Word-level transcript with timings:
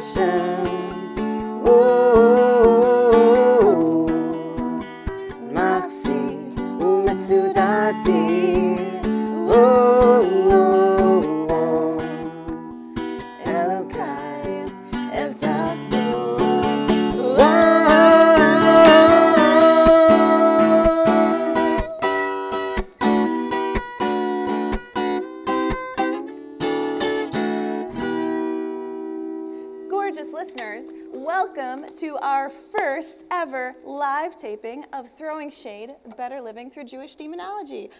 声 0.00 0.49
Living 36.50 36.68
Through 36.68 36.86
Jewish 36.86 37.14
Demonology. 37.14 37.90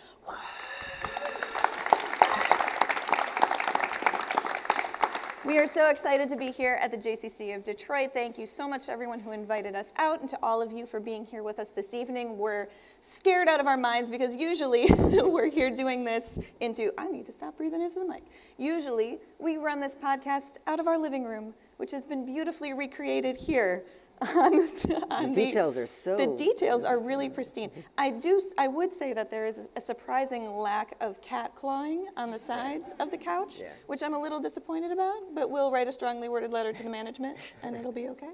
We 5.44 5.56
are 5.60 5.68
so 5.68 5.88
excited 5.88 6.28
to 6.30 6.36
be 6.36 6.50
here 6.50 6.76
at 6.80 6.90
the 6.90 6.96
JCC 6.96 7.54
of 7.54 7.62
Detroit. 7.62 8.10
Thank 8.12 8.38
you 8.38 8.46
so 8.46 8.68
much 8.68 8.86
to 8.86 8.92
everyone 8.92 9.20
who 9.20 9.30
invited 9.30 9.76
us 9.76 9.94
out 9.98 10.18
and 10.18 10.28
to 10.30 10.38
all 10.42 10.60
of 10.60 10.72
you 10.72 10.84
for 10.84 10.98
being 10.98 11.24
here 11.24 11.44
with 11.44 11.60
us 11.60 11.70
this 11.70 11.94
evening. 11.94 12.38
We're 12.38 12.66
scared 13.00 13.46
out 13.46 13.60
of 13.60 13.68
our 13.68 13.76
minds 13.76 14.10
because 14.10 14.36
usually 14.36 14.86
we're 14.98 15.48
here 15.48 15.70
doing 15.70 16.02
this 16.02 16.40
into, 16.58 16.90
I 16.98 17.06
need 17.06 17.26
to 17.26 17.32
stop 17.32 17.56
breathing 17.56 17.82
into 17.82 18.00
the 18.00 18.04
mic. 18.04 18.24
Usually 18.58 19.20
we 19.38 19.58
run 19.58 19.78
this 19.78 19.94
podcast 19.94 20.58
out 20.66 20.80
of 20.80 20.88
our 20.88 20.98
living 20.98 21.22
room, 21.22 21.54
which 21.76 21.92
has 21.92 22.04
been 22.04 22.26
beautifully 22.26 22.74
recreated 22.74 23.36
here. 23.36 23.84
On, 24.36 24.52
the, 24.52 25.06
on 25.10 25.30
The 25.30 25.34
details 25.46 25.78
are 25.78 25.86
so- 25.86 26.16
The 26.16 26.26
details 26.36 26.84
are 26.84 27.00
really 27.00 27.30
pristine. 27.30 27.70
I 27.96 28.10
do. 28.10 28.38
I 28.58 28.68
would 28.68 28.92
say 28.92 29.14
that 29.14 29.30
there 29.30 29.46
is 29.46 29.68
a 29.76 29.80
surprising 29.80 30.44
lack 30.52 30.94
of 31.00 31.22
cat 31.22 31.54
clawing 31.54 32.06
on 32.18 32.30
the 32.30 32.38
sides 32.38 32.94
of 33.00 33.10
the 33.10 33.16
couch, 33.16 33.60
Yeah. 33.60 33.68
which 33.86 34.02
I'm 34.02 34.12
a 34.12 34.18
little 34.20 34.38
disappointed 34.38 34.92
about. 34.92 35.34
But 35.34 35.50
we'll 35.50 35.70
write 35.72 35.88
a 35.88 35.92
strongly 35.92 36.28
worded 36.28 36.52
letter 36.52 36.70
to 36.70 36.82
the 36.82 36.90
management, 36.90 37.38
and 37.62 37.74
it'll 37.74 37.92
be 37.92 38.08
okay. 38.10 38.30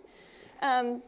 Um, 0.61 1.03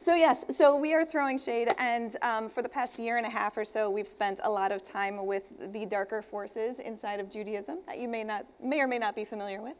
so 0.00 0.16
yes, 0.16 0.44
so 0.54 0.76
we 0.76 0.94
are 0.94 1.04
throwing 1.04 1.38
shade, 1.38 1.72
and 1.78 2.16
um, 2.22 2.48
for 2.48 2.60
the 2.60 2.68
past 2.68 2.98
year 2.98 3.16
and 3.18 3.26
a 3.26 3.30
half 3.30 3.56
or 3.56 3.64
so, 3.64 3.88
we've 3.88 4.08
spent 4.08 4.40
a 4.42 4.50
lot 4.50 4.72
of 4.72 4.82
time 4.82 5.24
with 5.26 5.44
the 5.72 5.86
darker 5.86 6.22
forces 6.22 6.80
inside 6.80 7.20
of 7.20 7.30
Judaism 7.30 7.78
that 7.86 7.98
you 8.00 8.08
may 8.08 8.24
not, 8.24 8.46
may 8.60 8.80
or 8.80 8.88
may 8.88 8.98
not 8.98 9.14
be 9.14 9.24
familiar 9.24 9.62
with, 9.62 9.76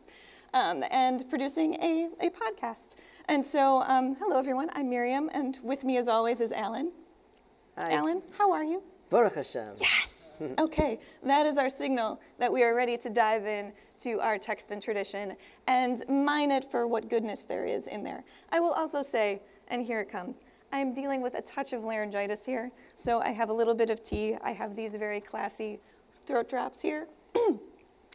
um, 0.55 0.85
and 0.93 1.29
producing 1.29 1.75
a, 1.83 2.09
a 2.21 2.31
podcast. 2.31 2.95
And 3.27 3.47
so, 3.47 3.83
um, 3.87 4.17
hello 4.17 4.39
everyone, 4.39 4.69
I'm 4.75 4.91
Miriam, 4.91 5.31
and 5.33 5.59
with 5.63 5.83
me 5.83 5.97
as 5.97 6.09
always 6.09 6.43
is 6.43 6.53
Alan. 6.53 6.93
Hi. 7.79 7.93
Alan, 7.93 8.23
how 8.37 8.53
are 8.53 8.63
you? 8.63 8.83
Baruch 9.09 9.37
Hashem. 9.37 9.77
Yes. 9.79 10.43
okay, 10.59 10.99
that 11.23 11.47
is 11.47 11.57
our 11.57 11.71
signal 11.71 12.21
that 12.39 12.53
we 12.53 12.63
are 12.63 12.75
ready 12.75 12.99
to 12.99 13.09
dive 13.09 13.47
in 13.47 13.73
to 14.01 14.21
our 14.21 14.37
text 14.37 14.73
and 14.73 14.83
tradition 14.83 15.37
and 15.69 16.03
mine 16.07 16.51
it 16.51 16.71
for 16.71 16.87
what 16.87 17.09
goodness 17.09 17.47
there 17.47 17.65
is 17.65 17.87
in 17.87 18.05
there. 18.05 18.25
I 18.53 18.61
will 18.61 18.73
also 18.73 19.01
say, 19.01 19.41
and 19.69 19.83
here 19.83 20.01
it 20.01 20.11
comes. 20.11 20.43
I'm 20.71 20.93
dealing 20.93 21.23
with 21.23 21.35
a 21.35 21.43
touch 21.43 21.73
of 21.73 21.83
laryngitis 21.83 22.45
here, 22.45 22.71
so 22.95 23.21
I 23.23 23.31
have 23.31 23.49
a 23.49 23.55
little 23.55 23.75
bit 23.75 23.89
of 23.89 24.03
tea. 24.03 24.37
I 24.43 24.53
have 24.53 24.77
these 24.77 24.97
very 24.97 25.21
classy 25.21 25.81
throat 26.27 26.51
drops 26.51 26.83
here. 26.83 27.09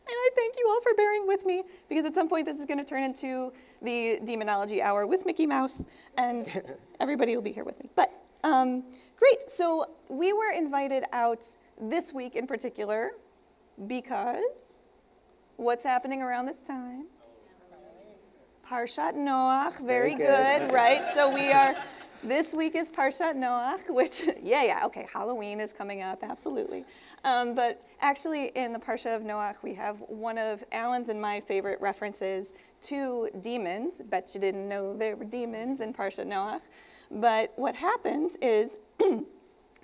And 0.09 0.15
I 0.17 0.29
thank 0.35 0.55
you 0.57 0.67
all 0.67 0.81
for 0.81 0.95
bearing 0.95 1.27
with 1.27 1.45
me 1.45 1.61
because 1.87 2.03
at 2.05 2.15
some 2.15 2.27
point 2.27 2.45
this 2.45 2.57
is 2.57 2.65
going 2.65 2.79
to 2.79 2.83
turn 2.83 3.03
into 3.03 3.53
the 3.83 4.19
demonology 4.25 4.81
hour 4.81 5.05
with 5.05 5.23
Mickey 5.23 5.45
Mouse, 5.45 5.85
and 6.17 6.47
everybody 6.99 7.35
will 7.35 7.43
be 7.43 7.51
here 7.51 7.63
with 7.63 7.79
me. 7.79 7.91
But 7.95 8.11
um, 8.43 8.83
great. 9.17 9.47
So 9.51 9.85
we 10.09 10.33
were 10.33 10.51
invited 10.51 11.03
out 11.13 11.45
this 11.79 12.11
week 12.11 12.35
in 12.35 12.47
particular 12.47 13.11
because 13.85 14.79
what's 15.57 15.85
happening 15.85 16.23
around 16.23 16.47
this 16.47 16.63
time? 16.63 17.05
Parshat 18.67 19.15
Noach. 19.15 19.85
Very, 19.85 20.15
good, 20.15 20.71
right? 20.71 21.07
So 21.07 21.31
we 21.31 21.51
are. 21.51 21.75
This 22.23 22.53
week 22.53 22.75
is 22.75 22.89
Parshat 22.89 23.35
Noach, 23.35 23.89
which, 23.89 24.23
yeah, 24.43 24.63
yeah, 24.63 24.85
okay, 24.85 25.07
Halloween 25.11 25.61
is 25.61 25.71
coming 25.71 26.01
up, 26.01 26.21
absolutely. 26.21 26.83
Um, 27.23 27.55
but 27.55 27.81
actually, 28.01 28.47
in 28.55 28.73
the 28.73 28.79
Parsha 28.79 29.15
of 29.15 29.21
Noach, 29.21 29.63
we 29.63 29.73
have 29.75 30.01
one 30.01 30.37
of 30.37 30.61
Alan's 30.73 31.07
and 31.07 31.21
my 31.21 31.39
favorite 31.39 31.79
references 31.79 32.51
to 32.81 33.29
demons. 33.39 34.01
Bet 34.01 34.31
you 34.33 34.41
didn't 34.41 34.67
know 34.67 34.93
there 34.97 35.15
were 35.15 35.23
demons 35.23 35.79
in 35.79 35.93
Parsha 35.93 36.27
Noach. 36.27 36.59
But 37.09 37.53
what 37.55 37.73
happens 37.73 38.35
is, 38.41 38.81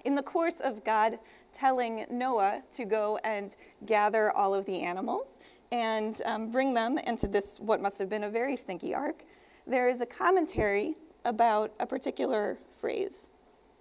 in 0.04 0.16
the 0.16 0.24
course 0.24 0.60
of 0.60 0.84
God 0.84 1.20
telling 1.54 2.06
Noah 2.12 2.64
to 2.74 2.84
go 2.84 3.18
and 3.24 3.56
gather 3.86 4.32
all 4.32 4.54
of 4.54 4.66
the 4.66 4.82
animals 4.82 5.40
and 5.72 6.22
um, 6.26 6.52
bring 6.52 6.74
them 6.74 6.98
into 6.98 7.30
this, 7.30 7.62
what 7.62 7.82
must 7.82 7.98
have 7.98 8.10
been 8.10 8.26
a 8.26 8.30
very 8.30 8.58
stinky 8.58 8.94
ark, 8.94 9.24
there 9.66 9.88
is 9.88 10.02
a 10.02 10.06
commentary 10.06 10.96
about 11.26 11.74
a 11.80 11.86
particular 11.86 12.58
phrase, 12.72 13.30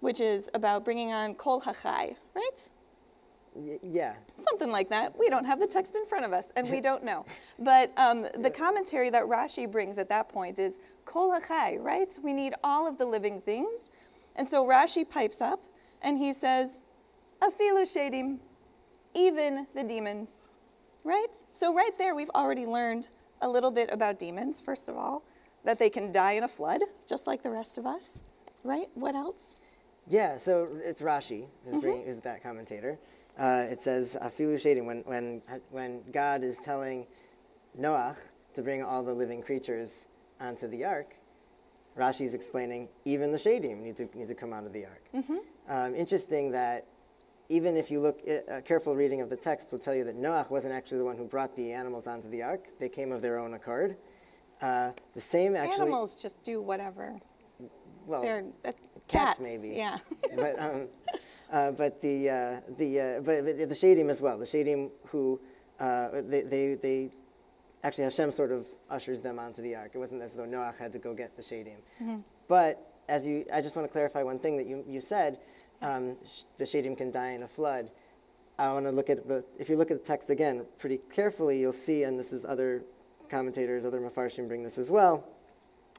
which 0.01 0.19
is 0.19 0.49
about 0.53 0.83
bringing 0.83 1.11
on 1.13 1.35
kol 1.35 1.61
hachai, 1.61 2.15
right? 2.35 2.69
Y- 3.53 3.79
yeah. 3.81 4.15
Something 4.35 4.71
like 4.71 4.89
that. 4.89 5.17
We 5.17 5.29
don't 5.29 5.45
have 5.45 5.59
the 5.59 5.67
text 5.67 5.95
in 5.95 6.05
front 6.05 6.25
of 6.25 6.33
us, 6.33 6.51
and 6.55 6.69
we 6.69 6.81
don't 6.89 7.03
know. 7.03 7.25
But 7.59 7.91
um, 7.97 8.27
the 8.39 8.49
commentary 8.49 9.09
that 9.11 9.23
Rashi 9.23 9.71
brings 9.71 9.97
at 9.97 10.09
that 10.09 10.27
point 10.29 10.59
is 10.59 10.79
kol 11.05 11.31
hachai, 11.31 11.81
right? 11.81 12.09
We 12.21 12.33
need 12.33 12.53
all 12.63 12.87
of 12.87 12.97
the 12.97 13.05
living 13.05 13.41
things. 13.41 13.91
And 14.35 14.47
so 14.47 14.65
Rashi 14.65 15.09
pipes 15.09 15.39
up, 15.39 15.61
and 16.01 16.17
he 16.17 16.33
says, 16.33 16.81
afilu 17.41 17.83
shadim, 17.83 18.39
even 19.13 19.67
the 19.73 19.83
demons, 19.83 20.43
right? 21.05 21.33
So 21.53 21.73
right 21.73 21.97
there, 21.97 22.15
we've 22.15 22.31
already 22.35 22.65
learned 22.65 23.09
a 23.41 23.47
little 23.47 23.71
bit 23.71 23.89
about 23.91 24.19
demons, 24.19 24.59
first 24.59 24.89
of 24.89 24.97
all. 24.97 25.23
That 25.65 25.79
they 25.79 25.89
can 25.89 26.11
die 26.11 26.33
in 26.33 26.43
a 26.43 26.47
flood, 26.47 26.81
just 27.07 27.27
like 27.27 27.43
the 27.43 27.51
rest 27.51 27.77
of 27.77 27.85
us, 27.85 28.21
right? 28.63 28.87
What 28.93 29.15
else? 29.15 29.55
Yeah, 30.07 30.37
so 30.37 30.67
it's 30.83 31.01
Rashi 31.01 31.47
Mm-hmm. 31.67 31.79
bringing, 31.79 32.03
is 32.03 32.21
that 32.21 32.43
commentator. 32.43 32.99
Uh, 33.37 33.65
it 33.69 33.81
says 33.81 34.15
afilu 34.21 34.55
shadim 34.55 34.85
when 34.85 35.01
when 35.05 35.41
when 35.71 36.03
God 36.11 36.43
is 36.43 36.57
telling 36.57 37.05
Noach 37.77 38.17
to 38.53 38.61
bring 38.61 38.81
all 38.83 39.03
the 39.03 39.13
living 39.13 39.41
creatures 39.41 40.05
onto 40.39 40.67
the 40.67 40.85
ark. 40.85 41.15
Rashi's 41.97 42.33
explaining 42.33 42.87
even 43.03 43.31
the 43.31 43.37
shadim 43.37 43.81
need 43.81 43.97
to 43.97 44.07
need 44.13 44.27
to 44.27 44.35
come 44.35 44.53
onto 44.53 44.69
the 44.69 44.85
ark. 44.85 45.03
Mm-hmm. 45.13 45.37
Um, 45.67 45.95
interesting 45.95 46.51
that 46.51 46.85
even 47.49 47.75
if 47.75 47.91
you 47.91 47.99
look, 47.99 48.21
a 48.47 48.61
careful 48.61 48.95
reading 48.95 49.21
of 49.21 49.29
the 49.29 49.35
text 49.35 49.71
will 49.71 49.79
tell 49.79 49.93
you 49.95 50.03
that 50.05 50.15
Noach 50.17 50.49
wasn't 50.49 50.73
actually 50.73 50.97
the 50.99 51.05
one 51.05 51.17
who 51.17 51.25
brought 51.25 51.55
the 51.55 51.71
animals 51.73 52.07
onto 52.07 52.29
the 52.29 52.41
ark. 52.41 52.67
They 52.79 52.89
came 52.89 53.11
of 53.11 53.21
their 53.21 53.37
own 53.37 53.53
accord. 53.53 53.97
Uh, 54.61 54.91
the 55.13 55.21
same 55.21 55.55
actually. 55.55 55.81
Animals 55.81 56.15
just 56.15 56.43
do 56.43 56.61
whatever. 56.61 57.19
well, 58.05 58.21
They're 58.21 58.45
uh, 58.63 58.71
cats 59.07 59.37
cats, 59.37 59.39
maybe. 59.39 59.75
Yeah. 59.75 59.97
but 60.35 60.59
um, 60.59 60.87
uh, 61.51 61.71
but 61.71 62.01
the 62.01 62.29
uh, 62.29 62.61
the 62.77 62.99
uh, 62.99 63.21
but, 63.21 63.45
but 63.45 63.57
the 63.57 63.75
shadim 63.75 64.09
as 64.09 64.21
well. 64.21 64.37
The 64.37 64.45
shadim 64.45 64.91
who 65.07 65.39
uh, 65.79 66.09
they, 66.13 66.41
they 66.41 66.75
they 66.75 67.11
actually 67.83 68.05
Hashem 68.05 68.31
sort 68.31 68.51
of 68.51 68.65
ushers 68.89 69.21
them 69.21 69.39
onto 69.39 69.61
the 69.61 69.75
ark. 69.75 69.91
It 69.93 69.97
wasn't 69.97 70.21
as 70.21 70.33
though 70.33 70.45
Noach 70.45 70.77
had 70.77 70.91
to 70.93 70.99
go 70.99 71.13
get 71.13 71.35
the 71.35 71.43
shadim. 71.43 71.77
Mm-hmm. 72.01 72.17
But 72.47 72.91
as 73.07 73.27
you, 73.27 73.45
I 73.53 73.61
just 73.61 73.75
want 73.75 73.87
to 73.87 73.91
clarify 73.91 74.23
one 74.23 74.39
thing 74.39 74.57
that 74.57 74.67
you 74.67 74.83
you 74.87 75.01
said. 75.01 75.39
Um, 75.81 76.15
sh- 76.25 76.43
the 76.57 76.63
shadim 76.63 76.97
can 76.97 77.11
die 77.11 77.31
in 77.31 77.43
a 77.43 77.47
flood. 77.47 77.91
I 78.57 78.71
want 78.71 78.85
to 78.85 78.91
look 78.91 79.09
at 79.09 79.27
the. 79.27 79.43
If 79.59 79.69
you 79.69 79.75
look 79.75 79.91
at 79.91 79.99
the 80.01 80.07
text 80.07 80.29
again 80.29 80.65
pretty 80.79 80.99
carefully, 81.11 81.59
you'll 81.59 81.73
see, 81.73 82.03
and 82.03 82.17
this 82.17 82.31
is 82.31 82.45
other 82.45 82.83
commentators, 83.29 83.85
other 83.85 83.99
mafarshim 83.99 84.47
bring 84.47 84.63
this 84.63 84.77
as 84.77 84.89
well 84.91 85.23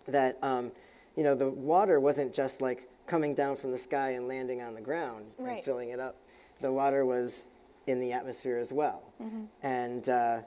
that 0.06 0.38
um, 0.42 0.70
you 1.16 1.22
know 1.24 1.34
the 1.34 1.50
water 1.50 1.98
wasn't 2.00 2.34
just 2.34 2.60
like 2.60 2.88
coming 3.06 3.34
down 3.34 3.56
from 3.56 3.70
the 3.72 3.78
sky 3.78 4.10
and 4.10 4.28
landing 4.28 4.60
on 4.62 4.74
the 4.74 4.80
ground 4.80 5.26
and 5.38 5.64
filling 5.64 5.90
it 5.90 6.00
up. 6.00 6.16
The 6.60 6.72
water 6.72 7.04
was 7.04 7.46
in 7.86 8.00
the 8.00 8.12
atmosphere 8.12 8.58
as 8.58 8.72
well, 8.72 9.02
Mm-hmm. 9.22 9.44
and 9.62 10.08
uh, 10.08 10.40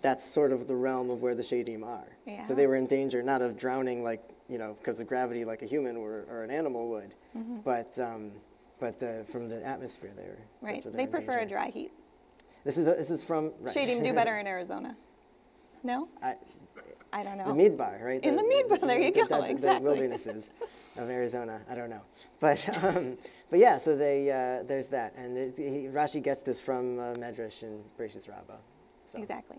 that's 0.00 0.28
sort 0.28 0.52
of 0.52 0.68
the 0.68 0.74
realm 0.74 1.10
of 1.10 1.22
where 1.22 1.34
the 1.34 1.42
shadim 1.42 1.84
are. 1.84 2.16
Yeah. 2.26 2.46
So 2.46 2.54
they 2.54 2.66
were 2.66 2.76
in 2.76 2.86
danger 2.86 3.22
not 3.22 3.42
of 3.42 3.58
drowning 3.58 4.02
like 4.02 4.22
you 4.48 4.58
know 4.58 4.74
because 4.78 5.00
of 5.00 5.06
gravity 5.06 5.44
like 5.44 5.62
a 5.62 5.66
human 5.66 5.96
or, 5.96 6.24
or 6.30 6.44
an 6.44 6.50
animal 6.50 6.88
would, 6.90 7.14
but 7.64 7.96
um, 7.98 8.32
but 8.80 8.98
the, 8.98 9.24
from 9.30 9.48
the 9.48 9.64
atmosphere 9.64 10.10
they 10.16 10.24
were. 10.24 10.28
Mm-hmm. 10.30 10.66
Right. 10.88 10.96
They 10.96 11.06
prefer 11.06 11.38
a 11.38 11.46
dry 11.46 11.68
heat. 11.70 11.92
This 12.64 12.76
is 12.78 12.86
this 12.86 13.10
is 13.10 13.22
from 13.22 13.52
right. 13.60 13.74
Shadim 13.74 14.02
do 14.02 14.12
better 14.12 14.38
in 14.40 14.46
Arizona. 14.46 14.96
No? 15.82 16.08
I, 16.22 16.36
I 17.12 17.22
don't 17.22 17.36
know. 17.36 17.54
The 17.54 17.70
Midbar, 17.70 18.02
right? 18.02 18.22
In 18.22 18.36
the 18.36 18.42
Midbar, 18.42 18.80
there 18.80 19.00
you 19.00 19.12
the 19.12 19.20
go, 19.20 19.26
desert- 19.28 19.50
exactly. 19.50 19.84
The 19.84 19.90
wildernesses 19.90 20.50
of 20.96 21.10
Arizona. 21.10 21.60
I 21.68 21.74
don't 21.74 21.90
know, 21.90 22.02
but 22.40 22.58
um, 22.82 23.18
but 23.50 23.58
yeah. 23.58 23.78
So 23.78 23.96
they 23.96 24.30
uh, 24.30 24.62
there's 24.66 24.86
that, 24.88 25.14
and 25.16 25.36
he, 25.56 25.88
Rashi 25.88 26.22
gets 26.22 26.40
this 26.40 26.60
from 26.60 26.98
uh, 26.98 27.14
Medrash 27.14 27.62
and 27.62 27.84
Bereshit 27.98 28.28
Rabbah. 28.28 28.56
So. 29.12 29.18
Exactly. 29.18 29.58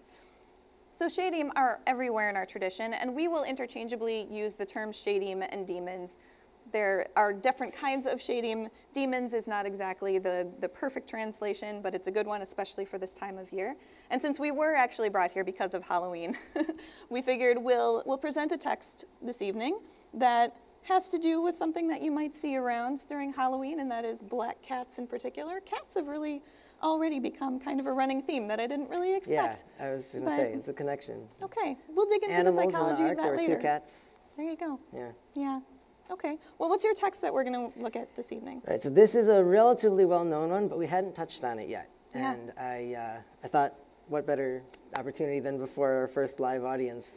So 0.92 1.08
shadim 1.08 1.50
are 1.56 1.80
everywhere 1.86 2.30
in 2.30 2.36
our 2.36 2.46
tradition, 2.46 2.94
and 2.94 3.16
we 3.16 3.28
will 3.28 3.44
interchangeably 3.44 4.28
use 4.32 4.56
the 4.56 4.66
terms 4.66 4.98
shadim 4.98 5.46
and 5.52 5.68
demons. 5.68 6.20
There 6.72 7.08
are 7.16 7.34
different 7.34 7.76
kinds 7.76 8.08
of 8.08 8.20
shadim. 8.20 8.70
Demons 8.94 9.34
is 9.34 9.48
not 9.48 9.66
exactly 9.66 10.18
the, 10.18 10.52
the 10.60 10.70
perfect 10.70 11.10
translation, 11.10 11.82
but 11.82 11.94
it's 11.94 12.08
a 12.08 12.12
good 12.12 12.26
one, 12.26 12.42
especially 12.42 12.86
for 12.86 12.98
this 12.98 13.14
time 13.14 13.38
of 13.38 13.52
year. 13.52 13.76
And 14.10 14.22
since 14.22 14.40
we 14.40 14.52
were 14.52 14.76
actually 14.76 15.10
brought 15.10 15.32
here 15.32 15.44
because 15.44 15.74
of 15.74 15.86
Halloween, 15.86 16.38
we 17.10 17.22
figured 17.22 17.58
we'll, 17.60 18.04
we'll 18.06 18.18
present 18.18 18.52
a 18.52 18.58
text 18.58 19.06
this 19.22 19.42
evening 19.42 19.80
that 20.14 20.58
has 20.84 21.10
to 21.10 21.18
do 21.18 21.42
with 21.42 21.56
something 21.56 21.88
that 21.88 22.02
you 22.02 22.12
might 22.12 22.36
see 22.36 22.58
around 22.58 23.08
during 23.08 23.32
Halloween, 23.34 23.80
and 23.80 23.90
that 23.90 24.04
is 24.06 24.22
black 24.22 24.62
cats 24.62 25.00
in 25.00 25.08
particular. 25.08 25.60
Cats 25.62 25.96
have 25.96 26.08
really 26.08 26.42
already 26.82 27.20
become 27.20 27.60
kind 27.60 27.80
of 27.80 27.86
a 27.86 27.92
running 27.92 28.22
theme 28.22 28.48
that 28.50 28.60
I 28.60 28.68
didn't 28.68 28.90
really 28.90 29.16
expect. 29.16 29.64
Yeah. 29.80 29.88
I 29.88 29.92
was 29.94 30.08
going 30.08 30.26
to 30.26 30.30
say 30.36 30.54
it's 30.54 30.68
a 30.68 30.74
connection. 30.74 31.28
Okay, 31.42 31.78
we'll 31.90 32.06
dig 32.06 32.24
into 32.24 32.36
Animals 32.36 32.56
the 32.58 32.64
in 32.64 32.72
psychology 32.72 33.04
the 33.04 33.10
ark. 33.10 33.18
of 33.18 33.24
that 33.24 33.36
later. 33.38 33.56
two 33.56 33.62
cats. 33.62 33.92
There 34.36 34.46
you 34.46 34.58
go. 34.58 34.80
Yeah. 34.94 35.12
Yeah. 35.36 35.60
Okay. 36.12 36.38
Well, 36.58 36.70
what's 36.70 36.84
your 36.84 36.94
text 36.94 37.22
that 37.22 37.34
we're 37.34 37.44
going 37.44 37.72
to 37.72 37.80
look 37.80 37.96
at 37.96 38.16
this 38.16 38.32
evening? 38.32 38.62
Right. 38.68 38.82
So 38.82 38.90
this 38.90 39.16
is 39.16 39.28
a 39.28 39.44
relatively 39.44 40.06
well-known 40.06 40.50
one, 40.50 40.68
but 40.68 40.78
we 40.78 40.88
hadn't 40.88 41.16
touched 41.16 41.44
on 41.44 41.60
it 41.60 41.70
yet. 41.70 41.90
Yeah. 42.14 42.34
And 42.34 42.52
I 42.60 42.94
uh, 42.94 43.18
I 43.44 43.48
thought, 43.48 43.74
what 44.08 44.28
better 44.28 44.62
opportunity 44.98 45.40
than 45.40 45.58
before 45.58 45.92
our 45.92 46.08
first 46.08 46.40
live 46.40 46.64
audience, 46.64 47.08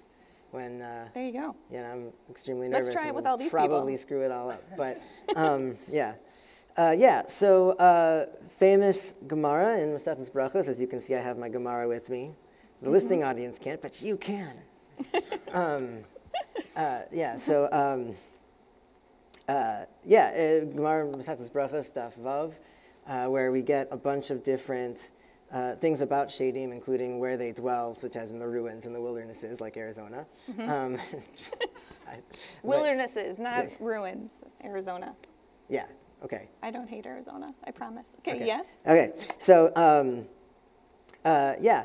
when. 0.51 0.83
Uh, 0.83 1.09
There 1.13 1.25
you 1.25 1.33
go. 1.33 1.57
you 1.71 1.79
know, 1.79 1.85
I'm 1.85 2.13
extremely 2.31 2.69
nervous. 2.69 2.87
Let's 2.87 2.97
try 2.97 3.09
it 3.09 3.15
with 3.15 3.27
all 3.27 3.37
these 3.37 3.53
people. 3.53 3.69
Probably 3.69 3.97
screw 3.97 4.23
it 4.23 4.31
all 4.33 4.51
up, 4.51 4.63
but 4.77 5.01
um, 5.37 5.77
yeah, 5.91 6.15
uh, 6.77 6.95
yeah. 6.97 7.27
So 7.27 7.73
uh, 7.73 8.27
famous 8.49 9.15
Gemara 9.27 9.79
in 9.79 9.89
Masechtas 9.89 10.31
Brachos. 10.31 10.69
As 10.69 10.81
you 10.81 10.87
can 10.87 11.01
see, 11.01 11.15
I 11.15 11.21
have 11.21 11.37
my 11.37 11.49
Gemara 11.49 11.89
with 11.89 12.09
me. 12.09 12.29
Mm-hmm. 12.29 12.85
The 12.87 12.91
listening 12.91 13.25
audience 13.25 13.59
can't, 13.59 13.83
but 13.83 14.01
you 14.01 14.17
can. 14.17 14.55
um, 15.53 15.99
uh, 16.75 17.01
yeah. 17.13 17.37
So 17.37 17.69
um, 17.73 18.15
uh, 19.49 19.85
yeah, 20.05 20.61
uh, 20.63 20.65
Gemara 20.67 21.07
Masechtas 21.07 21.51
Brachos 21.51 21.93
daf 21.93 22.19
Vav, 22.19 22.55
uh, 23.07 23.31
where 23.31 23.53
we 23.53 23.63
get 23.63 23.89
a 23.91 23.97
bunch 23.97 24.31
of 24.31 24.43
different. 24.43 25.11
Uh, 25.53 25.77
things 25.77 26.01
about 26.01 26.29
Shadim, 26.29 26.73
including 26.73 27.21
where 27.21 27.37
they 27.37 27.53
dwell, 27.53 27.95
such 27.95 28.17
as 28.17 28.33
in 28.33 28.41
the 28.41 28.49
ruins 28.49 28.85
and 28.85 28.93
the 28.93 29.01
wildernesses, 29.01 29.61
like 29.61 29.77
Arizona. 29.77 30.27
Mm-hmm. 30.51 30.69
Um, 30.69 30.99
I- 32.09 32.19
Wildernesses, 32.65 33.39
not 33.39 33.67
ruins. 33.79 34.43
Arizona. 34.65 35.15
yeah. 35.69 35.85
Okay. 36.25 36.49
I 36.65 36.73
don't 36.73 36.89
hate 36.91 37.07
Arizona. 37.07 37.55
I 37.63 37.71
promise. 37.71 38.17
Okay. 38.19 38.37
okay. 38.37 38.47
Yes. 38.47 38.75
Okay. 38.85 39.13
So 39.39 39.71
um, 39.77 40.27
uh, 41.25 41.55
yeah, 41.61 41.85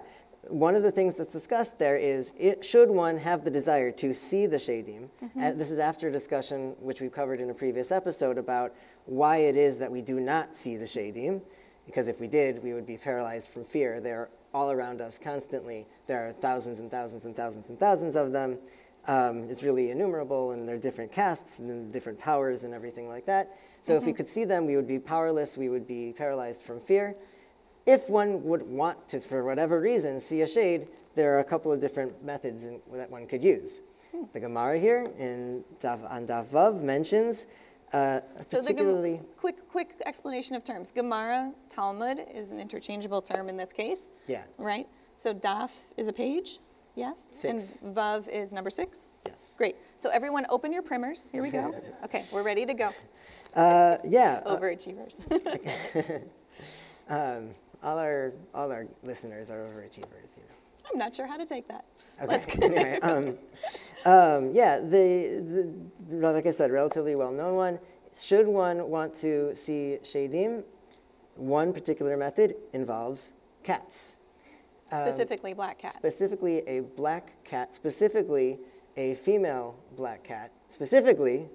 one 0.51 0.75
of 0.75 0.83
the 0.83 0.91
things 0.91 1.15
that's 1.15 1.31
discussed 1.31 1.79
there 1.79 1.97
is 1.97 2.33
it, 2.37 2.65
should 2.65 2.89
one 2.89 3.17
have 3.17 3.43
the 3.43 3.51
desire 3.51 3.91
to 3.91 4.13
see 4.13 4.45
the 4.45 4.57
shadim. 4.57 5.09
Mm-hmm. 5.23 5.39
And 5.39 5.59
this 5.59 5.71
is 5.71 5.79
after 5.79 6.09
a 6.09 6.11
discussion 6.11 6.75
which 6.79 7.01
we've 7.01 7.11
covered 7.11 7.39
in 7.39 7.49
a 7.49 7.53
previous 7.53 7.91
episode 7.91 8.37
about 8.37 8.73
why 9.05 9.37
it 9.37 9.55
is 9.55 9.77
that 9.77 9.91
we 9.91 10.01
do 10.01 10.19
not 10.19 10.55
see 10.55 10.75
the 10.77 10.85
shadim. 10.85 11.41
Because 11.85 12.07
if 12.07 12.19
we 12.19 12.27
did, 12.27 12.61
we 12.63 12.73
would 12.73 12.85
be 12.85 12.97
paralyzed 12.97 13.49
from 13.49 13.65
fear. 13.65 13.99
They're 13.99 14.29
all 14.53 14.71
around 14.71 15.01
us 15.01 15.17
constantly. 15.21 15.87
There 16.07 16.27
are 16.27 16.33
thousands 16.33 16.79
and 16.79 16.91
thousands 16.91 17.25
and 17.25 17.35
thousands 17.35 17.69
and 17.69 17.79
thousands 17.79 18.15
of 18.15 18.31
them. 18.31 18.59
Um, 19.07 19.45
it's 19.49 19.63
really 19.63 19.89
innumerable, 19.89 20.51
and 20.51 20.67
they're 20.67 20.77
different 20.77 21.11
castes 21.11 21.57
and 21.57 21.91
different 21.91 22.19
powers 22.19 22.63
and 22.63 22.73
everything 22.73 23.07
like 23.07 23.25
that. 23.25 23.57
So 23.83 23.95
if 23.95 24.03
we 24.03 24.13
could 24.13 24.27
see 24.27 24.45
them, 24.45 24.67
we 24.67 24.75
would 24.75 24.87
be 24.87 24.99
powerless. 24.99 25.57
We 25.57 25.69
would 25.69 25.87
be 25.87 26.13
paralyzed 26.15 26.61
from 26.61 26.81
fear. 26.81 27.15
If 27.85 28.09
one 28.09 28.43
would 28.43 28.63
want 28.63 29.07
to, 29.09 29.19
for 29.19 29.43
whatever 29.43 29.79
reason, 29.79 30.21
see 30.21 30.41
a 30.41 30.47
shade, 30.47 30.87
there 31.15 31.35
are 31.35 31.39
a 31.39 31.43
couple 31.43 31.71
of 31.71 31.81
different 31.81 32.23
methods 32.23 32.63
in, 32.63 32.79
that 32.93 33.09
one 33.09 33.27
could 33.27 33.43
use. 33.43 33.81
The 34.33 34.39
Gemara 34.39 34.77
here 34.77 35.05
in 35.17 35.63
Daf, 35.81 36.09
on 36.11 36.27
Daf 36.27 36.45
Vav 36.47 36.81
mentions 36.81 37.47
uh, 37.93 38.19
So 38.45 38.61
the 38.61 38.73
Gem- 38.73 39.25
quick, 39.37 39.67
quick 39.67 39.95
explanation 40.05 40.55
of 40.55 40.63
terms. 40.63 40.91
Gemara, 40.91 41.53
Talmud 41.69 42.19
is 42.33 42.51
an 42.51 42.59
interchangeable 42.59 43.21
term 43.21 43.49
in 43.49 43.57
this 43.57 43.73
case. 43.73 44.11
Yeah. 44.27 44.43
Right. 44.57 44.87
So 45.17 45.33
daf 45.33 45.71
is 45.97 46.07
a 46.07 46.13
page. 46.13 46.59
Yes. 46.95 47.33
And 47.43 47.61
vav 47.95 48.27
is 48.27 48.53
number 48.53 48.69
six. 48.69 49.13
Yes. 49.27 49.35
Great. 49.57 49.75
So 49.95 50.09
everyone, 50.09 50.45
open 50.49 50.73
your 50.73 50.81
primers. 50.81 51.29
Here 51.29 51.41
we 51.41 51.49
go. 51.49 51.75
Okay, 52.05 52.25
we're 52.31 52.43
ready 52.43 52.65
to 52.65 52.73
go. 52.73 52.89
Uh, 53.55 53.97
yeah, 54.03 54.41
uh, 54.45 54.57
Overachievers. 54.57 55.21
um, 57.09 57.49
all 57.83 57.97
our 57.97 58.33
all 58.53 58.71
our 58.71 58.87
listeners 59.03 59.49
are 59.49 59.59
overachievers. 59.59 60.35
You 60.37 60.43
know. 60.43 60.55
I'm 60.91 60.97
not 60.99 61.15
sure 61.15 61.27
how 61.27 61.37
to 61.37 61.45
take 61.45 61.67
that. 61.67 61.85
Okay. 62.21 62.59
anyway, 62.61 62.99
um, 63.01 63.37
um, 64.05 64.51
yeah, 64.53 64.79
the, 64.79 65.73
the 66.09 66.31
like 66.31 66.45
I 66.45 66.51
said, 66.51 66.71
relatively 66.71 67.15
well-known 67.15 67.55
one. 67.55 67.79
Should 68.19 68.47
one 68.47 68.89
want 68.89 69.15
to 69.21 69.55
see 69.55 69.97
shadim, 70.03 70.63
one 71.35 71.71
particular 71.73 72.17
method 72.17 72.55
involves 72.73 73.33
cats. 73.63 74.17
Um, 74.91 74.99
Specifically, 74.99 75.53
black 75.53 75.79
cat. 75.79 75.93
specifically 75.93 76.59
a 76.67 76.81
black 76.81 77.41
cat, 77.45 77.73
specifically 77.73 78.59
a 78.97 79.15
female 79.15 79.75
black 79.95 80.23
cat, 80.23 80.51
specifically 80.67 81.47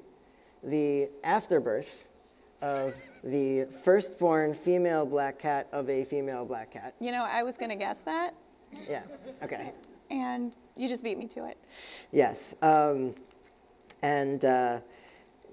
the 0.63 1.11
afterbirth 1.23 2.06
of 2.67 2.95
the 3.23 3.67
firstborn 3.85 4.55
female 4.55 5.07
black 5.07 5.39
cat 5.39 5.69
of 5.73 5.89
a 5.89 6.05
female 6.05 6.45
black 6.45 6.71
cat. 6.73 6.95
You 7.01 7.13
know, 7.13 7.25
I 7.25 7.43
was 7.43 7.57
going 7.57 7.71
to 7.71 7.77
guess 7.77 8.03
that, 8.03 8.35
Yeah, 8.89 9.03
okay. 9.43 9.73
and 10.11 10.55
you 10.77 10.89
just 10.89 11.03
beat 11.05 11.19
me 11.19 11.27
to 11.29 11.47
it. 11.47 11.57
Yes. 12.13 12.55
Um, 12.63 13.15
and 14.03 14.45
uh, 14.45 14.81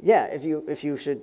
yeah, 0.01 0.25
if 0.25 0.43
you, 0.43 0.63
if 0.67 0.83
you 0.83 0.97
should 0.97 1.21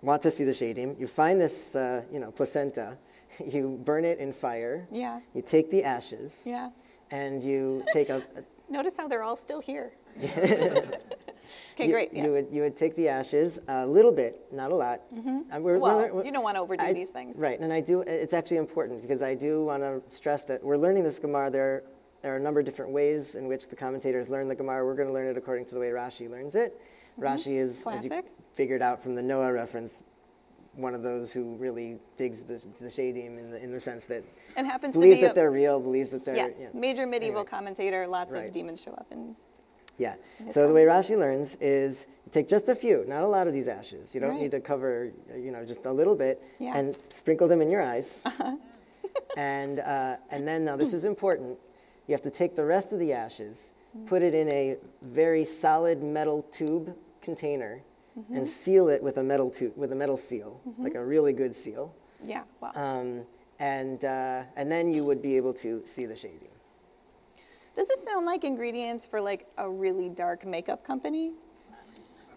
want 0.00 0.22
to 0.22 0.30
see 0.30 0.44
the 0.44 0.52
shadim, 0.52 0.98
you 0.98 1.06
find 1.06 1.40
this 1.40 1.74
uh, 1.74 2.02
you 2.12 2.20
know, 2.20 2.30
placenta, 2.30 2.96
you 3.44 3.80
burn 3.84 4.04
it 4.04 4.18
in 4.18 4.32
fire, 4.32 4.86
Yeah. 4.92 5.20
you 5.34 5.42
take 5.42 5.70
the 5.70 5.82
ashes, 5.84 6.40
Yeah. 6.44 6.70
and 7.10 7.42
you 7.42 7.84
take 7.92 8.08
a, 8.10 8.18
a 8.36 8.42
Notice 8.70 8.96
how 8.98 9.08
they're 9.08 9.22
all 9.22 9.36
still 9.36 9.60
here. 9.60 9.92
Okay, 11.74 11.86
you, 11.86 11.92
great. 11.92 12.12
You 12.12 12.32
would 12.32 12.48
you 12.50 12.62
would 12.62 12.76
take 12.76 12.94
the 12.96 13.08
ashes 13.08 13.60
a 13.68 13.86
little 13.86 14.12
bit, 14.12 14.40
not 14.52 14.70
a 14.70 14.74
lot. 14.74 15.00
And 15.10 15.62
we're- 15.64 15.78
Well, 15.78 15.98
we're- 16.12 16.26
you 16.26 16.32
don't 16.32 16.42
want 16.42 16.56
to 16.56 16.60
overdo 16.60 16.84
I- 16.86 16.92
these 16.92 17.10
things. 17.10 17.38
Right, 17.38 17.58
and 17.60 17.72
I 17.72 17.80
do. 17.80 18.02
It's 18.02 18.32
actually 18.34 18.58
important 18.58 19.02
because 19.02 19.22
I 19.22 19.34
do 19.34 19.64
want 19.64 19.82
to 19.82 20.02
stress 20.14 20.42
that 20.44 20.62
we're 20.62 20.76
learning 20.76 21.04
this 21.04 21.18
Gemara. 21.18 21.50
There, 21.50 21.82
there 22.22 22.32
are 22.34 22.36
a 22.36 22.40
number 22.40 22.60
of 22.60 22.66
different 22.66 22.92
ways 22.92 23.34
in 23.34 23.46
which 23.48 23.68
the 23.68 23.76
commentators 23.76 24.28
learn 24.28 24.48
the 24.48 24.54
Gemara. 24.54 24.84
We're 24.84 24.94
going 24.94 25.08
to 25.08 25.14
learn 25.14 25.26
it 25.28 25.36
according 25.36 25.66
to 25.66 25.74
the 25.74 25.80
way 25.80 25.88
Rashi 25.88 26.28
learns 26.30 26.54
it. 26.54 26.80
Rashi 27.18 27.56
is, 27.58 27.84
as 27.86 28.04
you 28.04 28.10
Mm-hmm. 28.10 28.20
Classic. 28.20 28.26
figured 28.54 28.82
out 28.82 29.02
from 29.02 29.14
the 29.14 29.22
Noah 29.22 29.52
reference, 29.52 29.98
one 30.74 30.94
of 30.94 31.02
those 31.02 31.32
who 31.32 31.56
really 31.56 31.98
digs 32.16 32.42
the, 32.42 32.60
the 32.80 32.86
shadim 32.88 33.36
in 33.38 33.50
the 33.50 33.60
in 33.60 33.72
the 33.72 33.80
sense 33.80 34.04
that 34.04 34.22
And 34.56 34.64
happens 34.64 34.94
to 34.94 35.00
believes 35.00 35.18
be 35.18 35.22
that 35.24 35.32
a, 35.32 35.34
they're 35.34 35.50
real, 35.50 35.80
believes 35.80 36.10
that 36.10 36.24
they're 36.24 36.36
yes, 36.36 36.54
yeah. 36.60 36.68
major 36.72 37.04
medieval 37.06 37.38
Anyway. 37.40 37.50
commentator. 37.50 38.06
Lots 38.06 38.34
Right. 38.34 38.46
of 38.46 38.52
demons 38.52 38.80
show 38.80 38.92
up 38.92 39.06
and 39.10 39.34
Yeah. 39.98 40.14
So 40.50 40.66
the 40.68 40.72
way 40.74 40.84
Rashi 40.84 41.18
learns 41.18 41.56
is 41.60 42.06
take 42.30 42.48
just 42.48 42.68
a 42.68 42.74
few, 42.74 43.04
not 43.08 43.24
a 43.24 43.26
lot 43.26 43.46
of 43.48 43.52
these 43.52 43.68
ashes. 43.68 44.14
You 44.14 44.20
don't 44.20 44.30
Right. 44.30 44.42
need 44.42 44.50
to 44.52 44.60
cover, 44.60 45.10
you 45.36 45.50
know, 45.50 45.64
just 45.64 45.84
a 45.84 45.92
little 45.92 46.14
bit, 46.14 46.40
Yeah. 46.58 46.76
and 46.78 46.96
sprinkle 47.10 47.48
them 47.48 47.60
in 47.60 47.70
your 47.70 47.82
eyes. 47.82 48.22
and 49.36 49.80
uh, 49.80 50.16
and 50.30 50.46
then 50.46 50.64
now 50.64 50.76
this 50.76 50.92
is 50.92 51.04
important. 51.04 51.58
You 52.06 52.12
have 52.12 52.22
to 52.22 52.30
take 52.30 52.56
the 52.56 52.64
rest 52.64 52.92
of 52.92 52.98
the 52.98 53.12
ashes, 53.12 53.58
put 54.06 54.22
it 54.22 54.34
in 54.34 54.48
a 54.52 54.76
very 55.02 55.44
solid 55.44 56.02
metal 56.02 56.44
tube 56.52 56.94
container, 57.22 57.82
and 58.32 58.46
seal 58.48 58.88
it 58.88 59.02
with 59.02 59.16
a 59.18 59.22
metal 59.22 59.50
tube 59.50 59.72
with 59.76 59.92
a 59.92 59.94
metal 59.94 60.16
seal, 60.16 60.60
like 60.78 60.94
a 60.94 61.04
really 61.04 61.32
good 61.32 61.54
seal. 61.54 61.92
yeah, 62.22 62.42
wow. 62.60 62.72
Um, 62.74 63.22
and 63.60 64.04
uh, 64.04 64.42
and 64.56 64.70
then 64.70 64.90
you 64.92 65.04
would 65.04 65.20
be 65.22 65.36
able 65.36 65.54
to 65.54 65.82
see 65.84 66.06
the 66.06 66.14
shadim. 66.14 66.47
Does 67.78 67.86
this 67.86 68.02
sound 68.04 68.26
like 68.26 68.42
ingredients 68.42 69.06
for 69.06 69.20
like 69.20 69.46
a 69.56 69.70
really 69.70 70.08
dark 70.08 70.44
makeup 70.44 70.82
company? 70.84 71.32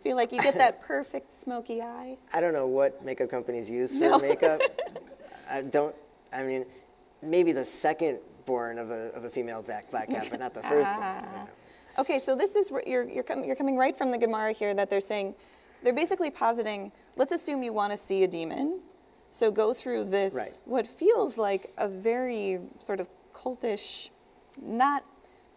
Feel 0.02 0.16
like 0.16 0.32
you 0.32 0.40
get 0.40 0.56
that 0.60 0.82
perfect 0.84 1.32
smoky 1.32 1.82
eye. 1.82 2.18
I 2.32 2.42
don't 2.42 2.54
know 2.54 2.68
what 2.68 3.04
makeup 3.04 3.32
companies 3.32 3.68
use 3.68 3.94
for 3.94 4.02
No. 4.02 4.20
makeup. 4.20 4.62
I 5.50 5.64
don't. 5.64 5.96
I 6.32 6.44
mean, 6.44 6.64
maybe 7.24 7.54
the 7.54 7.66
second 7.66 8.20
born 8.46 8.78
of 8.78 8.92
a, 8.92 9.10
of 9.16 9.24
a 9.26 9.30
female 9.32 9.64
black 9.64 9.90
black 9.90 10.10
cat, 10.12 10.28
but 10.30 10.40
not 10.40 10.54
the 10.54 10.62
first 10.62 10.88
born. 10.92 11.04
you 11.06 11.22
know. 11.22 11.48
Ah. 11.48 11.48
Okay, 11.98 12.20
so 12.20 12.36
this 12.36 12.56
is 12.56 12.70
where 12.70 12.84
you're 12.86 13.10
you're, 13.10 13.24
com- 13.24 13.44
you're 13.44 13.56
coming 13.56 13.78
right 13.78 13.98
from 13.98 14.12
the 14.12 14.20
Gemara 14.20 14.54
here 14.54 14.76
that 14.76 14.92
they're 14.92 15.02
saying 15.02 15.34
they're 15.82 15.92
basically 15.92 16.30
positing. 16.30 16.92
Let's 17.16 17.34
assume 17.34 17.64
you 17.64 17.74
want 17.74 17.92
to 17.94 17.98
see 17.98 18.24
a 18.24 18.28
demon, 18.28 18.80
so 19.32 19.50
go 19.52 19.74
through 19.74 20.04
this 20.06 20.36
Right. 20.36 20.62
what 20.66 20.86
feels 20.86 21.40
like 21.40 21.74
a 21.80 21.88
very 21.88 22.60
sort 22.80 23.00
of 23.00 23.10
cultish, 23.34 24.12
not 24.62 25.04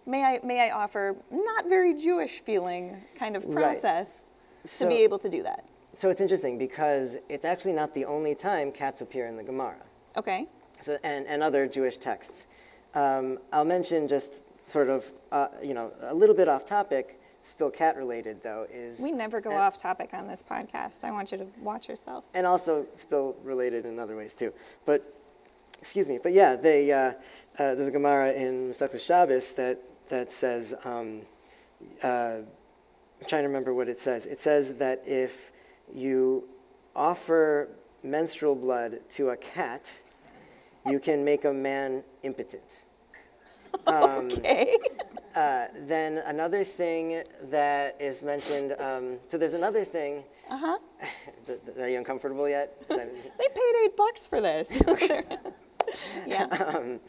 may 0.07 0.23
I 0.23 0.41
may 0.45 0.69
I 0.69 0.71
offer 0.71 1.17
not 1.31 1.69
very 1.69 1.95
Jewish 1.95 2.41
feeling 2.41 3.03
kind 3.19 3.37
of 3.37 3.45
Right. 3.45 3.55
process 3.55 4.31
to 4.79 4.87
be 4.87 4.97
able 4.97 5.19
to 5.19 5.29
do 5.29 5.43
that. 5.43 5.65
So 5.97 6.11
it's 6.11 6.21
interesting 6.21 6.59
because 6.59 7.17
it's 7.29 7.45
actually 7.45 7.75
not 7.75 7.95
the 7.95 8.05
only 8.05 8.35
time 8.35 8.73
cats 8.73 9.01
appear 9.01 9.27
in 9.27 9.37
the 9.37 9.43
Gemara. 9.45 9.83
Okay. 10.17 10.49
so, 10.83 10.99
and, 11.05 11.27
and 11.27 11.43
other 11.43 11.67
Jewish 11.67 11.97
texts. 11.99 12.47
Um, 12.95 13.39
I'll 13.53 13.65
mention 13.65 14.07
just 14.09 14.43
sort 14.65 14.89
of, 14.89 15.13
uh, 15.33 15.49
you 15.63 15.75
know, 15.75 15.93
a 16.01 16.15
little 16.15 16.35
bit 16.35 16.49
off 16.49 16.65
topic, 16.65 17.21
still 17.43 17.71
cat 17.71 17.97
related 17.97 18.43
though, 18.43 18.67
is. 18.73 19.01
We 19.01 19.13
never 19.13 19.41
go 19.41 19.51
and, 19.51 19.61
off 19.61 19.81
topic 19.81 20.11
on 20.15 20.27
this 20.27 20.43
podcast. 20.43 21.05
I 21.05 21.11
want 21.13 21.31
you 21.33 21.39
to 21.39 21.47
watch 21.61 21.89
yourself. 21.89 22.25
And 22.35 22.47
also 22.47 22.87
still 22.97 23.37
related 23.45 23.85
in 23.87 23.99
other 23.99 24.17
ways 24.17 24.35
too. 24.35 24.53
But, 24.87 25.15
excuse 25.79 26.09
me, 26.09 26.19
but 26.23 26.33
yeah, 26.33 26.57
they, 26.57 26.91
uh, 26.93 26.97
uh, 26.97 27.13
there's 27.57 27.89
a 27.89 27.93
Gemara 27.93 28.33
in 28.33 28.71
Masechtas 28.73 29.05
Shabbos 29.05 29.53
that, 29.53 29.79
that 30.09 30.33
says, 30.33 30.75
um, 30.85 31.23
uh, 32.03 32.39
I'm 33.21 33.27
trying 33.27 33.43
to 33.43 33.49
remember 33.49 33.73
what 33.75 33.89
it 33.89 33.99
says. 33.99 34.27
It 34.27 34.41
says 34.41 34.77
that 34.77 35.03
if 35.07 35.53
you 35.93 36.49
offer 36.95 37.69
menstrual 38.03 38.55
blood 38.55 39.01
to 39.11 39.31
a 39.31 39.37
cat, 39.37 39.91
you 40.87 40.99
can 41.01 41.25
make 41.25 41.45
a 41.45 41.53
man 41.53 42.05
impotent. 42.23 42.63
Um, 43.87 44.27
Okay. 44.31 44.77
uh, 45.35 45.67
then 45.87 46.19
another 46.27 46.63
thing 46.65 47.25
that 47.51 47.97
is 48.01 48.23
mentioned, 48.23 48.75
um, 48.79 49.19
so 49.29 49.39
there's 49.39 49.55
another 49.55 49.85
thing. 49.85 50.25
Uh 50.51 50.59
huh. 50.59 50.79
Are 51.81 51.89
you 51.89 51.97
uncomfortable 51.97 52.47
yet? 52.47 52.77
They 52.89 53.49
paid 53.55 53.75
eight 53.85 53.97
bucks 53.97 54.27
for 54.27 54.43
this. 54.43 54.71
yeah. 56.27 56.45
um, 56.45 57.01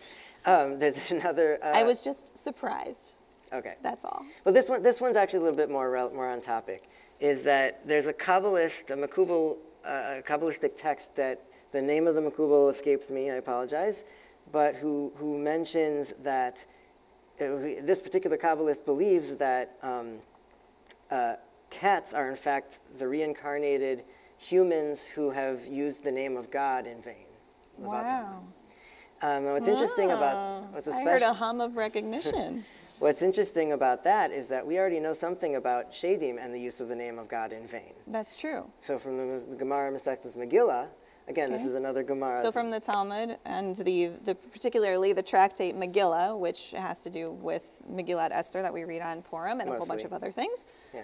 there's 0.46 1.12
another. 1.12 1.60
Uh, 1.64 1.72
I 1.74 1.84
was 1.84 2.02
just 2.02 2.38
surprised. 2.38 3.14
okay. 3.52 3.76
That's 3.82 4.06
all. 4.06 4.26
But 4.44 4.54
this 4.54 4.70
one, 4.70 4.84
this 4.84 5.02
one's 5.02 5.16
actually 5.16 5.40
a 5.40 5.44
little 5.44 5.58
bit 5.58 5.70
more 5.70 5.92
more 6.14 6.30
on 6.30 6.42
topic. 6.42 6.90
Is 7.20 7.44
that 7.44 7.88
there's 7.88 8.08
a 8.08 8.14
Kabbalist, 8.14 8.90
a 8.90 9.08
Makubal, 9.08 9.58
uh, 9.86 10.22
Kabbalistic 10.28 10.72
text 10.78 11.16
that 11.16 11.42
the 11.72 11.82
name 11.82 12.08
of 12.08 12.16
the 12.16 12.22
Makubal 12.22 12.70
escapes 12.70 13.10
me. 13.10 13.32
I 13.32 13.36
apologize, 13.36 14.04
but 14.52 14.76
who 14.76 15.14
who 15.18 15.38
mentions 15.38 16.14
that 16.24 16.66
uh, 17.40 17.46
this 17.82 18.02
particular 18.02 18.38
Kabbalist 18.38 18.86
believes 18.86 19.36
that 19.36 19.78
um, 19.82 20.20
uh, 21.12 21.36
cats 21.70 22.14
are 22.14 22.30
in 22.30 22.36
fact 22.36 22.80
the 22.98 23.08
reincarnated 23.08 24.04
humans 24.38 25.04
who 25.04 25.32
have 25.32 25.66
used 25.66 26.04
the 26.04 26.12
name 26.12 26.38
of 26.38 26.52
God 26.52 26.86
in 26.86 27.02
vain. 27.02 27.26
Wow. 27.78 28.44
Um, 29.22 29.30
and 29.46 29.54
what's 29.54 29.68
interesting 29.68 30.08
Wow. 30.10 30.18
about 30.18 30.74
what's 30.74 30.88
I 30.88 31.02
heard 31.04 31.22
a 31.22 31.34
hum 31.34 31.62
of 31.62 31.76
recognition. 31.78 32.66
What's 33.00 33.22
interesting 33.22 33.74
about 33.74 34.06
that 34.06 34.32
is 34.32 34.48
that 34.48 34.66
we 34.66 34.80
already 34.80 35.02
know 35.02 35.12
something 35.12 35.58
about 35.58 35.92
Shadim 35.92 36.38
and 36.42 36.54
the 36.56 36.60
use 36.62 36.80
of 36.80 36.88
the 36.88 36.96
name 36.96 37.20
of 37.20 37.28
God 37.28 37.52
in 37.52 37.68
vain. 37.68 37.92
That's 38.08 38.38
true. 38.38 38.72
So 38.80 38.98
from 38.98 39.18
the, 39.18 39.44
the 39.50 39.56
Gemara 39.58 39.92
Masechtas 39.92 40.32
Megillah, 40.38 40.88
again, 41.28 41.52
this 41.52 41.66
is 41.66 41.76
another 41.76 42.04
Gemara. 42.04 42.40
So 42.40 42.54
from 42.54 42.70
the 42.72 42.80
Talmud 42.80 43.38
and 43.46 43.76
the, 43.76 44.14
the 44.24 44.34
particularly 44.36 45.12
the 45.12 45.22
tractate 45.22 45.76
Megillah, 45.76 46.40
which 46.40 46.72
has 46.72 47.02
to 47.02 47.10
do 47.10 47.32
with 47.34 47.82
Megillat 47.92 48.30
Esther 48.32 48.62
that 48.62 48.74
we 48.74 48.86
read 48.86 49.02
on 49.02 49.22
Purim 49.22 49.60
and 49.60 49.70
a 49.70 49.76
whole 49.76 49.86
bunch 49.86 50.06
of 50.06 50.14
other 50.14 50.32
things, 50.32 50.66
yeah, 50.94 51.02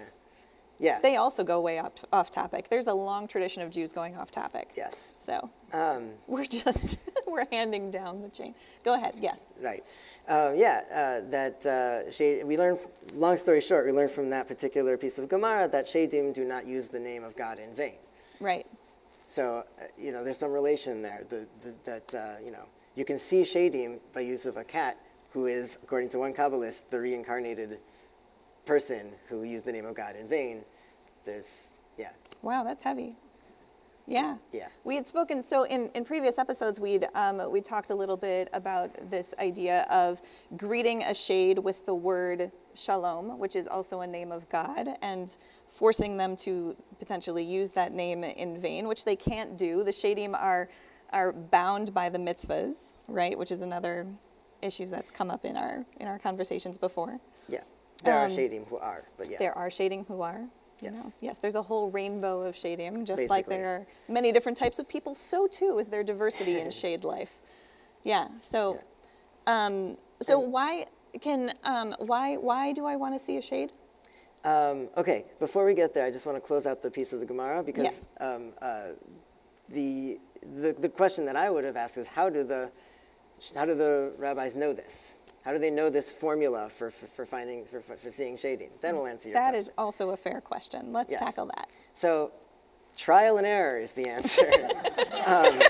yeah, 0.78 0.98
they 1.00 1.16
also 1.16 1.44
go 1.44 1.60
way 1.60 1.78
up, 1.78 1.98
off 2.10 2.30
topic. 2.30 2.70
There's 2.70 2.86
a 2.86 2.94
long 2.94 3.28
tradition 3.28 3.62
of 3.62 3.70
Jews 3.70 3.92
going 3.92 4.16
off 4.16 4.30
topic. 4.30 4.70
yes, 4.74 5.12
So 5.18 5.50
um, 5.72 6.10
we're 6.26 6.44
just 6.44 6.98
we're 7.26 7.46
handing 7.50 7.90
down 7.90 8.22
the 8.22 8.28
chain. 8.28 8.54
Go 8.84 8.94
ahead. 8.94 9.14
Yes. 9.20 9.46
right, 9.60 9.84
uh, 10.28 10.52
yeah. 10.54 10.82
Uh, 10.90 11.30
that 11.30 11.64
uh, 11.66 12.10
Shad- 12.10 12.46
we 12.46 12.56
learned. 12.56 12.78
Long 13.14 13.36
story 13.36 13.60
short, 13.60 13.86
we 13.86 13.92
learned 13.92 14.10
from 14.10 14.30
that 14.30 14.48
particular 14.48 14.96
piece 14.96 15.18
of 15.18 15.28
Gemara 15.28 15.68
that 15.68 15.86
Shadim 15.86 16.34
do 16.34 16.44
not 16.44 16.66
use 16.66 16.88
the 16.88 17.00
name 17.00 17.24
of 17.24 17.36
God 17.36 17.58
in 17.58 17.74
vain. 17.74 17.94
Right. 18.40 18.66
So 19.28 19.64
uh, 19.80 19.84
you 19.98 20.12
know, 20.12 20.24
there's 20.24 20.38
some 20.38 20.52
relation 20.52 21.02
there. 21.02 21.24
The, 21.28 21.46
the, 21.62 21.74
that 21.84 22.14
uh, 22.14 22.44
you 22.44 22.50
know, 22.50 22.64
you 22.94 23.04
can 23.04 23.18
see 23.18 23.42
Shadim 23.42 23.98
by 24.12 24.20
use 24.20 24.46
of 24.46 24.56
a 24.56 24.64
cat, 24.64 24.98
who 25.32 25.46
is, 25.46 25.78
according 25.82 26.10
to 26.10 26.18
one 26.18 26.32
Kabbalist, 26.34 26.82
the 26.90 27.00
reincarnated 27.00 27.78
person 28.66 29.12
who 29.28 29.42
used 29.42 29.64
the 29.64 29.72
name 29.72 29.86
of 29.86 29.94
God 29.94 30.14
in 30.16 30.28
vain. 30.28 30.62
There's, 31.24 31.68
yeah, 31.98 32.10
Wow, 32.42 32.64
that's 32.64 32.82
heavy. 32.82 33.14
Yeah. 34.06 34.36
Yeah. 34.52 34.68
We 34.84 34.96
had 34.96 35.06
spoken, 35.06 35.42
so 35.42 35.64
in, 35.64 35.88
in 35.94 36.04
previous 36.04 36.38
episodes, 36.38 36.80
we'd, 36.80 37.06
um, 37.14 37.50
we 37.50 37.60
talked 37.60 37.90
a 37.90 37.94
little 37.94 38.16
bit 38.16 38.48
about 38.52 39.10
this 39.10 39.34
idea 39.38 39.86
of 39.90 40.20
greeting 40.56 41.02
a 41.04 41.14
shade 41.14 41.58
with 41.58 41.86
the 41.86 41.94
word 41.94 42.50
shalom, 42.74 43.38
which 43.38 43.54
is 43.54 43.68
also 43.68 44.00
a 44.00 44.06
name 44.06 44.32
of 44.32 44.48
God, 44.48 44.88
and 45.02 45.36
forcing 45.68 46.16
them 46.16 46.34
to 46.36 46.76
potentially 46.98 47.44
use 47.44 47.70
that 47.72 47.92
name 47.92 48.24
in 48.24 48.58
vain, 48.58 48.88
which 48.88 49.04
they 49.04 49.16
can't 49.16 49.56
do. 49.56 49.84
The 49.84 49.90
shadim 49.92 50.34
are, 50.34 50.68
are 51.12 51.32
bound 51.32 51.94
by 51.94 52.08
the 52.08 52.18
mitzvahs, 52.18 52.94
right, 53.08 53.38
which 53.38 53.52
is 53.52 53.60
another 53.62 54.06
issue 54.62 54.86
that's 54.86 55.10
come 55.10 55.30
up 55.30 55.44
in 55.44 55.56
our, 55.56 55.84
in 56.00 56.08
our 56.08 56.18
conversations 56.18 56.76
before. 56.78 57.18
yeah. 57.48 57.60
There 58.04 58.14
are 58.18 58.26
Um, 58.26 58.32
Shadim 58.32 58.66
who 58.68 58.78
are, 58.78 59.04
but 59.16 59.30
yeah. 59.30 59.38
There 59.38 59.56
are 59.56 59.68
shadim 59.68 60.04
who 60.08 60.22
are. 60.22 60.48
You 60.82 60.90
Yes. 60.90 60.94
know, 61.04 61.12
yes, 61.20 61.38
there's 61.38 61.54
a 61.54 61.62
whole 61.62 61.90
rainbow 61.92 62.40
of 62.42 62.56
shadim, 62.56 63.04
just 63.04 63.30
like 63.30 63.46
there 63.46 63.66
are 63.66 63.86
many 64.08 64.32
different 64.32 64.58
types 64.58 64.80
of 64.80 64.88
people. 64.88 65.14
So 65.14 65.46
too 65.46 65.78
is 65.78 65.88
there 65.90 66.02
diversity 66.02 66.58
in 66.60 66.70
shade 66.82 67.04
life. 67.04 67.38
Yeah. 68.02 68.26
So, 68.40 68.80
um, 69.46 69.96
so 70.20 70.40
why 70.40 70.86
can 71.20 71.52
um, 71.62 71.94
why 71.98 72.36
why 72.36 72.72
do 72.72 72.84
I 72.84 72.96
want 72.96 73.14
to 73.14 73.18
see 73.20 73.36
a 73.36 73.42
shade? 73.42 73.70
Um, 74.44 74.88
okay, 74.96 75.24
before 75.38 75.64
we 75.64 75.74
get 75.74 75.94
there, 75.94 76.04
I 76.04 76.10
just 76.10 76.26
want 76.26 76.36
to 76.36 76.40
close 76.44 76.66
out 76.66 76.82
the 76.82 76.90
piece 76.90 77.12
of 77.12 77.20
the 77.20 77.26
Gemara 77.26 77.62
because 77.62 77.84
Yes. 77.84 78.10
um, 78.20 78.52
uh, 78.60 78.88
the, 79.68 80.18
the 80.42 80.74
the 80.80 80.88
question 80.88 81.24
that 81.26 81.36
I 81.36 81.48
would 81.48 81.62
have 81.62 81.76
asked 81.76 81.96
is 81.96 82.08
how 82.08 82.28
do 82.28 82.42
the 82.42 82.72
how 83.54 83.64
do 83.64 83.76
the 83.76 84.14
rabbis 84.18 84.56
know 84.56 84.72
this? 84.72 85.14
How 85.44 85.52
do 85.52 85.58
they 85.58 85.70
know 85.70 85.90
this 85.90 86.08
formula 86.10 86.68
for, 86.68 86.90
for, 86.90 87.06
for 87.08 87.26
finding 87.26 87.64
for, 87.64 87.80
for, 87.80 88.12
seeing 88.12 88.36
shadim? 88.36 88.68
Then 88.80 88.96
we'll 88.96 89.06
answer 89.08 89.28
your 89.28 89.34
That 89.34 89.50
question. 89.50 89.60
is 89.60 89.70
also 89.76 90.10
a 90.10 90.16
fair 90.16 90.40
question. 90.40 90.92
Let's 90.92 91.10
Yes. 91.10 91.20
tackle 91.20 91.46
that. 91.46 91.68
So, 91.94 92.30
trial 92.96 93.38
and 93.38 93.46
error 93.46 93.78
is 93.80 93.90
the 93.92 94.08
answer. 94.08 94.46
um, 95.26 95.60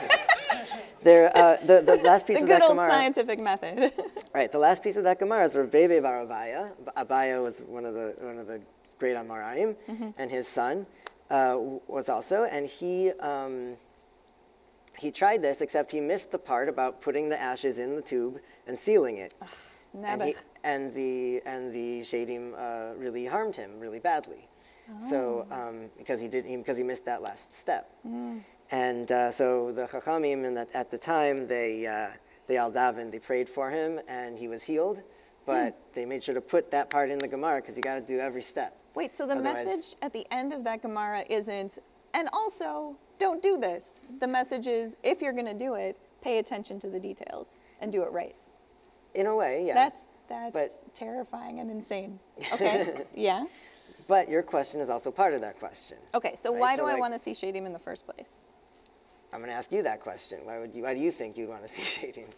There, 1.03 1.37
uh, 1.37 1.57
the, 1.65 1.81
the 1.85 1.97
last 2.05 2.27
piece 2.29 2.37
The 2.39 2.43
of 2.45 2.49
good 2.49 2.61
that 2.63 2.69
old 2.69 2.77
scientific 2.77 3.41
method. 3.41 3.93
right? 4.35 4.53
The 4.53 4.59
last 4.59 4.85
piece 4.85 4.97
of 4.97 5.03
that 5.05 5.19
Gemara 5.19 5.45
is 5.47 5.57
Rebebe 5.57 6.01
Bar 6.01 6.25
Abaya. 6.27 6.71
Abaye 6.97 7.43
was 7.43 7.61
one 7.67 7.85
of 7.85 7.95
the 7.95 8.15
one 8.21 8.39
of 8.39 8.47
the 8.47 8.61
great 9.01 9.17
Amoraim, 9.17 9.75
Mm-hmm. 9.91 10.11
and 10.17 10.31
his 10.31 10.47
son 10.47 10.87
uh, 11.31 11.57
was 11.89 12.09
also, 12.09 12.45
and 12.45 12.69
he 12.69 13.11
um, 13.19 13.77
he 15.03 15.11
tried 15.11 15.43
this, 15.43 15.61
except 15.61 15.91
he 15.91 16.01
missed 16.01 16.31
the 16.31 16.39
part 16.39 16.69
about 16.69 17.01
putting 17.01 17.29
the 17.29 17.41
ashes 17.41 17.79
in 17.79 17.97
the 17.97 18.03
tube 18.03 18.39
and 18.69 18.79
sealing 18.79 19.17
it. 19.19 19.35
and, 20.13 20.23
he, 20.23 20.35
and 20.65 20.95
the 20.95 21.43
and 21.45 21.63
the 21.79 22.01
shadim 22.01 22.45
uh, 22.57 22.95
really 22.97 23.27
harmed 23.27 23.57
him 23.57 23.71
really 23.81 23.99
badly. 23.99 24.49
So 25.11 25.47
Oh. 25.51 25.55
um, 25.59 25.77
because 25.99 26.21
he 26.21 26.29
did 26.29 26.45
because 26.45 26.77
he 26.79 26.85
missed 26.85 27.05
that 27.11 27.21
last 27.29 27.55
step, 27.57 27.85
Mm. 28.07 28.41
and 28.71 29.07
uh, 29.11 29.31
so 29.31 29.73
the 29.73 29.87
chachamim 29.87 30.45
and 30.47 30.55
that, 30.57 30.69
at 30.83 30.89
the 30.95 30.99
time 30.99 31.37
they 31.55 31.87
uh, 31.87 32.09
they 32.49 32.57
all 32.59 32.71
davened, 32.71 33.11
they 33.13 33.19
prayed 33.19 33.49
for 33.57 33.71
him, 33.71 34.01
and 34.09 34.31
he 34.43 34.49
was 34.55 34.63
healed. 34.71 34.99
But 35.47 35.73
Hmm. 35.73 35.79
they 35.97 36.05
made 36.13 36.23
sure 36.23 36.35
to 36.35 36.41
put 36.55 36.71
that 36.71 36.87
part 36.95 37.09
in 37.11 37.19
the 37.19 37.29
Gemara 37.35 37.61
because 37.61 37.75
you 37.77 37.83
got 37.83 37.97
to 38.03 38.07
do 38.15 38.19
every 38.29 38.43
step. 38.43 38.71
Wait, 38.95 39.13
so 39.15 39.27
the 39.27 39.35
Otherwise- 39.35 39.65
message 39.67 39.87
at 40.07 40.13
the 40.13 40.25
end 40.31 40.53
of 40.53 40.63
that 40.69 40.83
Gemara 40.83 41.25
isn't, 41.29 41.79
and 42.15 42.29
also, 42.33 42.97
don't 43.19 43.43
do 43.43 43.57
this. 43.59 44.03
The 44.21 44.29
message 44.29 44.67
is, 44.67 44.97
if 45.03 45.21
you're 45.23 45.33
going 45.33 45.47
to 45.47 45.55
do 45.55 45.75
it, 45.75 45.97
pay 46.23 46.39
attention 46.39 46.79
to 46.81 46.89
the 46.89 47.01
details 47.01 47.59
and 47.81 47.91
do 47.93 48.03
it 48.03 48.13
right. 48.13 48.35
In 49.15 49.27
a 49.27 49.35
way, 49.37 49.67
yeah. 49.67 49.75
That's 49.75 50.15
that's 50.29 50.53
But- 50.53 50.95
terrifying 50.95 51.61
and 51.61 51.71
insane. 51.71 52.19
Okay, 52.53 53.05
yeah. 53.15 53.45
but 54.09 54.29
your 54.29 54.43
question 54.43 54.81
is 54.81 54.89
also 54.89 55.11
part 55.11 55.35
of 55.35 55.41
that 55.43 55.59
question. 55.59 55.99
Okay, 56.15 56.35
so 56.35 56.53
Right, 56.53 56.61
why 56.61 56.77
so 56.77 56.83
do 56.83 56.89
I 56.89 56.93
like- 56.93 57.01
want 57.01 57.13
to 57.13 57.19
see 57.19 57.33
Shadim 57.33 57.67
in 57.67 57.73
the 57.73 57.79
first 57.79 58.07
place? 58.07 58.45
I'm 59.33 59.41
going 59.41 59.51
to 59.51 59.57
ask 59.57 59.71
you 59.73 59.83
that 59.83 60.01
question. 60.01 60.41
Why 60.45 60.59
would 60.59 60.75
you? 60.75 60.83
Why 60.85 60.95
do 60.95 61.01
you 61.01 61.11
think 61.11 61.37
you'd 61.37 61.49
want 61.49 61.63
to 61.67 61.69
see 61.69 61.83
shadim? 62.13 62.27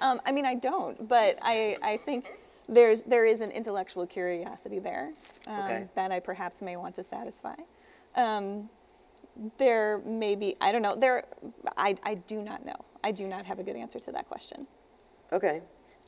Um, 0.00 0.20
I 0.26 0.32
mean, 0.32 0.44
I 0.44 0.54
don't, 0.56 1.06
but 1.08 1.38
I, 1.40 1.76
I 1.82 1.96
think 1.98 2.26
there's 2.68 3.04
there 3.04 3.24
is 3.24 3.40
an 3.40 3.52
intellectual 3.52 4.06
curiosity 4.08 4.80
there 4.80 5.12
um, 5.46 5.64
Okay. 5.64 5.84
that 5.94 6.10
I 6.10 6.18
perhaps 6.18 6.62
may 6.62 6.76
want 6.76 6.96
to 6.96 7.04
satisfy. 7.04 7.54
Um, 8.16 8.68
there 9.58 9.98
may 10.04 10.36
be 10.36 10.54
I 10.60 10.70
don't 10.70 10.82
know 10.82 10.94
there 10.94 11.24
I, 11.76 11.96
I 12.04 12.14
do 12.14 12.40
not 12.42 12.64
know 12.64 12.76
I 13.02 13.10
do 13.10 13.26
not 13.26 13.44
have 13.46 13.58
a 13.58 13.64
good 13.64 13.76
answer 13.76 13.98
to 14.00 14.12
that 14.12 14.28
question. 14.28 14.66
Okay. 15.32 15.60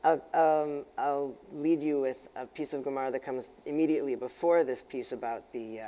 I'll, 0.03 0.23
um, 0.33 0.85
I'll 0.97 1.35
lead 1.51 1.81
you 1.83 1.99
with 1.99 2.29
a 2.35 2.45
piece 2.45 2.73
of 2.73 2.83
Gemara 2.83 3.11
that 3.11 3.23
comes 3.23 3.49
immediately 3.65 4.15
before 4.15 4.63
this 4.63 4.83
piece 4.83 5.11
about 5.11 5.51
the, 5.53 5.81
uh, 5.81 5.87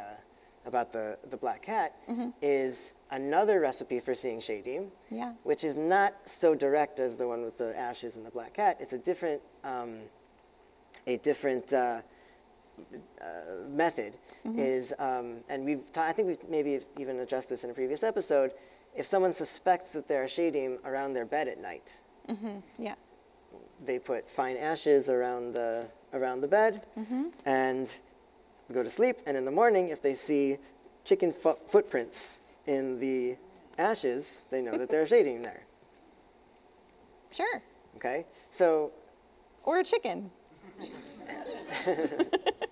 about 0.66 0.92
the, 0.92 1.18
the 1.30 1.38
black 1.38 1.62
cat, 1.62 1.96
is 2.42 2.94
another 3.12 3.60
recipe 3.60 4.00
for 4.00 4.14
seeing 4.16 4.42
shady, 4.42 4.82
Yeah. 5.10 5.34
which 5.44 5.64
is 5.64 5.76
not 5.76 6.16
so 6.26 6.54
direct 6.56 7.00
as 7.00 7.16
the 7.16 7.28
one 7.28 7.44
with 7.44 7.58
the 7.58 7.78
ashes 7.78 8.16
and 8.16 8.26
the 8.26 8.32
black 8.32 8.56
cat. 8.56 8.78
It's 8.80 8.94
a 8.94 8.98
different, 8.98 9.42
um, 9.64 10.00
a 11.08 11.18
different 11.18 11.72
uh, 11.72 12.02
uh, 13.22 13.68
method. 13.70 14.14
Is 14.56 14.94
um, 15.00 15.38
and 15.50 15.66
we've 15.66 15.92
ta- 15.92 16.04
I 16.08 16.12
think 16.14 16.28
we've 16.28 16.50
maybe 16.50 16.80
even 16.98 17.20
addressed 17.20 17.50
this 17.50 17.64
in 17.64 17.70
a 17.70 17.74
previous 17.74 18.04
episode. 18.04 18.52
If 18.96 19.06
someone 19.06 19.34
suspects 19.34 19.92
that 19.92 20.08
there 20.08 20.24
are 20.24 20.28
shadim 20.28 20.84
around 20.86 21.14
their 21.14 21.26
bed 21.26 21.48
at 21.48 21.60
night, 21.62 21.88
Yes. 22.80 22.98
they 23.86 24.00
put 24.00 24.30
fine 24.30 24.58
ashes 24.58 25.10
around 25.10 25.54
the 25.54 25.88
around 26.14 26.42
the 26.42 26.48
bed 26.48 26.86
and 27.46 27.88
go 28.74 28.82
to 28.84 28.90
sleep 28.90 29.18
and 29.28 29.36
in 29.38 29.46
the 29.46 29.52
morning 29.52 29.90
if 29.90 30.02
they 30.02 30.16
see 30.16 30.58
chicken 31.06 31.32
fo- 31.34 31.60
footprints 31.68 32.38
in 32.66 33.00
the 33.00 33.36
ashes 33.78 34.42
they 34.52 34.62
know 34.62 34.78
that 34.78 34.90
there's 34.90 35.10
shadim 35.12 35.44
there 35.44 35.64
Sure. 37.32 37.62
okay 37.96 38.26
so 38.52 38.92
Or 39.64 39.80
a 39.80 39.84
chicken. 39.84 40.32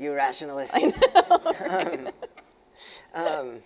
you 0.00 0.14
rationalist 0.14 0.74
um, 1.68 2.08
um, 3.14 3.56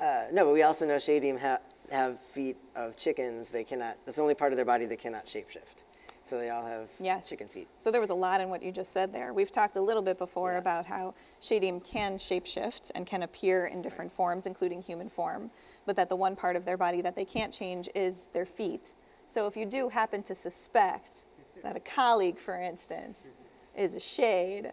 uh, 0.00 0.24
no 0.32 0.44
but 0.46 0.52
we 0.52 0.62
also 0.62 0.86
know 0.86 0.96
shadim 0.96 1.38
ha- 1.40 1.58
have 1.90 2.18
feet 2.18 2.56
of 2.74 2.96
chickens 2.96 3.50
they 3.50 3.62
cannot 3.64 3.96
that's 4.04 4.16
the 4.16 4.22
only 4.22 4.34
part 4.34 4.52
of 4.52 4.56
their 4.56 4.64
body 4.64 4.86
that 4.86 4.98
cannot 4.98 5.26
shapeshift 5.26 5.84
so 6.24 6.38
they 6.38 6.48
all 6.48 6.64
have 6.64 6.88
Yes. 6.98 7.28
chicken 7.28 7.46
feet 7.48 7.68
So 7.78 7.90
there 7.90 8.00
was 8.00 8.08
a 8.08 8.14
lot 8.14 8.40
in 8.40 8.48
what 8.48 8.62
you 8.62 8.72
just 8.72 8.92
said 8.92 9.12
there. 9.12 9.34
We've 9.34 9.50
talked 9.50 9.76
a 9.76 9.82
little 9.82 10.02
bit 10.02 10.16
before 10.16 10.52
Yeah. 10.52 10.58
about 10.58 10.86
how 10.86 11.14
Shadim 11.42 11.84
can 11.84 12.16
shapeshift 12.16 12.90
and 12.94 13.04
can 13.04 13.22
appear 13.24 13.66
in 13.66 13.82
different 13.82 14.10
forms, 14.10 14.46
including 14.46 14.80
human 14.80 15.10
form, 15.10 15.50
but 15.84 15.94
that 15.96 16.08
the 16.08 16.16
one 16.16 16.34
part 16.34 16.56
of 16.56 16.64
their 16.64 16.78
body 16.78 17.02
that 17.02 17.16
they 17.16 17.26
can't 17.26 17.52
change 17.52 17.88
is 17.94 18.28
their 18.28 18.46
feet. 18.46 18.94
So 19.26 19.46
if 19.46 19.56
you 19.58 19.66
do 19.66 19.90
happen 19.90 20.22
to 20.22 20.34
suspect 20.34 21.26
that 21.62 21.76
a 21.76 21.80
colleague, 21.80 22.38
for 22.38 22.58
instance, 22.58 23.34
is 23.76 23.94
a 23.94 24.00
shade, 24.00 24.70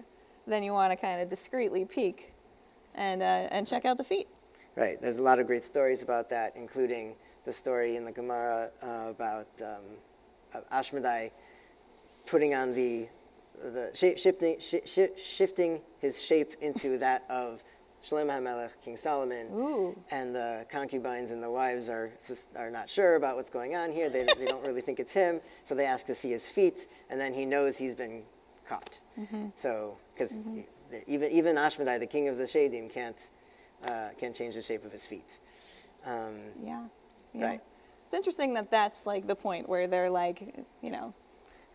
then 0.49 0.63
you 0.63 0.73
want 0.73 0.91
to 0.91 0.97
kind 0.97 1.21
of 1.21 1.27
discreetly 1.27 1.85
peek 1.85 2.33
and, 2.95 3.21
uh, 3.21 3.47
and 3.51 3.65
check 3.65 3.85
out 3.85 3.97
the 3.97 4.03
feet. 4.03 4.27
Right. 4.75 5.01
There's 5.01 5.17
a 5.17 5.21
lot 5.21 5.39
of 5.39 5.47
great 5.47 5.63
stories 5.63 6.03
about 6.03 6.29
that, 6.29 6.55
including 6.55 7.15
the 7.45 7.53
story 7.53 7.95
in 7.95 8.05
the 8.05 8.11
Gemara 8.11 8.69
uh, 8.81 9.07
about 9.09 9.47
um, 9.61 10.63
Ashmedai 10.71 11.31
putting 12.27 12.53
on 12.53 12.73
the 12.73 13.07
the 13.61 13.91
shape, 13.93 14.17
shifting, 14.17 14.57
shi 14.59 14.81
shi- 14.85 15.09
shifting 15.17 15.81
his 15.99 16.21
shape 16.21 16.53
into 16.61 16.97
that 16.97 17.25
of 17.29 17.61
Shlomo 18.07 18.39
HaMelech, 18.39 18.69
King 18.81 18.95
Solomon, 18.95 19.47
Ooh. 19.53 20.01
and 20.11 20.33
the 20.33 20.65
concubines 20.71 21.31
and 21.31 21.43
the 21.43 21.51
wives 21.51 21.89
are 21.89 22.11
are 22.55 22.69
not 22.69 22.89
sure 22.89 23.15
about 23.15 23.35
what's 23.35 23.49
going 23.49 23.75
on 23.75 23.91
here. 23.91 24.09
They, 24.09 24.25
they 24.37 24.45
don't 24.45 24.63
really 24.63 24.81
think 24.81 24.99
it's 24.99 25.11
him, 25.11 25.41
so 25.65 25.75
they 25.75 25.85
ask 25.85 26.05
to 26.05 26.15
see 26.15 26.29
his 26.29 26.47
feet, 26.47 26.87
and 27.09 27.19
then 27.19 27.33
he 27.33 27.43
knows 27.43 27.75
he's 27.75 27.95
been 27.95 28.23
caught. 28.69 28.99
So, 29.55 29.97
because 30.13 30.31
even 31.07 31.31
even 31.31 31.55
Ashmedai, 31.57 31.99
the 31.99 32.07
king 32.15 32.27
of 32.29 32.37
the 32.37 32.45
Shadim, 32.45 32.89
can't 32.89 33.17
uh, 33.89 34.09
can't 34.19 34.35
change 34.35 34.55
the 34.55 34.61
shape 34.61 34.85
of 34.85 34.91
his 34.91 35.05
feet. 35.05 35.29
Um, 36.05 36.35
Yeah. 36.63 36.83
yeah. 37.33 37.45
Right. 37.45 37.61
It's 38.05 38.13
interesting 38.13 38.53
that 38.55 38.71
that's 38.71 39.05
like 39.05 39.27
the 39.27 39.35
point 39.35 39.67
where 39.69 39.87
they're 39.87 40.09
like, 40.09 40.37
you 40.81 40.91
know, 40.91 41.13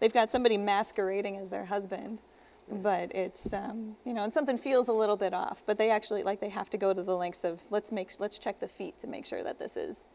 they've 0.00 0.12
got 0.12 0.30
somebody 0.30 0.57
masquerading 0.59 1.37
as 1.37 1.50
their 1.50 1.64
husband, 1.66 2.20
but 2.68 3.14
it's, 3.14 3.52
um, 3.52 3.96
you 4.04 4.12
know, 4.14 4.22
and 4.24 4.33
something 4.33 4.57
feels 4.57 4.88
a 4.88 4.92
little 4.92 5.16
bit 5.16 5.33
off. 5.35 5.62
But 5.66 5.78
they 5.78 5.90
actually 5.90 6.22
like 6.22 6.40
they 6.40 6.48
have 6.48 6.70
to 6.70 6.78
go 6.78 6.92
to 6.94 7.02
the 7.02 7.16
lengths 7.16 7.44
of 7.44 7.62
let's 7.70 7.92
make 7.92 8.11
let's 8.18 8.38
check 8.38 8.59
the 8.61 8.68
feet 8.68 8.98
to 9.00 9.07
make 9.07 9.26
sure 9.26 9.42
that 9.44 9.59
this 9.59 9.76
is 9.76 10.09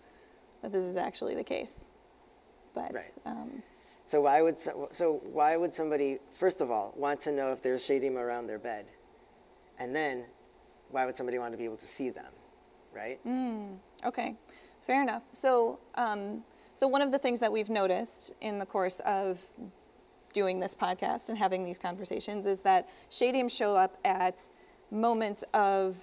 that 0.61 0.71
this 0.73 0.83
is 0.83 0.97
actually 0.97 1.35
the 1.35 1.43
case. 1.55 1.87
But 2.73 2.93
Right. 2.93 3.13
um, 3.25 3.63
So 4.09 4.21
why 4.21 4.41
would 4.41 4.59
so, 4.59 4.89
so 4.91 5.21
why 5.31 5.55
would 5.55 5.75
somebody 5.75 6.17
first 6.33 6.61
of 6.61 6.71
all 6.71 6.95
want 6.97 7.21
to 7.21 7.31
know 7.31 7.51
if 7.51 7.61
there's 7.61 7.87
shadim 7.87 8.15
around 8.15 8.47
their 8.47 8.57
bed, 8.57 8.87
and 9.77 9.95
then 9.95 10.25
why 10.89 11.05
would 11.05 11.15
somebody 11.15 11.37
want 11.37 11.53
to 11.53 11.59
be 11.59 11.65
able 11.65 11.77
to 11.77 11.85
see 11.85 12.09
them, 12.09 12.33
right? 12.91 13.19
Okay, 14.03 14.35
fair 14.81 15.03
enough. 15.03 15.21
So, 15.31 15.77
um, 15.93 16.43
so 16.73 16.87
one 16.87 17.03
of 17.03 17.11
the 17.11 17.19
things 17.19 17.39
that 17.41 17.51
we've 17.51 17.69
noticed 17.69 18.33
in 18.41 18.57
the 18.57 18.65
course 18.65 18.99
of 19.01 19.39
doing 20.33 20.59
this 20.59 20.73
podcast 20.73 21.29
and 21.29 21.37
having 21.37 21.63
these 21.63 21.77
conversations 21.77 22.47
is 22.47 22.61
that 22.61 22.89
shadim 23.11 23.47
show 23.55 23.75
up 23.75 23.95
at 24.03 24.49
moments 24.89 25.43
of 25.53 25.99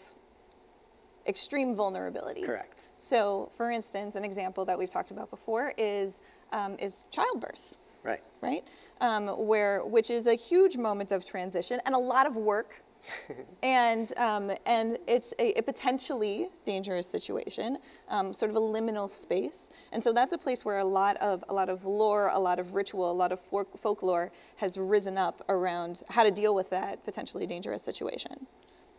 extreme 1.27 1.75
vulnerability. 1.75 2.43
Correct. 2.43 2.83
So, 2.99 3.51
for 3.57 3.69
instance, 3.69 4.15
an 4.15 4.25
example 4.25 4.65
that 4.67 4.79
we've 4.79 4.91
talked 4.91 5.11
about 5.11 5.29
before 5.29 5.73
is 5.77 6.23
um, 6.53 6.77
is 6.79 7.03
childbirth 7.11 7.79
Right. 8.07 8.23
right? 8.41 8.65
Um, 9.01 9.27
where 9.47 9.85
which 9.85 10.11
is 10.11 10.27
a 10.27 10.35
huge 10.35 10.77
moment 10.77 11.11
of 11.11 11.25
transition 11.25 11.81
and 11.85 11.95
a 11.95 11.99
lot 11.99 12.27
of 12.27 12.37
work, 12.37 12.83
and 13.63 14.13
um, 14.17 14.51
and 14.65 14.99
it's 15.07 15.35
a, 15.39 15.59
a 15.59 15.63
potentially 15.63 16.49
dangerous 16.65 17.09
situation, 17.09 17.79
um, 18.09 18.33
sort 18.33 18.51
of 18.51 18.57
a 18.57 18.61
liminal 18.61 19.11
space, 19.11 19.71
and 19.93 20.03
so 20.03 20.13
that's 20.13 20.33
a 20.33 20.39
place 20.39 20.65
where 20.65 20.79
a 20.79 20.85
lot 20.85 21.17
of 21.17 21.45
a 21.49 21.55
lot 21.55 21.69
of 21.69 21.85
lore, 21.85 22.29
a 22.33 22.39
lot 22.39 22.59
of 22.59 22.75
ritual, 22.75 23.11
a 23.11 23.13
lot 23.13 23.33
of 23.33 23.41
folk- 23.41 23.77
folklore 23.79 24.31
has 24.57 24.79
risen 24.79 25.19
up 25.19 25.43
around 25.49 26.03
how 26.11 26.23
to 26.23 26.31
deal 26.31 26.55
with 26.55 26.71
that 26.71 27.05
potentially 27.05 27.47
dangerous 27.47 27.83
situation, 27.83 28.47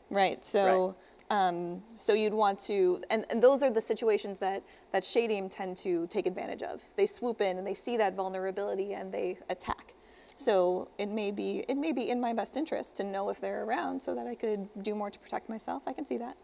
right? 0.10 0.46
So. 0.46 0.88
Right. 0.88 0.96
Um, 1.30 1.84
so 1.98 2.14
you'd 2.14 2.34
want 2.34 2.58
to, 2.60 3.02
and, 3.10 3.26
and 3.30 3.44
those 3.44 3.62
are 3.62 3.70
the 3.70 3.82
situations 3.82 4.40
that, 4.40 4.64
that 4.94 5.04
Shadim 5.04 5.50
tend 5.50 5.76
to 5.78 6.08
take 6.08 6.26
advantage 6.26 6.64
of. 6.64 6.82
They 6.96 7.06
swoop 7.06 7.42
in 7.42 7.58
and 7.58 7.68
they 7.68 7.74
see 7.74 7.98
that 7.98 8.16
vulnerability 8.16 8.94
and 8.94 9.14
they 9.14 9.38
attack. 9.50 9.94
So 10.38 10.90
it 10.98 11.10
may 11.10 11.32
be, 11.32 11.66
it 11.68 11.76
may 11.76 11.92
be 11.92 12.10
in 12.10 12.22
my 12.22 12.32
best 12.32 12.56
interest 12.56 12.96
to 12.98 13.04
know 13.04 13.30
if 13.30 13.42
they're 13.42 13.66
around 13.66 14.02
so 14.02 14.16
that 14.16 14.26
I 14.26 14.36
could 14.36 14.70
do 14.82 14.96
more 14.96 15.10
to 15.10 15.20
protect 15.20 15.50
myself. 15.50 15.84
I 15.86 15.94
can 15.94 16.06
see 16.06 16.18
that. 16.18 16.38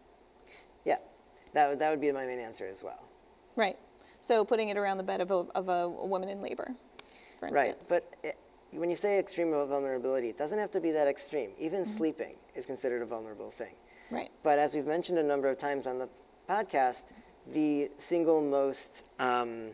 Yeah. 0.84 0.96
That 1.54 1.70
would 1.70 1.78
that 1.78 1.90
would 1.90 2.00
be 2.00 2.10
my 2.12 2.26
main 2.26 2.40
answer 2.40 2.66
as 2.66 2.82
well. 2.82 3.04
Right. 3.56 3.78
So 4.20 4.44
putting 4.44 4.68
it 4.68 4.76
around 4.76 4.98
the 4.98 5.04
bed 5.04 5.20
of 5.20 5.30
a, 5.30 5.46
of 5.54 5.68
a 5.68 5.88
woman 5.88 6.28
in 6.28 6.42
labor, 6.42 6.74
for 7.38 7.46
instance. 7.48 7.88
Right. 7.88 8.02
But 8.22 8.28
it, 8.28 8.38
when 8.72 8.90
you 8.90 8.96
say 8.96 9.18
extreme 9.18 9.50
vulnerability, 9.52 10.28
it 10.28 10.36
doesn't 10.36 10.58
have 10.58 10.72
to 10.72 10.80
be 10.80 10.90
that 10.90 11.06
extreme. 11.06 11.50
Even 11.58 11.86
sleeping 11.86 12.34
is 12.56 12.66
considered 12.66 13.02
a 13.02 13.06
vulnerable 13.06 13.50
thing. 13.50 13.74
Right. 14.14 14.30
But 14.44 14.60
as 14.60 14.74
we've 14.74 14.86
mentioned 14.86 15.18
a 15.18 15.24
number 15.24 15.48
of 15.48 15.58
times 15.58 15.88
on 15.88 15.98
the 15.98 16.08
podcast, 16.48 17.02
the 17.52 17.90
single 17.98 18.40
most 18.40 19.04
um, 19.18 19.70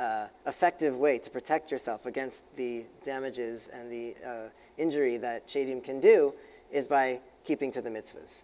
uh, 0.00 0.26
effective 0.46 0.96
way 0.96 1.18
to 1.18 1.30
protect 1.30 1.70
yourself 1.70 2.06
against 2.06 2.56
the 2.56 2.86
damages 3.04 3.68
and 3.72 3.90
the 3.90 4.16
uh, 4.26 4.48
injury 4.76 5.16
that 5.18 5.46
shadim 5.46 5.82
can 5.82 6.00
do 6.00 6.34
is 6.72 6.88
by 6.88 7.20
keeping 7.44 7.70
to 7.70 7.80
the 7.80 7.88
mitzvahs. 7.88 8.42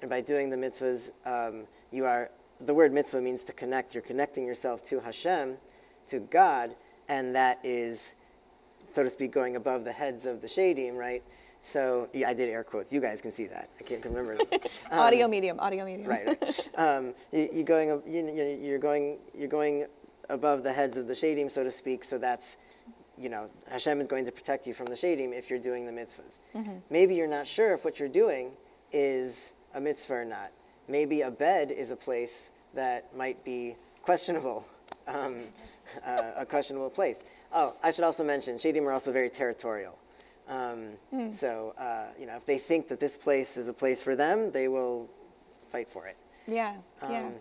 And 0.00 0.08
by 0.08 0.20
doing 0.20 0.50
the 0.50 0.56
mitzvahs, 0.56 1.10
um, 1.26 1.66
you 1.90 2.04
are, 2.04 2.30
the 2.60 2.72
word 2.72 2.94
mitzvah 2.94 3.20
means 3.20 3.42
to 3.44 3.52
connect. 3.52 3.94
You're 3.94 4.02
connecting 4.02 4.46
yourself 4.46 4.84
to 4.84 5.00
Hashem, 5.00 5.56
to 6.08 6.20
God, 6.20 6.76
and 7.08 7.34
that 7.34 7.58
is, 7.64 8.14
so 8.88 9.02
to 9.02 9.10
speak, 9.10 9.32
going 9.32 9.56
above 9.56 9.84
the 9.84 9.92
heads 9.92 10.24
of 10.24 10.40
the 10.40 10.46
shadim, 10.46 10.96
right? 10.96 11.24
So, 11.66 12.08
yeah, 12.12 12.28
I 12.28 12.34
did 12.34 12.48
air 12.48 12.62
quotes. 12.62 12.92
You 12.92 13.00
guys 13.00 13.20
can 13.20 13.32
see 13.32 13.48
that. 13.48 13.68
I 13.80 13.82
can't 13.82 14.04
remember. 14.04 14.36
them. 14.36 14.60
audio 14.92 15.26
medium, 15.26 15.58
audio 15.58 15.84
medium. 15.84 16.08
right. 16.08 16.26
right. 16.26 16.68
Um, 16.78 17.12
you, 17.32 17.48
you're 17.52 17.64
going, 17.64 17.88
you, 18.06 18.58
you're 18.62 18.78
going, 18.78 19.18
you're 19.36 19.48
going 19.48 19.86
above 20.28 20.62
the 20.62 20.72
heads 20.72 20.96
of 20.96 21.08
the 21.08 21.14
shadim, 21.14 21.50
so 21.50 21.64
to 21.64 21.72
speak. 21.72 22.04
So 22.04 22.18
that's, 22.18 22.56
you 23.18 23.28
know, 23.28 23.50
Hashem 23.68 24.00
is 24.00 24.06
going 24.06 24.26
to 24.26 24.32
protect 24.32 24.68
you 24.68 24.74
from 24.74 24.86
the 24.86 24.94
shadim 24.94 25.36
if 25.36 25.50
you're 25.50 25.58
doing 25.58 25.86
the 25.86 25.92
mitzvahs. 25.92 26.38
Maybe 26.88 27.16
you're 27.16 27.26
not 27.26 27.48
sure 27.48 27.74
if 27.74 27.84
what 27.84 27.98
you're 27.98 28.08
doing 28.08 28.52
is 28.92 29.52
a 29.74 29.80
mitzvah 29.80 30.14
or 30.14 30.24
not. 30.24 30.52
Maybe 30.86 31.22
a 31.22 31.32
bed 31.32 31.72
is 31.72 31.90
a 31.90 31.96
place 31.96 32.52
that 32.74 33.14
might 33.16 33.44
be 33.44 33.74
questionable, 34.02 34.64
um, 35.08 35.38
uh, 36.06 36.30
a 36.36 36.46
questionable 36.46 36.90
place. 36.90 37.24
Oh, 37.52 37.74
I 37.82 37.90
should 37.90 38.04
also 38.04 38.22
mention, 38.22 38.56
shadim 38.56 38.82
are 38.84 38.92
also 38.92 39.10
very 39.10 39.30
territorial. 39.30 39.98
Um, 40.48 41.32
So, 41.32 41.74
uh, 41.78 42.06
you 42.18 42.26
know, 42.26 42.36
if 42.36 42.46
they 42.46 42.58
think 42.58 42.88
that 42.88 43.00
this 43.00 43.16
place 43.16 43.56
is 43.56 43.68
a 43.68 43.72
place 43.72 44.00
for 44.02 44.14
them, 44.16 44.50
they 44.52 44.68
will 44.68 45.08
fight 45.72 45.88
for 45.90 46.06
it. 46.06 46.16
Yeah, 46.46 46.76
yeah, 47.10 47.26
Um, 47.26 47.34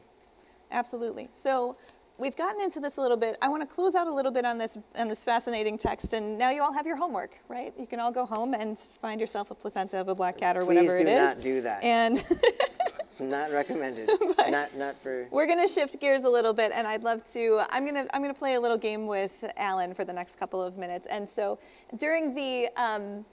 absolutely. 0.72 1.30
So 1.32 1.78
we've 2.18 2.36
gotten 2.36 2.60
into 2.62 2.80
this 2.80 2.98
a 2.98 3.02
little 3.02 3.18
bit. 3.18 3.38
I 3.42 3.50
want 3.50 3.62
to 3.62 3.68
close 3.68 3.94
out 3.94 4.08
a 4.08 4.12
little 4.12 4.32
bit 4.32 4.46
on 4.46 4.58
this 4.58 4.78
on 4.98 5.08
this 5.08 5.24
fascinating 5.24 5.78
text, 5.78 6.14
and 6.14 6.38
now 6.38 6.50
you 6.50 6.64
all 6.64 6.74
have 6.74 6.88
your 6.88 6.96
homework, 6.96 7.38
right? 7.48 7.74
You 7.78 7.86
can 7.86 8.00
all 8.00 8.12
go 8.12 8.26
home 8.26 8.54
and 8.56 8.78
find 9.02 9.22
yourself 9.22 9.52
a 9.52 9.56
placenta 9.56 10.02
of 10.02 10.08
a 10.08 10.16
black 10.16 10.38
cat 10.38 10.58
or 10.58 10.62
Please 10.62 10.68
whatever 10.88 10.98
do 11.04 11.08
it 11.08 11.10
is. 11.10 11.36
not 11.36 11.44
do 11.44 11.62
that. 11.62 11.84
And 11.84 12.18
Not 13.20 13.52
recommended. 13.52 14.10
not 14.50 14.76
not 14.76 14.96
for. 15.02 15.28
we're 15.32 15.46
going 15.46 15.62
to 15.62 15.68
shift 15.68 16.00
gears 16.00 16.24
a 16.24 16.30
little 16.30 16.54
bit, 16.54 16.72
and 16.74 16.86
I'd 16.86 17.04
love 17.04 17.24
to. 17.32 17.62
I'm 17.70 17.84
going 17.84 17.96
to 17.96 18.16
I'm 18.16 18.22
going 18.22 18.34
to 18.34 18.38
play 18.38 18.56
a 18.56 18.60
little 18.60 18.78
game 18.78 19.08
with 19.08 19.44
Alan 19.58 19.94
for 19.94 20.04
the 20.04 20.14
next 20.14 20.38
couple 20.38 20.62
of 20.62 20.78
minutes. 20.78 21.08
And 21.08 21.30
so 21.30 21.60
during 21.98 22.36
the 22.36 22.70
um, 22.76 23.26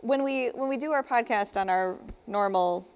when 0.00 0.22
we 0.22 0.48
when 0.48 0.68
we 0.68 0.76
do 0.76 0.92
our 0.92 1.02
podcast 1.02 1.60
on 1.60 1.70
our 1.70 1.98
normal 2.26 2.88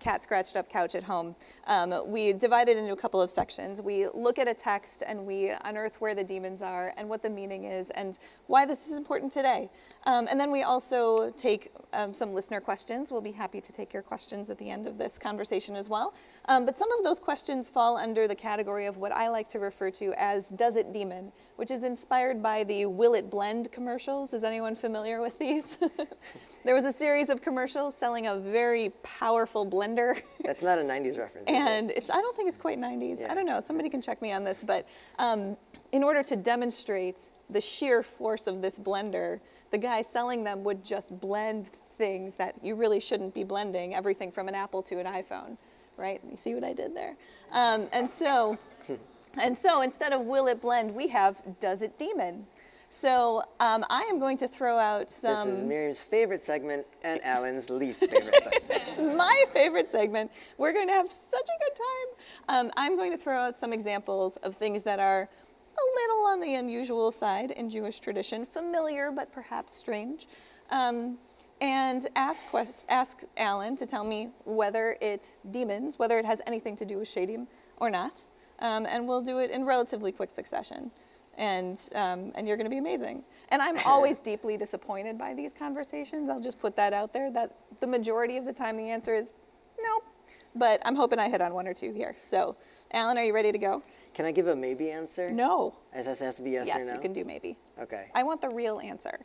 cat 0.00 0.22
scratched 0.24 0.56
up 0.56 0.68
couch 0.68 0.94
at 0.94 1.04
home, 1.04 1.36
um, 1.66 1.94
we 2.06 2.32
divide 2.32 2.68
it 2.68 2.76
into 2.76 2.92
a 2.92 2.96
couple 2.96 3.20
of 3.22 3.30
sections. 3.30 3.80
We 3.80 4.08
look 4.08 4.38
at 4.38 4.48
a 4.48 4.54
text 4.54 5.02
and 5.06 5.26
we 5.26 5.52
unearth 5.64 6.00
where 6.00 6.14
the 6.14 6.24
demons 6.24 6.62
are 6.62 6.92
and 6.96 7.08
what 7.08 7.22
the 7.22 7.30
meaning 7.30 7.64
is 7.64 7.90
and 7.90 8.18
why 8.46 8.64
this 8.66 8.88
is 8.88 8.96
important 8.96 9.30
today. 9.30 9.70
Um, 10.06 10.26
and 10.30 10.40
then 10.40 10.50
we 10.50 10.62
also 10.62 11.30
take 11.32 11.70
um, 11.92 12.14
some 12.14 12.32
listener 12.32 12.60
questions. 12.60 13.12
We'll 13.12 13.20
be 13.20 13.32
happy 13.32 13.60
to 13.60 13.72
take 13.72 13.92
your 13.92 14.02
questions 14.02 14.50
at 14.50 14.58
the 14.58 14.70
end 14.70 14.86
of 14.86 14.98
this 14.98 15.18
conversation 15.18 15.76
as 15.76 15.88
well. 15.88 16.14
Um, 16.46 16.64
but 16.64 16.78
some 16.78 16.90
of 16.92 17.04
those 17.04 17.20
questions 17.20 17.68
fall 17.68 17.96
under 17.96 18.26
the 18.26 18.34
category 18.34 18.86
of 18.86 18.96
what 18.96 19.12
I 19.12 19.28
like 19.28 19.48
to 19.48 19.58
refer 19.58 19.90
to 19.92 20.14
as 20.16 20.48
Does 20.48 20.76
It 20.76 20.92
Demon, 20.92 21.32
which 21.56 21.70
is 21.70 21.84
inspired 21.84 22.42
by 22.42 22.64
the 22.64 22.86
Will 22.86 23.14
It 23.14 23.30
Blend 23.30 23.70
commercials. 23.70 24.32
Is 24.32 24.44
anyone 24.44 24.74
familiar 24.74 25.20
with 25.20 25.38
these? 25.38 25.78
there 26.64 26.74
was 26.74 26.84
a 26.84 26.92
series 26.92 27.28
of 27.30 27.40
commercials 27.42 27.96
selling 27.96 28.26
a 28.26 28.36
very 28.38 28.90
powerful 29.02 29.66
blender. 29.66 30.20
That's 30.44 30.62
not 30.62 30.78
a 30.78 30.82
'90s 30.82 31.18
reference. 31.18 31.48
is 31.48 31.56
it? 31.56 31.58
and 31.58 31.90
it's 31.90 32.10
I 32.10 32.20
don't 32.20 32.36
think 32.36 32.48
it's 32.48 32.58
quite 32.58 32.78
90s. 32.78 33.20
Yeah. 33.20 33.32
I 33.32 33.34
don't 33.34 33.46
know. 33.46 33.60
Somebody 33.60 33.88
can 33.88 34.00
check 34.00 34.20
me 34.20 34.32
on 34.32 34.44
this, 34.44 34.62
but 34.62 34.86
um, 35.18 35.56
in 35.92 36.02
order 36.02 36.22
to 36.22 36.36
demonstrate 36.36 37.30
the 37.48 37.60
sheer 37.60 38.02
force 38.02 38.46
of 38.46 38.62
this 38.62 38.78
blender, 38.78 39.40
the 39.70 39.78
guy 39.78 40.02
selling 40.02 40.44
them 40.44 40.62
would 40.64 40.84
just 40.84 41.18
blend 41.20 41.70
things 41.98 42.36
that 42.36 42.54
you 42.64 42.74
really 42.74 43.00
shouldn't 43.00 43.34
be 43.34 43.44
blending. 43.44 43.94
Everything 43.94 44.30
from 44.30 44.48
an 44.48 44.54
Apple 44.54 44.82
to 44.84 44.98
an 44.98 45.06
iPhone, 45.06 45.56
right? 45.96 46.20
You 46.28 46.36
see 46.36 46.54
what 46.54 46.64
I 46.64 46.72
did 46.72 46.94
there? 46.94 47.16
Um, 47.52 47.88
and 47.92 48.08
so, 48.10 48.58
and 49.40 49.56
so 49.56 49.82
instead 49.82 50.12
of 50.12 50.22
will 50.22 50.46
it 50.46 50.60
blend, 50.60 50.94
we 50.94 51.08
have 51.08 51.42
does 51.60 51.82
it 51.82 51.98
demon. 51.98 52.46
So 53.00 53.40
um, 53.60 53.84
I 53.88 54.02
am 54.10 54.18
going 54.18 54.36
to 54.38 54.48
throw 54.48 54.76
out 54.76 55.12
some. 55.12 55.48
this 55.48 55.58
is 55.58 55.64
Miriam's 55.64 56.00
favorite 56.00 56.44
segment 56.44 56.84
and 57.04 57.24
Alan's 57.24 57.70
least 57.70 58.00
favorite 58.00 58.34
segment. 58.42 58.82
It's 58.88 59.16
my 59.16 59.44
favorite 59.52 59.92
segment. 59.92 60.32
We're 60.58 60.72
going 60.72 60.88
to 60.88 60.94
have 60.94 61.10
such 61.10 61.48
a 61.48 61.58
good 61.64 61.76
time. 61.76 62.66
Um, 62.66 62.72
I'm 62.76 62.96
going 62.96 63.12
to 63.12 63.16
throw 63.16 63.38
out 63.38 63.56
some 63.56 63.72
examples 63.72 64.36
of 64.38 64.56
things 64.56 64.82
that 64.82 64.98
are 64.98 65.22
a 65.22 65.84
little 66.02 66.26
on 66.26 66.40
the 66.40 66.56
unusual 66.56 67.12
side 67.12 67.52
in 67.52 67.70
Jewish 67.70 68.00
tradition, 68.00 68.44
familiar 68.44 69.12
but 69.12 69.32
perhaps 69.32 69.72
strange, 69.72 70.26
um, 70.70 71.16
and 71.60 72.08
ask, 72.16 72.46
quest- 72.46 72.86
ask 72.88 73.22
Alan 73.36 73.76
to 73.76 73.86
tell 73.86 74.02
me 74.02 74.30
whether 74.44 74.96
it 75.00 75.28
demons, 75.52 75.96
whether 75.96 76.18
it 76.18 76.24
has 76.24 76.42
anything 76.48 76.74
to 76.74 76.84
do 76.84 76.98
with 76.98 77.08
Shadim 77.08 77.46
or 77.76 77.88
not. 77.88 78.22
Um, 78.58 78.84
and 78.86 79.06
we'll 79.06 79.22
do 79.22 79.38
it 79.38 79.52
in 79.52 79.64
relatively 79.64 80.10
quick 80.10 80.32
succession. 80.32 80.90
And, 81.38 81.78
um, 81.94 82.32
and 82.34 82.46
you're 82.46 82.56
going 82.56 82.66
to 82.66 82.70
be 82.70 82.78
amazing. 82.78 83.24
And 83.50 83.62
I'm 83.62 83.78
always 83.86 84.18
deeply 84.30 84.56
disappointed 84.56 85.16
by 85.16 85.34
these 85.34 85.52
conversations. 85.52 86.28
I'll 86.28 86.40
just 86.40 86.58
put 86.58 86.76
that 86.76 86.92
out 86.92 87.12
there 87.12 87.30
that 87.32 87.54
the 87.80 87.86
majority 87.86 88.36
of 88.36 88.44
the 88.44 88.52
time 88.52 88.76
the 88.76 88.90
answer 88.90 89.14
is 89.14 89.32
nope. 89.80 90.04
But 90.54 90.82
I'm 90.84 90.96
hoping 90.96 91.18
I 91.18 91.28
hit 91.28 91.40
on 91.40 91.54
one 91.54 91.68
or 91.68 91.74
two 91.74 91.92
here. 91.92 92.16
So, 92.22 92.56
Alan, 92.92 93.16
are 93.16 93.24
you 93.24 93.32
ready 93.32 93.52
to 93.52 93.58
go? 93.58 93.82
Can 94.14 94.24
I 94.24 94.32
give 94.32 94.48
a 94.48 94.56
maybe 94.56 94.90
answer? 94.90 95.30
No. 95.30 95.76
It 95.94 96.04
has, 96.06 96.34
to 96.34 96.42
be 96.42 96.50
yes, 96.50 96.66
yes, 96.66 96.76
or 96.76 96.78
no. 96.80 96.84
Yes, 96.86 96.92
you 96.94 97.00
can 97.00 97.12
do 97.12 97.24
maybe. 97.24 97.56
Okay. 97.80 98.08
I 98.14 98.24
want 98.24 98.40
the 98.40 98.48
real 98.48 98.80
answer. 98.80 99.20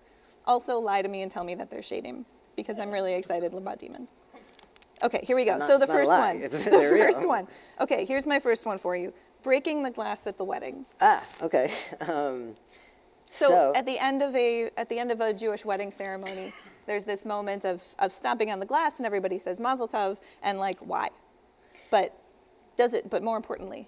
Also, 0.46 0.78
lie 0.78 1.02
to 1.02 1.08
me 1.08 1.24
and 1.24 1.32
tell 1.32 1.44
me 1.44 1.56
that 1.56 1.72
they're 1.72 1.80
Shadim 1.80 2.26
because 2.56 2.80
I'm 2.80 2.92
really 2.92 3.16
excited 3.16 3.54
about 3.54 3.80
demons. 3.80 4.10
Okay, 5.04 5.22
here 5.24 5.36
we 5.36 5.44
go. 5.46 5.58
Not- 5.58 5.68
so 5.68 5.78
the 5.78 5.88
first 5.88 6.10
one. 6.12 6.40
The 6.50 6.50
real. 6.94 7.06
first 7.06 7.28
one. 7.28 7.48
Okay, 7.82 8.06
here's 8.06 8.28
my 8.28 8.40
first 8.40 8.66
one 8.66 8.78
for 8.78 8.96
you. 8.96 9.14
Breaking 9.46 9.84
the 9.84 9.92
glass 9.92 10.26
at 10.26 10.38
the 10.38 10.44
wedding. 10.44 10.86
Ah, 11.00 11.24
okay. 11.42 11.72
Um, 12.02 12.56
So, 13.30 13.48
So- 13.50 13.74
at 13.76 13.86
the 13.86 13.98
end 14.00 14.22
of 14.24 14.36
a 14.36 14.70
at 14.76 14.90
the 14.90 14.98
end 14.98 15.12
of 15.12 15.22
a 15.22 15.32
Jewish 15.34 15.64
wedding 15.64 15.92
ceremony, 15.92 16.52
there's 16.88 17.06
this 17.06 17.26
moment 17.26 17.64
of 17.64 17.84
of 18.00 18.12
stomping 18.12 18.50
on 18.52 18.60
the 18.60 18.66
glass 18.66 18.98
and 19.00 19.06
everybody 19.06 19.38
says 19.40 19.60
Mazel 19.62 19.88
Tov 19.88 20.18
and 20.42 20.58
like 20.58 20.80
why, 20.80 21.10
but 21.92 22.10
does 22.76 22.94
it? 22.94 23.10
But 23.10 23.22
more 23.22 23.38
importantly, 23.38 23.88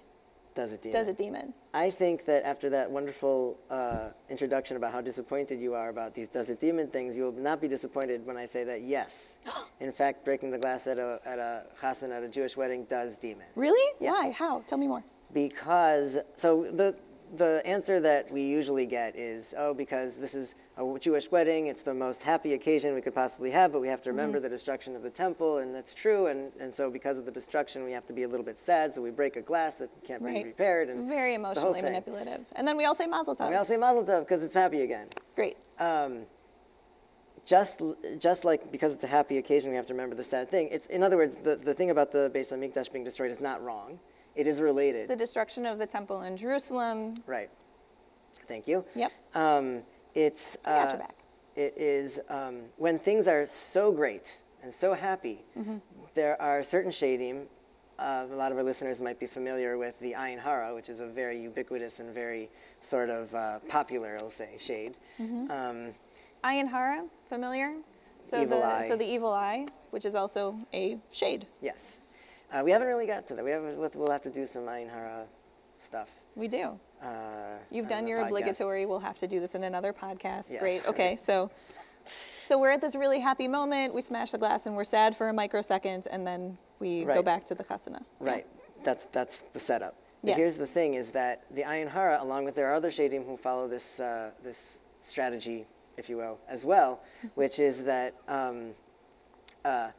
does 0.54 0.72
it 0.72 0.82
demon? 0.82 0.92
does 0.98 1.08
it 1.08 1.16
demon? 1.16 1.54
I 1.74 1.90
think 1.90 2.24
that 2.26 2.44
after 2.44 2.70
that 2.70 2.90
wonderful 2.90 3.58
uh, 3.70 4.10
introduction 4.28 4.76
about 4.76 4.92
how 4.92 5.00
disappointed 5.00 5.58
you 5.60 5.74
are 5.74 5.88
about 5.88 6.14
these 6.14 6.28
does 6.28 6.48
it 6.50 6.60
demon 6.60 6.86
things, 6.88 7.16
you 7.16 7.24
will 7.24 7.40
not 7.50 7.60
be 7.60 7.68
disappointed 7.68 8.24
when 8.26 8.36
I 8.36 8.46
say 8.46 8.62
that 8.64 8.82
yes. 8.82 9.38
In 9.80 9.92
fact, 9.92 10.24
breaking 10.24 10.50
the 10.52 10.58
glass 10.58 10.86
at 10.86 10.98
a, 10.98 11.20
at 11.24 11.38
a 11.38 11.52
chassan 11.80 12.10
at 12.16 12.22
a 12.22 12.28
Jewish 12.28 12.56
wedding 12.56 12.84
does 12.84 13.16
demon. 13.16 13.46
Really? 13.56 13.86
Yes. 14.00 14.12
Why? 14.12 14.30
How? 14.30 14.60
Tell 14.66 14.78
me 14.78 14.86
more. 14.88 15.04
Because, 15.32 16.18
so 16.36 16.64
the, 16.64 16.96
the 17.36 17.60
answer 17.66 18.00
that 18.00 18.30
we 18.32 18.42
usually 18.42 18.86
get 18.86 19.14
is, 19.16 19.54
oh, 19.58 19.74
because 19.74 20.16
this 20.16 20.34
is 20.34 20.54
a 20.78 20.98
Jewish 20.98 21.30
wedding, 21.30 21.66
it's 21.66 21.82
the 21.82 21.92
most 21.92 22.22
happy 22.22 22.54
occasion 22.54 22.94
we 22.94 23.00
could 23.02 23.14
possibly 23.14 23.50
have, 23.50 23.72
but 23.72 23.80
we 23.80 23.88
have 23.88 24.00
to 24.02 24.08
Mm-hmm. 24.10 24.18
remember 24.18 24.40
the 24.40 24.48
destruction 24.48 24.96
of 24.96 25.02
the 25.02 25.10
temple, 25.10 25.58
and 25.58 25.74
that's 25.74 25.92
true, 25.92 26.26
and, 26.28 26.52
and 26.60 26.72
so 26.72 26.90
because 26.90 27.18
of 27.18 27.26
the 27.26 27.30
destruction, 27.30 27.84
we 27.84 27.92
have 27.92 28.06
to 28.06 28.12
be 28.14 28.22
a 28.22 28.28
little 28.28 28.46
bit 28.46 28.58
sad, 28.58 28.94
so 28.94 29.02
we 29.02 29.10
break 29.10 29.36
a 29.36 29.42
glass 29.42 29.74
that 29.76 29.90
can't 30.06 30.24
be 30.24 30.44
repaired. 30.44 30.88
And 30.88 31.08
Very 31.08 31.34
emotionally 31.34 31.82
manipulative. 31.82 32.46
And 32.56 32.66
then 32.66 32.76
we 32.76 32.86
all 32.86 32.94
say 32.94 33.06
Mazel 33.06 33.34
Tov. 33.36 33.40
And 33.42 33.50
we 33.50 33.56
all 33.56 33.64
say 33.66 33.76
Mazel 33.76 34.04
Tov 34.04 34.20
because 34.20 34.42
it's 34.42 34.54
happy 34.54 34.80
again. 34.82 35.08
Great. 35.34 35.56
just 37.44 37.82
just 38.18 38.44
like 38.44 38.70
because 38.72 38.94
it's 38.94 39.04
a 39.04 39.08
happy 39.08 39.36
occasion, 39.38 39.70
we 39.70 39.76
have 39.76 39.86
to 39.86 39.94
remember 39.94 40.14
the 40.14 40.24
sad 40.24 40.50
thing. 40.50 40.68
It's 40.70 40.86
in 40.86 41.02
other 41.02 41.16
words, 41.16 41.34
the, 41.36 41.56
the 41.56 41.74
thing 41.74 41.90
about 41.90 42.12
the 42.12 42.30
Beis 42.34 42.52
Hamikdash 42.52 42.90
being 42.92 43.04
destroyed 43.04 43.30
is 43.30 43.40
not 43.40 43.62
wrong. 43.62 43.98
It 44.38 44.46
is 44.46 44.60
related. 44.60 45.08
The 45.08 45.16
destruction 45.16 45.66
of 45.66 45.80
the 45.80 45.86
temple 45.86 46.22
in 46.22 46.36
Jerusalem. 46.36 47.16
right. 47.26 47.50
Thank 48.46 48.68
you. 48.68 48.84
Yep. 48.94 49.12
Um, 49.34 49.82
it's 50.14 50.56
I 50.64 50.70
got 50.70 50.86
uh, 50.86 50.90
your 50.90 50.98
back. 51.00 51.16
It 51.56 51.74
is 51.76 52.20
um, 52.30 52.60
when 52.76 52.98
things 53.00 53.26
are 53.26 53.44
so 53.46 53.90
great 53.92 54.38
and 54.62 54.72
so 54.72 54.94
happy. 54.94 55.44
Mm-hmm. 55.58 55.78
There 56.14 56.40
are 56.40 56.62
certain 56.62 56.92
shadim. 56.92 57.46
Uh, 57.98 58.26
a 58.30 58.36
lot 58.36 58.52
of 58.52 58.58
our 58.58 58.62
listeners 58.64 59.00
might 59.00 59.18
be 59.18 59.26
familiar 59.26 59.76
with 59.76 59.98
the 59.98 60.12
Ayin 60.12 60.38
Hara, 60.38 60.72
which 60.72 60.88
is 60.88 61.00
a 61.00 61.06
very 61.06 61.42
ubiquitous 61.42 61.98
and 61.98 62.14
very 62.14 62.48
sort 62.80 63.10
of 63.10 63.34
uh, 63.34 63.58
popular, 63.68 64.16
I'll 64.20 64.30
say, 64.30 64.50
shade. 64.60 64.96
Mm-hmm. 65.20 65.50
Um, 65.50 65.94
Ayin 66.44 66.68
Hara, 66.70 67.04
familiar? 67.28 67.74
So 68.24 68.44
the 68.44 68.64
eye. 68.64 68.86
so 68.86 68.96
the 68.96 69.04
evil 69.04 69.32
eye, 69.32 69.66
which 69.90 70.06
is 70.06 70.14
also 70.14 70.60
a 70.72 71.00
shade. 71.10 71.46
yes. 71.60 72.02
Uh, 72.52 72.62
we 72.64 72.70
haven't 72.70 72.88
really 72.88 73.06
got 73.06 73.26
to 73.28 73.34
that. 73.34 73.44
We 73.44 73.50
have, 73.50 73.62
we'll 73.94 74.10
have 74.10 74.22
to 74.22 74.30
do 74.30 74.46
some 74.46 74.62
Ayin 74.62 74.90
Hara 74.90 75.26
stuff. 75.80 76.08
We 76.34 76.48
do. 76.48 76.78
Uh, 77.02 77.58
You've 77.70 77.88
done 77.88 78.06
your 78.06 78.20
podcast. 78.20 78.26
obligatory. 78.26 78.86
We'll 78.86 79.00
have 79.00 79.18
to 79.18 79.26
do 79.26 79.38
this 79.40 79.54
in 79.54 79.64
another 79.64 79.92
podcast. 79.92 80.52
Yes. 80.52 80.58
Great. 80.58 80.86
Okay. 80.86 81.16
So, 81.16 81.50
so 82.42 82.58
we're 82.58 82.70
at 82.70 82.80
this 82.80 82.94
really 82.94 83.20
happy 83.20 83.48
moment. 83.48 83.94
We 83.94 84.00
smash 84.00 84.32
the 84.32 84.38
glass 84.38 84.66
and 84.66 84.74
we're 84.74 84.84
sad 84.84 85.14
for 85.16 85.28
a 85.28 85.32
microsecond, 85.32 86.06
and 86.10 86.26
then 86.26 86.56
we 86.78 87.04
go 87.04 87.22
back 87.22 87.44
to 87.46 87.54
the 87.54 87.64
chasana. 87.64 88.02
Yeah. 88.22 88.30
Right. 88.30 88.46
that's 88.84 89.04
that's 89.06 89.40
the 89.52 89.58
setup. 89.60 89.94
But 90.22 90.28
Yes. 90.30 90.36
here's 90.38 90.56
the 90.56 90.66
thing: 90.66 90.94
is 90.94 91.10
that 91.10 91.44
the 91.54 91.62
Ayin 91.62 91.90
Hara, 91.90 92.18
along 92.20 92.44
with 92.44 92.54
there 92.54 92.68
are 92.70 92.74
other 92.74 92.90
shadim 92.90 93.24
who 93.26 93.36
follow 93.36 93.68
this 93.68 94.00
uh, 94.00 94.30
this 94.42 94.78
strategy, 95.02 95.66
if 95.96 96.08
you 96.08 96.16
will, 96.16 96.38
as 96.48 96.64
well, 96.64 97.00
which 97.34 97.58
is 97.58 97.84
that 97.84 98.14
um, 98.26 98.74
uh, 99.64 99.90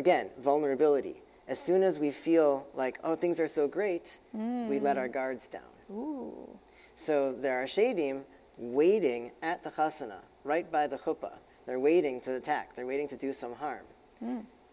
again 0.00 0.30
vulnerability. 0.38 1.22
As 1.46 1.58
soon 1.58 1.82
as 1.82 1.98
we 1.98 2.10
feel 2.10 2.66
like 2.74 2.98
oh 3.04 3.14
things 3.14 3.38
are 3.38 3.48
so 3.48 3.68
great, 3.68 4.18
we 4.32 4.80
let 4.80 4.96
our 4.98 5.08
guards 5.08 5.46
down. 5.46 5.72
Ooh. 5.92 6.48
So 6.96 7.32
there 7.44 7.56
are 7.62 7.66
shadim 7.66 8.22
waiting 8.58 9.32
at 9.42 9.62
the 9.62 9.70
chasana, 9.70 10.20
right 10.44 10.70
by 10.70 10.86
the 10.86 10.96
chuppah. 10.98 11.36
They're 11.66 11.80
waiting 11.80 12.20
to 12.22 12.36
attack. 12.36 12.74
They're 12.74 12.86
waiting 12.86 13.08
to 13.08 13.16
do 13.16 13.32
some 13.32 13.54
harm. 13.54 13.84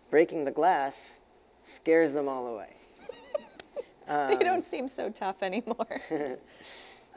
Breaking 0.10 0.46
the 0.46 0.52
glass 0.52 1.20
scares 1.64 2.14
them 2.14 2.28
all 2.30 2.48
away. 2.48 2.74
they 4.08 4.44
don't 4.44 4.66
seem 4.66 4.88
so 4.88 5.10
tough 5.10 5.44
anymore. 5.44 6.02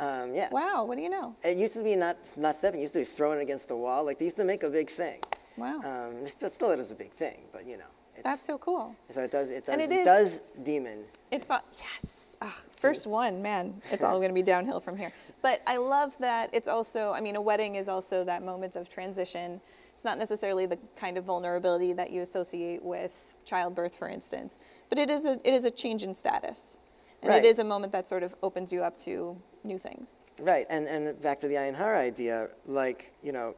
Um, 0.01 0.35
yeah. 0.35 0.49
wow, 0.51 0.85
what 0.85 0.97
do 0.97 1.03
you 1.03 1.11
know? 1.11 1.37
It 1.45 1.59
used 1.59 1.75
to 1.75 1.85
be 1.85 1.95
not 1.95 2.17
not 2.35 2.55
stepping. 2.57 2.81
It 2.81 2.85
used 2.85 2.95
to 2.95 3.01
be 3.01 3.05
throwing 3.05 3.41
against 3.41 3.69
the 3.69 3.77
wall. 3.77 4.03
Like 4.03 4.19
they 4.19 4.25
used 4.25 4.39
to 4.39 4.45
make 4.45 4.63
a 4.63 4.71
big 4.71 4.89
thing. 4.89 5.21
Wow. 5.59 5.77
Um, 5.85 6.27
still, 6.27 6.51
still 6.51 6.71
it 6.71 6.81
is 6.81 6.91
a 6.91 6.95
big 6.95 7.13
thing, 7.13 7.37
but 7.53 7.67
you 7.67 7.77
know. 7.77 7.93
It's, 8.21 8.25
That's 8.25 8.47
so 8.47 8.59
cool. 8.59 8.95
so 9.11 9.23
it 9.23 9.33
does. 9.33 9.49
It 9.51 9.67
does. 9.67 9.73
And 9.73 9.83
it 9.83 9.91
it 9.91 9.99
is- 10.01 10.05
does 10.05 10.41
demon. 10.63 11.05
It 11.31 11.47
yes. 11.49 12.37
Ah, 12.43 12.63
first 12.77 13.07
one, 13.07 13.43
man, 13.43 13.83
it's 13.91 14.03
all 14.03 14.17
going 14.17 14.31
to 14.31 14.35
be 14.35 14.43
downhill 14.43 14.81
from 14.81 14.97
here. 14.97 15.13
But 15.43 15.61
I 15.67 15.77
love 15.77 16.17
that 16.19 16.49
it's 16.55 16.69
also, 16.69 17.13
I 17.13 17.21
mean, 17.21 17.37
a 17.37 17.41
wedding 17.41 17.75
is 17.75 17.87
also 17.87 18.25
that 18.25 18.43
moment 18.43 18.77
of 18.77 18.89
transition. 18.89 19.61
It's 19.93 20.05
not 20.07 20.17
necessarily 20.19 20.65
the 20.65 20.79
kind 20.97 21.19
of 21.19 21.25
vulnerability 21.25 21.93
that 21.93 22.11
you 22.11 22.23
associate 22.23 22.83
with 22.83 23.13
childbirth, 23.45 23.95
for 23.95 24.09
instance, 24.09 24.59
but 24.89 24.99
it 24.99 25.11
is 25.11 25.27
a, 25.27 25.33
it 25.47 25.53
is 25.53 25.67
a 25.67 25.71
change 25.71 26.03
in 26.03 26.15
status. 26.15 26.79
And 27.23 27.29
Right. 27.31 27.45
it 27.45 27.47
is 27.47 27.59
a 27.59 27.65
moment 27.65 27.93
that 27.93 28.09
sort 28.09 28.23
of 28.23 28.35
opens 28.43 28.73
you 28.73 28.83
up 28.83 28.97
to 28.99 29.37
new 29.63 29.77
things. 29.77 30.19
Right, 30.41 30.67
and, 30.71 30.87
and 30.87 31.21
back 31.21 31.41
to 31.41 31.49
the 31.49 31.57
Hara 31.57 31.99
idea, 31.99 32.49
like, 32.65 33.13
you 33.23 33.33
know, 33.33 33.55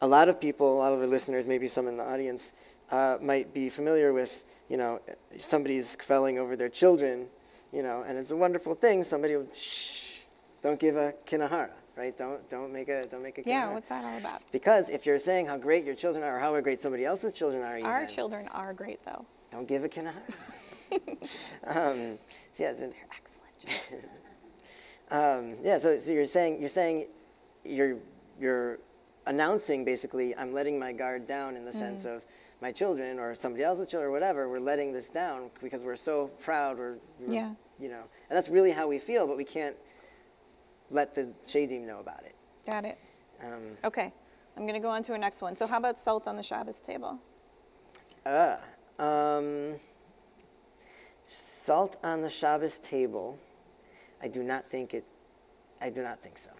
a 0.00 0.08
lot 0.08 0.28
of 0.28 0.40
people, 0.40 0.74
a 0.74 0.78
lot 0.78 0.92
of 0.92 0.98
our 0.98 1.06
listeners, 1.06 1.46
maybe 1.46 1.68
some 1.68 1.86
in 1.86 1.96
the 1.98 2.02
audience, 2.02 2.52
uh, 2.90 3.18
might 3.22 3.52
be 3.54 3.68
familiar 3.70 4.12
with, 4.12 4.44
you 4.68 4.76
know, 4.76 5.00
somebody's 5.38 5.96
kvelling 5.96 6.38
over 6.38 6.56
their 6.56 6.68
children, 6.68 7.26
you 7.72 7.82
know, 7.82 8.02
and 8.06 8.18
it's 8.18 8.30
a 8.30 8.36
wonderful 8.36 8.74
thing. 8.74 9.04
Somebody 9.04 9.36
would, 9.36 9.54
shh, 9.54 10.20
don't 10.62 10.78
give 10.78 10.96
a 10.96 11.14
kinahara, 11.26 11.70
right? 11.96 12.16
Don't, 12.16 12.48
don't 12.50 12.72
make 12.72 12.88
a, 12.88 13.06
don't 13.06 13.22
make 13.22 13.38
a 13.38 13.42
Yeah, 13.46 13.66
kinahara. 13.68 13.72
what's 13.74 13.88
that 13.88 14.04
all 14.04 14.16
about? 14.18 14.42
Because 14.52 14.90
if 14.90 15.06
you're 15.06 15.18
saying 15.18 15.46
how 15.46 15.56
great 15.56 15.84
your 15.84 15.94
children 15.94 16.24
are 16.24 16.36
or 16.36 16.40
how 16.40 16.58
great 16.60 16.80
somebody 16.80 17.04
else's 17.04 17.34
children 17.34 17.62
are, 17.62 17.78
Our 17.88 18.02
even, 18.02 18.08
children 18.14 18.48
are 18.48 18.72
great, 18.72 19.04
though. 19.04 19.24
don't 19.50 19.66
give 19.68 19.84
a 19.84 19.88
kinahara. 19.88 20.12
um, 21.66 22.18
so 22.54 22.62
yeah, 22.62 22.68
an- 22.70 22.76
They're 22.90 23.08
excellent. 23.16 23.66
Um, 25.10 25.56
yeah, 25.62 25.78
so, 25.78 25.98
so 25.98 26.12
you're 26.12 26.24
saying 26.24 26.60
you're 26.60 26.70
saying 26.70 27.08
you're 27.62 27.98
you're 28.40 28.78
announcing 29.26 29.84
basically 29.84 30.34
I'm 30.34 30.52
letting 30.52 30.78
my 30.78 30.92
guard 30.92 31.26
down 31.26 31.56
in 31.56 31.66
the 31.66 31.72
sense 31.74 32.06
of 32.06 32.22
my 32.64 32.72
children 32.72 33.18
or 33.18 33.34
somebody 33.34 33.62
else's 33.62 33.86
children 33.90 34.08
or 34.08 34.10
whatever. 34.10 34.48
We're 34.48 34.58
letting 34.58 34.90
this 34.90 35.08
down 35.10 35.50
because 35.62 35.84
we're 35.84 35.96
so 35.96 36.28
proud. 36.48 36.78
We're, 36.78 36.96
we're 37.20 37.34
Yeah. 37.34 37.50
you 37.78 37.90
know, 37.90 38.04
and 38.30 38.36
that's 38.36 38.48
really 38.48 38.70
how 38.70 38.88
we 38.88 38.98
feel, 38.98 39.26
but 39.26 39.36
we 39.36 39.44
can't 39.44 39.76
let 40.88 41.14
the 41.14 41.34
shadim 41.46 41.82
know 41.82 42.00
about 42.00 42.22
it. 42.24 42.34
Got 42.64 42.86
it. 42.86 42.98
Um, 43.42 43.76
Okay, 43.84 44.10
I'm 44.56 44.62
going 44.66 44.80
to 44.80 44.86
go 44.88 44.88
on 44.88 45.02
to 45.02 45.12
our 45.12 45.18
next 45.18 45.42
one. 45.42 45.54
So, 45.56 45.66
how 45.66 45.76
about 45.76 45.98
salt 45.98 46.26
on 46.26 46.36
the 46.36 46.42
Shabbos 46.42 46.80
table? 46.80 47.18
ah, 48.24 48.58
um, 48.98 49.74
salt 51.28 51.98
on 52.02 52.22
the 52.22 52.30
Shabbos 52.30 52.78
table. 52.78 53.38
I 54.22 54.28
do 54.28 54.42
not 54.42 54.64
think 54.70 54.94
it. 54.94 55.04
I 55.82 55.90
do 55.90 56.02
not 56.02 56.18
think 56.18 56.38
so. 56.38 56.52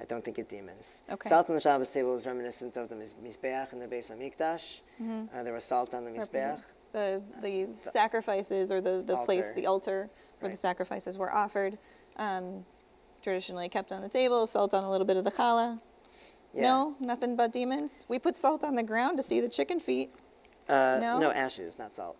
I 0.00 0.04
don't 0.04 0.24
think 0.24 0.38
it 0.38 0.48
demons. 0.48 0.98
Okay. 1.10 1.28
Salt 1.28 1.48
on 1.48 1.54
the 1.56 1.60
Shabbos 1.60 1.88
table 1.88 2.16
is 2.16 2.26
reminiscent 2.26 2.76
of 2.76 2.88
the 2.88 2.94
Mizbeach 2.96 3.72
in 3.72 3.78
the 3.78 3.86
Beis 3.86 4.10
Hamikdash. 4.10 4.80
Uh, 5.32 5.42
there 5.42 5.52
was 5.52 5.64
salt 5.64 5.94
on 5.94 6.04
the 6.04 6.10
Mizbeach. 6.10 6.60
the 6.92 7.22
the 7.42 7.68
sacrifices 7.78 8.70
or 8.72 8.80
the, 8.80 9.02
the 9.02 9.16
place, 9.18 9.52
the 9.52 9.66
altar 9.66 10.10
where 10.40 10.50
the 10.50 10.56
sacrifices 10.56 11.16
were 11.16 11.32
offered. 11.32 11.78
Um, 12.16 12.64
traditionally 13.22 13.68
kept 13.68 13.90
on 13.90 14.02
the 14.02 14.08
table, 14.08 14.46
salt 14.46 14.74
on 14.74 14.84
a 14.84 14.90
little 14.90 15.06
bit 15.06 15.16
of 15.16 15.24
the 15.24 15.30
challah. 15.30 15.80
Yeah. 16.52 16.62
No, 16.62 16.96
nothing 17.00 17.34
but 17.36 17.52
demons. 17.52 18.04
We 18.06 18.18
put 18.18 18.36
salt 18.36 18.62
on 18.64 18.74
the 18.74 18.82
ground 18.82 19.16
to 19.16 19.22
see 19.22 19.40
the 19.40 19.48
chicken 19.48 19.80
feet. 19.80 20.10
Uh, 20.68 20.98
No? 21.00 21.18
no 21.18 21.30
ashes, 21.32 21.72
not 21.78 21.94
salt. 21.94 22.16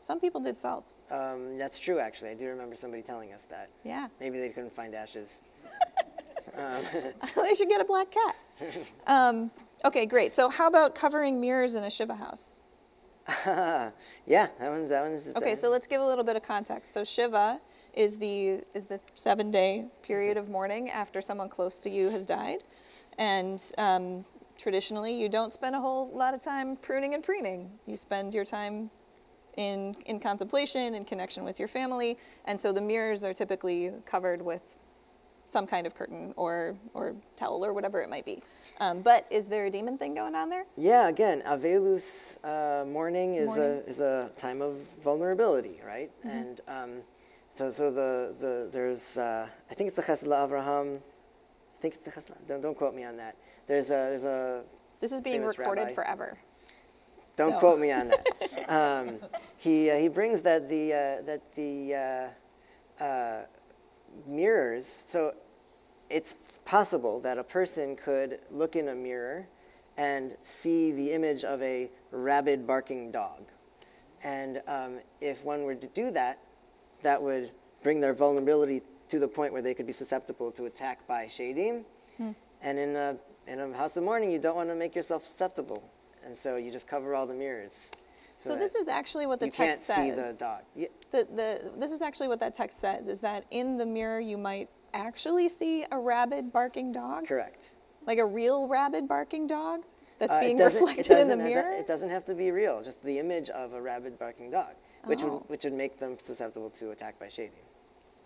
Some 0.00 0.20
people 0.20 0.40
did 0.40 0.58
salt. 0.58 0.92
Um, 1.10 1.58
that's 1.58 1.78
true, 1.80 1.98
actually. 1.98 2.30
I 2.30 2.34
do 2.34 2.46
remember 2.46 2.76
somebody 2.76 3.02
telling 3.02 3.32
us 3.32 3.44
that. 3.50 3.68
Yeah. 3.84 4.08
Maybe 4.20 4.38
they 4.38 4.48
couldn't 4.50 4.72
find 4.72 4.94
ashes. 4.94 5.28
they 7.36 7.54
should 7.54 7.68
get 7.68 7.80
a 7.80 7.84
black 7.84 8.10
cat. 8.10 8.36
Um, 9.06 9.50
okay, 9.84 10.06
great. 10.06 10.34
So 10.34 10.48
how 10.48 10.66
about 10.66 10.94
covering 10.94 11.40
mirrors 11.40 11.74
in 11.74 11.84
a 11.84 11.90
Shiva 11.90 12.14
house? 12.14 12.60
yeah, 13.46 13.92
that 14.26 14.70
one's 14.70 14.88
that 14.88 15.02
one's. 15.02 15.28
Okay, 15.36 15.54
so 15.54 15.68
let's 15.68 15.86
give 15.86 16.00
a 16.00 16.06
little 16.06 16.24
bit 16.24 16.34
of 16.34 16.42
context. 16.42 16.94
So 16.94 17.04
Shiva 17.04 17.60
is 17.92 18.18
the 18.18 18.62
is 18.72 18.86
the 18.86 19.00
seven 19.14 19.50
day 19.50 19.90
period 20.02 20.38
of 20.38 20.48
mourning 20.48 20.88
after 20.88 21.20
someone 21.20 21.50
close 21.50 21.82
to 21.82 21.90
you 21.90 22.08
has 22.08 22.24
died, 22.24 22.60
and 23.18 23.62
um, 23.76 24.24
traditionally 24.56 25.12
you 25.12 25.28
don't 25.28 25.52
spend 25.52 25.76
a 25.76 25.80
whole 25.80 26.10
lot 26.10 26.32
of 26.32 26.40
time 26.40 26.76
pruning 26.76 27.12
and 27.12 27.22
preening. 27.22 27.70
You 27.86 27.98
spend 27.98 28.32
your 28.32 28.46
time 28.46 28.90
in 29.58 29.94
in 30.06 30.20
contemplation, 30.20 30.94
in 30.94 31.04
connection 31.04 31.44
with 31.44 31.58
your 31.58 31.68
family, 31.68 32.16
and 32.46 32.58
so 32.58 32.72
the 32.72 32.80
mirrors 32.80 33.24
are 33.24 33.34
typically 33.34 33.92
covered 34.06 34.40
with 34.40 34.78
some 35.48 35.66
kind 35.66 35.86
of 35.86 35.94
curtain 35.94 36.32
or 36.36 36.76
or 36.94 37.16
towel 37.36 37.64
or 37.64 37.72
whatever 37.72 38.00
it 38.02 38.08
might 38.08 38.24
be. 38.24 38.42
Um, 38.80 39.02
but 39.02 39.26
is 39.30 39.48
there 39.48 39.66
a 39.66 39.70
demon 39.70 39.98
thing 39.98 40.14
going 40.14 40.34
on 40.34 40.48
there? 40.50 40.64
Yeah, 40.76 41.08
again, 41.08 41.42
Avelus 41.46 42.36
uh, 42.44 42.84
mourning 42.84 43.34
is 43.34 43.46
Mourning. 43.46 43.64
a 43.86 43.90
is 43.90 44.00
a 44.00 44.30
time 44.36 44.60
of 44.62 44.76
vulnerability, 45.02 45.80
right? 45.84 46.10
Mm-hmm. 46.20 46.28
And 46.28 46.60
um, 46.68 46.90
so 47.56 47.70
so 47.70 47.90
the 47.90 48.34
the 48.38 48.68
there's 48.70 49.16
uh, 49.16 49.48
I 49.70 49.74
think 49.74 49.88
it's 49.88 49.96
the 49.96 50.02
Chesed 50.02 50.28
Avraham. 50.28 50.98
I 50.98 51.80
think 51.80 51.94
it's 51.94 52.02
the 52.02 52.10
Chesed. 52.10 52.32
Don't, 52.46 52.60
don't 52.60 52.76
quote 52.76 52.94
me 52.94 53.04
on 53.04 53.16
that. 53.16 53.36
There's 53.66 53.90
a 53.90 54.12
there's 54.12 54.24
a 54.24 54.62
This 55.00 55.12
is 55.12 55.20
being 55.20 55.44
recorded 55.44 55.82
rabbi. 55.82 55.94
forever. 55.94 56.38
Don't 57.36 57.52
So- 57.52 57.58
quote 57.60 57.78
me 57.78 57.92
on 57.92 58.08
that. 58.08 58.26
um, 58.68 59.20
he, 59.58 59.88
uh, 59.90 59.96
he 59.96 60.08
brings 60.08 60.42
that 60.42 60.68
the, 60.68 60.92
uh, 60.92 61.22
that 61.24 61.54
the 61.54 61.94
uh, 63.00 63.04
uh, 63.04 63.42
mirrors, 64.26 65.04
so 65.06 65.34
it's 66.10 66.36
possible 66.64 67.20
that 67.20 67.38
a 67.38 67.44
person 67.44 67.96
could 67.96 68.40
look 68.50 68.76
in 68.76 68.88
a 68.88 68.94
mirror 68.94 69.48
and 69.96 70.36
see 70.42 70.92
the 70.92 71.12
image 71.12 71.44
of 71.44 71.60
a 71.62 71.90
rabid 72.10 72.66
barking 72.66 73.10
dog. 73.10 73.42
And 74.22 74.62
um, 74.66 75.00
if 75.20 75.44
one 75.44 75.64
were 75.64 75.74
to 75.74 75.86
do 75.88 76.10
that, 76.12 76.38
that 77.02 77.22
would 77.22 77.50
bring 77.82 78.00
their 78.00 78.14
vulnerability 78.14 78.82
to 79.08 79.18
the 79.18 79.28
point 79.28 79.52
where 79.52 79.62
they 79.62 79.74
could 79.74 79.86
be 79.86 79.92
susceptible 79.92 80.50
to 80.52 80.66
attack 80.66 81.06
by 81.06 81.26
shadim. 81.26 81.84
And 82.62 82.78
in 82.78 82.96
a, 82.96 83.16
in 83.46 83.60
a 83.60 83.72
house 83.76 83.96
of 83.96 84.02
mourning, 84.04 84.30
you 84.30 84.38
don't 84.38 84.56
want 84.56 84.68
to 84.68 84.74
make 84.74 84.94
yourself 84.94 85.24
susceptible. 85.24 85.82
And 86.24 86.36
so 86.36 86.56
you 86.56 86.70
just 86.70 86.86
cover 86.86 87.14
all 87.14 87.26
the 87.26 87.34
mirrors. 87.34 87.90
So 88.40 88.56
this 88.56 88.74
is 88.74 88.88
actually 88.88 89.26
what 89.26 89.40
the 89.40 89.48
text 89.48 89.84
says. 89.84 89.98
you 90.06 90.14
can't 90.14 90.26
see 90.26 90.32
the 90.32 90.38
dog. 90.38 90.60
Yeah, 90.76 90.86
The, 91.10 91.26
the, 91.34 91.78
this 91.78 91.92
is 91.92 92.02
actually 92.02 92.28
what 92.28 92.40
that 92.40 92.54
text 92.54 92.78
says, 92.80 93.08
is 93.08 93.20
that 93.22 93.44
in 93.50 93.76
the 93.76 93.86
mirror 93.86 94.20
you 94.20 94.38
might 94.38 94.68
actually 94.94 95.48
see 95.48 95.84
a 95.90 95.98
rabid 95.98 96.52
barking 96.52 96.92
dog? 96.92 97.26
correct. 97.26 97.70
Like 98.06 98.18
a 98.18 98.24
real 98.26 98.68
rabid 98.68 99.06
barking 99.08 99.46
dog 99.46 99.82
that's 100.18 100.34
Uh, 100.34 100.40
being 100.40 100.56
reflected 100.58 101.10
in 101.10 101.28
the 101.28 101.36
doesn't 101.36 101.40
have 101.40 101.48
to- 101.48 101.54
mirror? 101.54 101.72
it 101.72 101.86
doesn't 101.86 102.10
have 102.10 102.24
to 102.26 102.34
be 102.34 102.50
real, 102.50 102.82
just 102.82 103.02
the 103.02 103.18
image 103.18 103.50
of 103.50 103.72
a 103.72 103.80
rabid 103.82 104.18
barking 104.18 104.50
dog, 104.50 104.74
which, 105.04 105.22
Oh. 105.22 105.28
would, 105.38 105.48
which 105.50 105.64
would 105.64 105.74
make 105.74 105.98
them 105.98 106.16
susceptible 106.22 106.70
to 106.78 106.90
attack 106.92 107.18
by 107.18 107.26
shadim. 107.26 107.50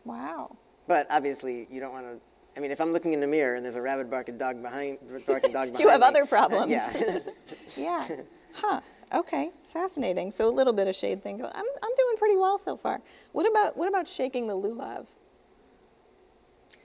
Wow. 0.04 0.56
But 0.86 1.06
obviously, 1.10 1.66
you 1.70 1.80
don't 1.80 1.92
want 1.92 2.06
to. 2.06 2.20
I 2.56 2.60
mean, 2.60 2.70
if 2.70 2.80
I'm 2.80 2.92
looking 2.92 3.12
in 3.14 3.20
the 3.20 3.26
mirror 3.26 3.54
and 3.54 3.64
there's 3.64 3.76
a 3.76 3.80
rabid 3.82 4.10
barking 4.10 4.36
dog 4.36 4.60
behind, 4.62 4.98
barking 5.26 5.52
dog 5.52 5.68
behind 5.72 5.78
You 5.80 5.88
have 5.88 6.00
me, 6.02 6.06
other 6.06 6.26
problems. 6.26 6.70
Yeah. 6.70 7.18
Yeah. 7.76 8.08
Huh. 8.54 8.80
Okay. 9.14 9.50
Fascinating. 9.72 10.30
So 10.30 10.48
a 10.48 10.50
little 10.50 10.72
bit 10.72 10.88
of 10.88 10.94
shade 10.94 11.22
thing. 11.22 11.42
I'm, 11.42 11.50
I'm 11.54 11.94
doing 11.96 12.16
pretty 12.16 12.36
well 12.36 12.58
so 12.58 12.76
far. 12.76 13.00
What 13.32 13.48
about 13.50 13.76
what 13.76 13.88
about 13.88 14.08
shaking 14.08 14.46
the 14.46 14.54
lulav? 14.54 15.06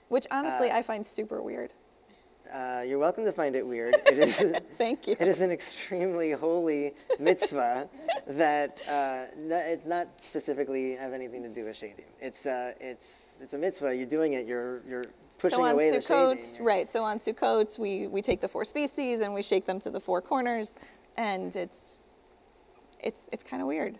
Which 0.09 0.27
honestly 0.31 0.71
I 0.71 0.81
find 0.81 1.05
super 1.05 1.41
weird. 1.41 1.73
Uh, 2.53 2.81
you're 2.87 2.99
welcome 2.99 3.25
to 3.25 3.31
find 3.33 3.55
it 3.55 3.65
weird. 3.65 3.95
It 4.05 4.19
is. 4.19 4.55
Thank 4.77 5.07
you. 5.07 5.17
It 5.19 5.27
is 5.27 5.41
an 5.41 5.51
extremely 5.51 6.31
holy 6.31 6.93
mitzvah 7.19 7.89
that 8.25 8.79
uh, 8.87 9.25
it's 9.35 9.85
not 9.85 10.07
specifically 10.23 10.95
have 10.95 11.11
anything 11.11 11.43
to 11.43 11.49
do 11.49 11.65
with 11.65 11.77
shadim. 11.77 12.05
It's 12.21 12.45
uh, 12.45 12.73
it's 12.79 13.35
it's 13.41 13.53
a 13.53 13.57
mitzvah. 13.57 13.95
You're 13.95 14.07
doing 14.07 14.33
it. 14.33 14.47
You're 14.47 14.81
you're 14.87 15.03
pushing 15.39 15.57
so 15.57 15.63
on 15.63 15.71
away 15.71 15.91
Sukkots, 15.91 16.61
right? 16.61 16.89
So 16.89 17.03
on 17.03 17.17
Sukkots, 17.19 17.77
we 17.77 18.07
we 18.07 18.21
take 18.21 18.39
the 18.39 18.47
four 18.47 18.63
species 18.63 19.21
and 19.21 19.33
we 19.33 19.41
shake 19.41 19.65
them 19.65 19.79
to 19.81 19.89
the 19.89 19.99
four 19.99 20.21
corners, 20.21 20.75
and 21.17 21.53
it's 21.55 22.01
it's 22.99 23.29
it's 23.31 23.43
kind 23.43 23.61
of 23.61 23.67
weird. 23.67 23.97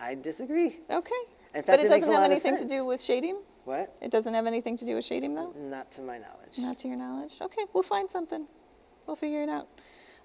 I 0.00 0.14
disagree. 0.14 0.78
Okay. 0.90 1.14
In 1.54 1.62
fact, 1.62 1.66
But 1.66 1.80
it 1.80 1.86
a 1.86 1.88
doesn't 1.88 2.12
have 2.12 2.22
anything 2.24 2.56
to 2.56 2.64
do 2.64 2.86
with 2.86 3.00
shadim? 3.00 3.38
What? 3.64 3.94
It 4.00 4.10
doesn't 4.10 4.32
have 4.34 4.46
anything 4.46 4.76
to 4.78 4.86
do 4.86 4.94
with 4.94 5.04
shadim, 5.04 5.34
though? 5.34 5.52
Not 5.56 5.90
to 5.92 6.00
my 6.00 6.16
knowledge. 6.18 6.58
Not 6.58 6.78
to 6.78 6.88
your 6.88 6.96
knowledge. 6.96 7.34
Okay, 7.42 7.62
we'll 7.74 7.82
find 7.82 8.10
something. 8.10 8.46
We'll 9.06 9.16
figure 9.16 9.42
it 9.42 9.48
out. 9.48 9.68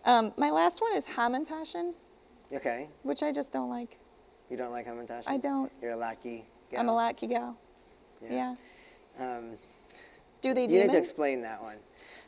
Um, 0.06 0.34
my 0.38 0.52
last 0.52 0.82
one 0.82 0.96
is 0.96 1.08
hamantashen, 1.08 1.94
Okay. 2.54 2.90
which 3.04 3.24
I 3.24 3.32
just 3.32 3.52
don't 3.52 3.70
like. 3.70 4.00
You 4.50 4.56
don't 4.58 4.72
like 4.72 4.86
hamantash? 4.88 5.24
I 5.28 5.38
don't. 5.38 5.72
You're 5.82 5.94
a 5.94 5.98
latke 5.98 6.44
gal. 6.72 6.80
I'm 6.80 6.90
a 6.90 6.94
latke 6.94 7.28
gal. 7.28 7.58
Yeah. 8.30 8.56
Um, 9.20 9.58
Do 10.42 10.54
they 10.54 10.68
do 10.68 10.76
you 10.78 10.84
need 10.84 10.92
to 10.92 10.98
explain 10.98 11.42
that 11.42 11.62
one. 11.62 11.78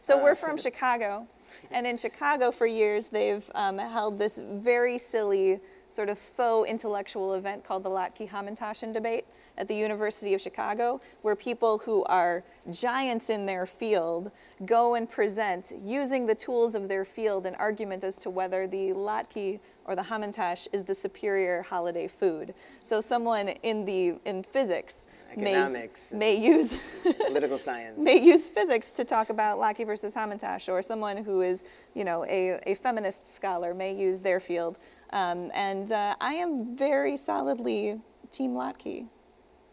So 0.02 0.20
Uh, 0.20 0.24
we're 0.24 0.36
from 0.36 0.58
Chicago, 0.68 1.28
and 1.72 1.86
in 1.88 1.98
Chicago 1.98 2.52
for 2.52 2.66
years 2.66 3.10
they've 3.10 3.50
um, 3.56 3.78
held 3.78 4.20
this 4.20 4.40
very 4.40 4.98
silly 4.98 5.60
sort 5.90 6.10
of 6.10 6.18
faux 6.18 6.70
intellectual 6.70 7.34
event 7.34 7.64
called 7.64 7.84
the 7.84 7.90
Latke 7.90 8.30
Hamantashen 8.30 8.94
debate 8.94 9.26
at 9.58 9.68
the 9.68 9.76
University 9.76 10.34
of 10.34 10.42
Chicago, 10.42 11.02
where 11.22 11.36
people 11.36 11.80
who 11.80 12.04
are 12.06 12.44
giants 12.72 13.30
in 13.30 13.46
their 13.46 13.66
field 13.66 14.32
go 14.66 14.96
and 14.96 15.10
present 15.10 15.72
using 15.82 16.26
the 16.26 16.36
tools 16.36 16.76
of 16.76 16.88
their 16.90 17.06
field 17.06 17.46
an 17.46 17.56
argument 17.56 18.04
as 18.04 18.18
to 18.18 18.30
whether 18.30 18.68
the 18.68 18.90
latke 18.94 19.60
or 19.86 19.96
the 19.96 20.02
hamantash 20.04 20.68
is 20.74 20.84
the 20.84 20.94
superior 20.96 21.62
holiday 21.62 22.08
food. 22.08 22.54
So 22.84 23.00
someone 23.02 23.50
in 23.64 23.86
the 23.86 24.16
in 24.26 24.44
physics 24.44 25.08
may, 25.36 25.54
Economics 25.54 26.12
and- 26.12 26.20
may 26.20 26.36
use 26.36 26.80
Political 27.26 27.58
science. 27.58 27.98
may 27.98 28.20
use 28.22 28.50
physics 28.50 28.92
to 28.92 29.06
talk 29.06 29.30
about 29.30 29.60
Latke 29.60 29.86
versus 29.86 30.14
Hamantash, 30.16 30.68
or 30.72 30.82
someone 30.82 31.18
who 31.18 31.42
is, 31.42 31.64
you 31.94 32.04
know, 32.04 32.26
a, 32.30 32.60
a 32.66 32.76
feminist 32.76 33.36
scholar 33.36 33.74
may 33.74 33.96
use 33.96 34.22
their 34.22 34.40
field. 34.40 34.78
Um, 35.12 35.50
and 35.54 35.92
uh, 35.92 36.16
I 36.20 36.34
am 36.34 36.76
very 36.76 37.16
solidly 37.18 38.02
Team 38.32 38.52
Latke. 38.56 39.08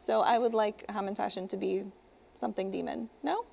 So 0.05 0.21
I 0.21 0.37
would 0.37 0.53
like 0.53 0.87
Hamantashen 0.89 1.49
to 1.49 1.57
be 1.57 1.83
something 2.37 2.71
demon. 2.71 3.09
No? 3.23 3.47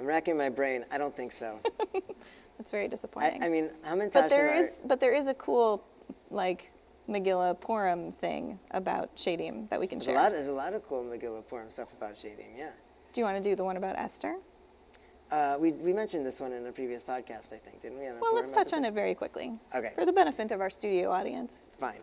I'm 0.00 0.06
racking 0.06 0.38
my 0.38 0.48
brain. 0.48 0.86
I 0.90 0.96
don't 0.96 1.14
think 1.14 1.30
so. 1.30 1.60
That's 2.56 2.70
very 2.70 2.88
disappointing. 2.88 3.42
I 3.44 3.48
mean, 3.50 3.68
hamantash 3.86 4.14
but 4.14 4.30
there 4.30 4.48
are- 4.50 4.54
is, 4.54 4.82
but 4.86 4.98
there 4.98 5.12
is 5.12 5.26
a 5.28 5.34
cool, 5.34 5.84
like, 6.30 6.72
Megillah 7.06 7.60
Purim 7.60 8.12
thing 8.12 8.58
about 8.70 9.14
Shadim 9.14 9.68
that 9.68 9.78
we 9.78 9.86
can 9.86 9.98
There's 9.98 10.06
a 10.08 10.10
share. 10.12 10.22
lot. 10.22 10.32
There's 10.32 10.48
a 10.48 10.52
lot 10.52 10.72
of 10.72 10.88
cool 10.88 11.04
Megillah 11.04 11.46
Purim 11.48 11.70
stuff 11.70 11.88
about 11.92 12.14
Shadim. 12.16 12.56
Yeah. 12.56 12.70
Do 13.12 13.20
you 13.20 13.26
want 13.26 13.36
to 13.36 13.42
do 13.46 13.54
the 13.54 13.64
one 13.64 13.76
about 13.76 13.96
Esther? 13.98 14.36
Uh, 15.32 15.56
we, 15.58 15.72
we 15.72 15.94
mentioned 15.94 16.26
this 16.26 16.40
one 16.40 16.52
in 16.52 16.66
a 16.66 16.72
previous 16.72 17.02
podcast, 17.02 17.46
I 17.52 17.56
think, 17.56 17.80
didn't 17.80 17.98
we? 17.98 18.04
Well, 18.20 18.34
let's 18.34 18.52
touch 18.52 18.74
on 18.74 18.84
it 18.84 18.92
very 18.92 19.14
quickly. 19.14 19.58
Okay. 19.74 19.92
For 19.94 20.04
the 20.04 20.12
benefit 20.12 20.52
of 20.52 20.60
our 20.60 20.68
studio 20.68 21.10
audience. 21.10 21.60
Fine. 21.78 22.00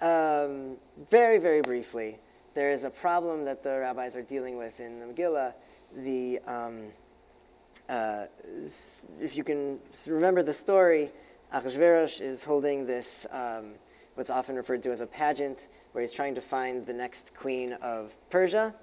Um, 0.00 0.78
very, 1.10 1.36
very 1.36 1.60
briefly, 1.60 2.16
there 2.54 2.72
is 2.72 2.84
a 2.84 2.90
problem 2.90 3.44
that 3.44 3.62
the 3.62 3.80
rabbis 3.80 4.16
are 4.16 4.22
dealing 4.22 4.56
with 4.56 4.80
in 4.80 4.98
the 4.98 5.04
Megillah. 5.04 5.52
The, 5.94 6.38
um, 6.46 6.86
uh, 7.90 8.26
if 9.20 9.36
you 9.36 9.44
can 9.44 9.78
remember 10.06 10.42
the 10.42 10.54
story, 10.54 11.10
Achashverosh 11.52 12.22
is 12.22 12.44
holding 12.44 12.86
this, 12.86 13.26
um, 13.30 13.74
what's 14.14 14.30
often 14.30 14.56
referred 14.56 14.82
to 14.84 14.90
as 14.90 15.02
a 15.02 15.06
pageant, 15.06 15.68
where 15.92 16.00
he's 16.00 16.12
trying 16.12 16.34
to 16.34 16.40
find 16.40 16.86
the 16.86 16.94
next 16.94 17.34
queen 17.34 17.74
of 17.74 18.16
Persia 18.30 18.74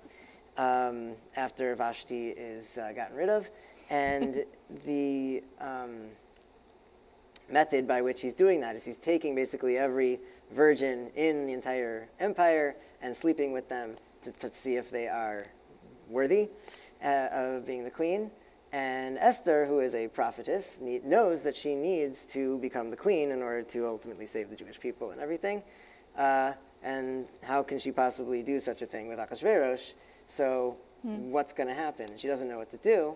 um, 0.55 1.13
after 1.35 1.73
Vashti 1.73 2.29
is 2.29 2.77
uh, 2.77 2.91
gotten 2.93 3.15
rid 3.15 3.29
of. 3.29 3.49
And 3.89 4.43
the 4.85 5.43
um, 5.61 6.07
method 7.49 7.87
by 7.87 8.01
which 8.01 8.21
he's 8.21 8.33
doing 8.33 8.61
that 8.61 8.75
is 8.75 8.85
he's 8.85 8.97
taking 8.97 9.35
basically 9.35 9.77
every 9.77 10.19
virgin 10.51 11.09
in 11.15 11.45
the 11.45 11.53
entire 11.53 12.09
empire 12.19 12.75
and 13.01 13.15
sleeping 13.15 13.51
with 13.51 13.69
them 13.69 13.95
to, 14.23 14.31
to 14.33 14.53
see 14.53 14.75
if 14.75 14.91
they 14.91 15.07
are 15.07 15.47
worthy 16.09 16.49
uh, 17.03 17.27
of 17.31 17.65
being 17.65 17.83
the 17.83 17.91
queen. 17.91 18.31
And 18.73 19.17
Esther, 19.17 19.65
who 19.65 19.79
is 19.79 19.95
a 19.95 20.09
prophetess, 20.09 20.79
need, 20.81 21.05
knows 21.05 21.41
that 21.43 21.55
she 21.55 21.73
needs 21.75 22.25
to 22.25 22.57
become 22.59 22.89
the 22.89 22.97
queen 22.97 23.31
in 23.31 23.41
order 23.41 23.63
to 23.63 23.87
ultimately 23.87 24.25
save 24.25 24.49
the 24.49 24.57
Jewish 24.57 24.79
people 24.79 25.11
and 25.11 25.21
everything. 25.21 25.63
Uh, 26.17 26.53
and 26.83 27.27
how 27.43 27.63
can 27.63 27.79
she 27.79 27.91
possibly 27.91 28.43
do 28.43 28.59
such 28.59 28.81
a 28.81 28.85
thing 28.85 29.07
with 29.07 29.19
Achashverosh? 29.19 29.93
So, 30.27 30.77
what's 31.03 31.53
going 31.53 31.69
to 31.69 31.73
happen? 31.73 32.09
She 32.17 32.27
doesn't 32.27 32.49
know 32.49 32.57
what 32.57 32.69
to 32.71 32.77
do 32.77 33.15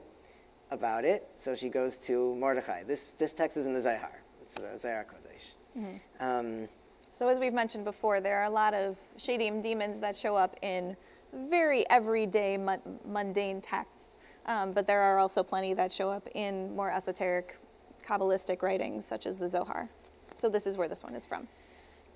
about 0.71 1.03
it, 1.05 1.27
so 1.37 1.53
she 1.55 1.69
goes 1.69 1.97
to 1.99 2.35
Mordechai. 2.35 2.83
This, 2.83 3.05
this 3.19 3.33
text 3.33 3.57
is 3.57 3.65
in 3.65 3.73
the 3.73 3.81
Zohar. 3.81 4.21
It's 4.41 4.55
the 4.55 4.79
Zohar 4.79 5.05
Kodesh. 5.05 5.99
Um, 6.19 6.67
So 7.11 7.27
as 7.27 7.39
we've 7.39 7.53
mentioned 7.53 7.83
before, 7.85 8.21
there 8.21 8.37
are 8.39 8.45
a 8.45 8.49
lot 8.49 8.73
of 8.73 8.97
Shadim 9.17 9.61
demons 9.61 9.99
that 9.99 10.15
show 10.15 10.35
up 10.37 10.55
in 10.61 10.95
very 11.33 11.87
everyday 11.89 12.57
mun- 12.57 12.99
mundane 13.05 13.61
texts, 13.61 14.17
um, 14.45 14.71
but 14.71 14.87
there 14.87 15.01
are 15.01 15.19
also 15.19 15.43
plenty 15.43 15.73
that 15.73 15.91
show 15.91 16.09
up 16.09 16.27
in 16.33 16.73
more 16.75 16.89
esoteric 16.89 17.57
Kabbalistic 18.05 18.61
writings, 18.63 19.05
such 19.05 19.25
as 19.25 19.37
the 19.39 19.49
Zohar. 19.49 19.89
So 20.37 20.49
this 20.49 20.65
is 20.65 20.77
where 20.77 20.87
this 20.87 21.03
one 21.03 21.15
is 21.15 21.25
from. 21.25 21.47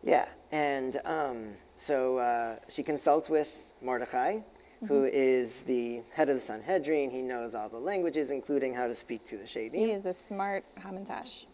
yeah, 0.02 0.28
and 0.52 1.00
um, 1.06 1.54
so 1.76 2.18
uh, 2.18 2.56
she 2.70 2.82
consults 2.84 3.30
with 3.30 3.50
Mordechai, 3.82 4.40
who 4.88 5.06
is 5.06 5.62
the 5.64 6.02
head 6.14 6.30
of 6.30 6.36
the 6.36 6.42
Sanhedrin. 6.42 7.10
He 7.12 7.22
knows 7.22 7.56
all 7.56 7.70
the 7.70 7.78
languages, 7.80 8.30
including 8.30 8.74
how 8.74 8.88
to 8.88 8.96
speak 8.96 9.26
to 9.28 9.38
the 9.38 9.48
shady. 9.48 9.78
He 9.78 9.92
is 9.92 10.06
a 10.06 10.14
smart 10.14 10.64
Hamantash. 10.80 11.46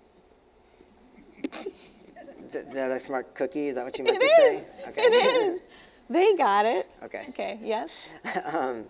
Th- 2.52 2.66
that 2.74 2.92
a 2.92 3.00
smart 3.00 3.34
cookie? 3.34 3.70
Is 3.70 3.76
that 3.76 3.86
what 3.86 3.98
you 3.98 4.04
meant 4.04 4.18
It 4.18 4.22
to 4.22 4.28
say? 4.36 4.58
is. 4.58 4.88
Okay. 4.90 5.02
It 5.02 5.14
is. 5.14 5.62
They 6.10 6.34
got 6.34 6.66
it. 6.66 6.90
Okay. 7.04 7.26
Okay. 7.30 7.60
Yes. 7.62 8.10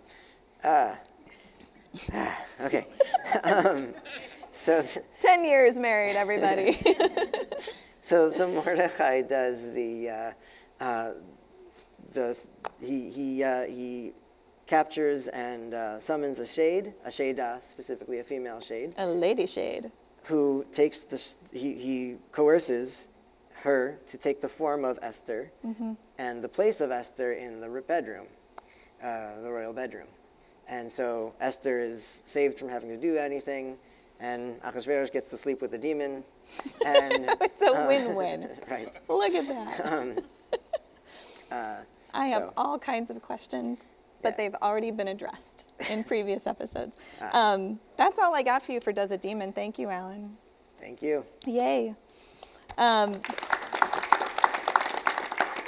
Okay. 2.64 2.86
um, 3.44 3.94
so, 4.52 4.84
Ten 5.20 5.44
years 5.46 5.76
married, 5.76 6.16
everybody. 6.16 6.80
so, 8.02 8.32
so 8.32 8.48
Mordechai 8.52 9.22
does 9.24 9.72
the, 9.74 10.10
uh, 10.10 10.32
uh, 10.84 11.14
the 12.14 12.38
he 12.82 13.10
he 13.10 13.44
uh, 13.44 13.64
he 13.66 14.14
captures 14.72 15.28
and 15.28 15.74
uh, 15.74 16.00
summons 16.00 16.40
a 16.40 16.48
shade, 16.48 16.94
a 17.04 17.10
shada, 17.10 17.58
uh, 17.58 17.60
specifically 17.60 18.20
a 18.20 18.24
female 18.24 18.62
shade, 18.62 18.96
a 18.98 19.06
lady 19.06 19.46
shade. 19.46 19.92
who 20.24 20.66
takes 20.72 21.00
the 21.00 21.18
sh- 21.18 21.34
he 21.52 21.70
he 21.88 22.16
coerces 22.32 23.08
her 23.66 24.00
to 24.08 24.18
take 24.18 24.40
the 24.40 24.48
form 24.48 24.86
of 24.86 24.98
Esther 25.02 25.52
mm-hmm. 25.66 25.94
and 26.18 26.42
the 26.42 26.48
place 26.48 26.80
of 26.80 26.90
Esther 26.90 27.34
in 27.34 27.60
the 27.60 27.70
bedroom, 27.86 28.28
uh, 29.04 29.42
the 29.44 29.52
royal 29.52 29.74
bedroom. 29.74 30.08
And 30.70 30.90
so 30.90 31.36
Esther 31.42 31.82
is 31.82 32.24
saved 32.26 32.58
from 32.58 32.70
having 32.70 32.90
to 32.96 32.98
do 33.10 33.18
anything, 33.18 33.78
and 34.22 34.42
Achashverosh 34.62 35.12
gets 35.12 35.30
to 35.32 35.38
sleep 35.38 35.62
with 35.62 35.72
the 35.72 35.82
demon. 35.90 36.24
And 36.86 37.30
It's 37.42 37.62
a 37.62 37.74
uh, 37.74 37.88
win-win. 37.90 38.48
right. 38.70 38.90
Look 39.10 39.34
at 39.34 39.48
that. 39.54 39.86
Um, 39.94 40.08
uh, 41.52 41.78
I 42.14 42.26
have 42.28 42.44
so- 42.44 42.54
all 42.56 42.80
kinds 42.80 43.12
of 43.12 43.22
questions, 43.22 43.88
but 44.22 44.32
Yeah. 44.32 44.38
they've 44.38 44.56
already 44.62 44.92
been 44.92 45.08
addressed 45.08 45.66
in 45.90 46.04
previous 46.14 46.48
episodes. 46.48 46.98
Um, 47.34 47.80
that's 47.98 48.20
all 48.20 48.36
I 48.36 48.44
got 48.44 48.62
for 48.64 48.72
you 48.72 48.80
for 48.82 48.92
Does 48.92 49.12
It 49.12 49.22
Demon. 49.22 49.52
Thank 49.54 49.80
you, 49.80 49.90
Alan. 49.90 50.38
Thank 50.80 51.02
you. 51.02 51.26
Yay. 51.46 51.96
Um, 52.78 53.22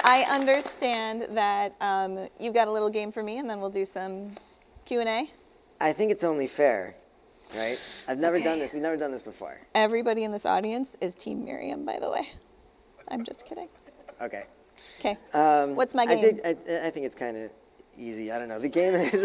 I 0.06 0.24
understand 0.30 1.28
that 1.36 1.74
um, 1.80 2.28
you 2.38 2.52
got 2.52 2.68
a 2.68 2.70
little 2.72 2.90
game 2.90 3.10
for 3.10 3.22
me, 3.22 3.38
and 3.38 3.48
then 3.48 3.58
we'll 3.60 3.70
do 3.70 3.86
some 3.86 4.30
Q&A. 4.84 5.30
I 5.80 5.92
think 5.92 6.10
it's 6.12 6.24
only 6.24 6.46
fair, 6.46 6.94
right? 7.56 8.04
I've 8.08 8.18
never 8.18 8.38
done 8.38 8.58
this. 8.58 8.72
We've 8.72 8.82
never 8.82 8.96
done 8.96 9.12
this 9.12 9.22
before. 9.22 9.58
Everybody 9.74 10.24
in 10.24 10.32
this 10.32 10.44
audience 10.44 10.96
is 11.00 11.14
Team 11.14 11.44
Miriam, 11.44 11.84
by 11.86 11.98
the 11.98 12.10
way. 12.10 12.28
I'm 13.08 13.24
just 13.24 13.46
kidding. 13.46 13.68
Okay. 14.20 14.44
Okay. 15.00 15.16
Um, 15.32 15.74
What's 15.76 15.94
my 15.94 16.02
I, 16.02 16.14
game? 16.16 16.36
did, 16.36 16.40
I, 16.44 16.86
I 16.86 16.90
think 16.90 17.06
it's 17.06 17.14
kind 17.14 17.36
of 17.36 17.50
easy. 17.98 18.30
I 18.32 18.38
don't 18.38 18.48
know. 18.48 18.58
The 18.58 18.68
game 18.68 18.94
is, 18.94 19.24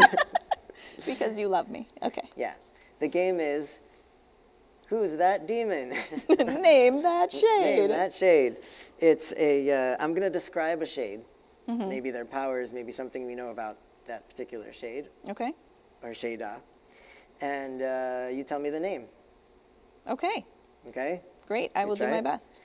Because 1.05 1.39
you 1.39 1.47
love 1.47 1.70
me. 1.70 1.88
Okay. 2.01 2.28
yeah. 2.36 2.53
The 2.99 3.07
game 3.07 3.39
is, 3.39 3.80
who's 4.88 5.15
that 5.17 5.47
demon? 5.47 5.89
Name 6.61 7.01
that 7.01 7.32
shade. 7.41 7.80
Name 7.80 7.89
that 7.89 8.13
shade. 8.13 8.57
It's 8.99 9.34
a. 9.38 9.93
Uh, 9.93 9.97
I'm 10.03 10.11
going 10.11 10.24
to 10.24 10.30
describe 10.30 10.82
a 10.82 10.86
shade. 10.86 11.22
Mm-hmm. 11.70 11.88
Maybe 11.89 12.11
their 12.11 12.26
powers, 12.26 12.72
maybe 12.72 12.91
something 12.91 13.26
we 13.26 13.36
know 13.36 13.49
about 13.49 13.78
that 14.07 14.28
particular 14.28 14.74
shade 14.74 15.07
Okay. 15.30 15.53
or 16.01 16.09
shada, 16.11 16.55
and 17.41 17.82
uh, 17.84 18.28
you 18.36 18.43
tell 18.43 18.57
me 18.59 18.72
the 18.72 18.80
name. 18.80 19.05
Okay. 20.09 20.43
Okay. 20.88 21.22
Great. 21.47 21.72
I 21.76 21.86
will 21.86 21.95
do 21.95 22.07
my 22.07 22.17
it? 22.17 22.24
best. 22.24 22.61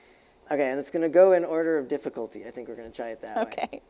Okay, 0.51 0.71
and 0.71 0.79
it's 0.79 0.89
going 0.91 1.03
to 1.03 1.09
go 1.09 1.33
in 1.33 1.45
order 1.45 1.77
of 1.77 1.87
difficulty. 1.87 2.45
I 2.47 2.51
think 2.51 2.67
we're 2.67 2.75
going 2.75 2.89
to 2.91 2.95
try 2.95 3.09
it 3.09 3.21
that 3.21 3.35
way. 3.37 3.41
Okay. 3.43 3.81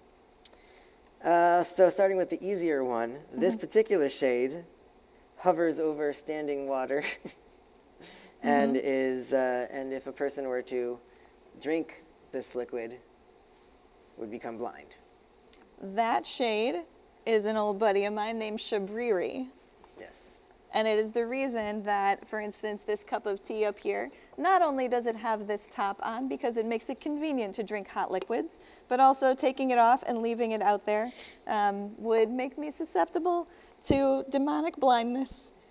Uh, 1.26 1.64
so 1.64 1.90
starting 1.90 2.18
with 2.18 2.30
the 2.30 2.44
easier 2.46 2.84
one, 2.84 3.12
Mm-hmm. 3.14 3.40
this 3.42 3.56
particular 3.56 4.10
shade 4.10 4.64
hovers 5.38 5.80
over 5.80 6.14
standing 6.14 6.68
water, 6.68 7.04
and 8.44 8.76
Mm-hmm. 8.76 8.86
is 8.86 9.34
uh, 9.34 9.68
and 9.72 9.92
if 9.94 10.06
a 10.08 10.12
person 10.12 10.46
were 10.48 10.62
to 10.64 11.00
drink 11.62 12.04
this 12.32 12.54
liquid, 12.56 12.98
would 14.18 14.30
become 14.32 14.58
blind. 14.58 14.96
that 15.82 16.26
shade 16.26 16.84
is 17.26 17.46
an 17.48 17.58
old 17.58 17.80
buddy 17.80 18.06
of 18.06 18.14
mine 18.14 18.38
named 18.38 18.60
Shabriri. 18.60 19.48
Yes. 20.00 20.14
And 20.74 20.88
it 20.88 21.00
is 21.00 21.12
the 21.12 21.26
reason 21.26 21.84
that, 21.84 22.28
for 22.28 22.40
instance, 22.40 22.84
this 22.84 23.04
cup 23.04 23.26
of 23.26 23.42
tea 23.42 23.66
up 23.66 23.80
here, 23.80 24.10
not 24.38 24.62
only 24.62 24.88
does 24.88 25.08
it 25.08 25.16
have 25.16 25.48
this 25.48 25.70
top 25.70 26.00
on 26.04 26.28
because 26.28 26.58
it 26.58 26.66
makes 26.66 26.90
it 26.90 27.00
convenient 27.00 27.56
to 27.56 27.64
drink 27.64 27.88
hot 27.88 28.12
liquids, 28.12 28.60
but 28.88 29.00
also 29.00 29.34
taking 29.34 29.72
it 29.72 29.78
off 29.78 30.04
and 30.08 30.22
leaving 30.22 30.52
it 30.52 30.62
out 30.62 30.86
there 30.86 31.08
um, 31.48 31.92
would 32.02 32.30
make 32.30 32.58
me 32.58 32.70
susceptible 32.72 33.48
to 33.88 34.26
demonic 34.30 34.76
blindness. 34.78 35.52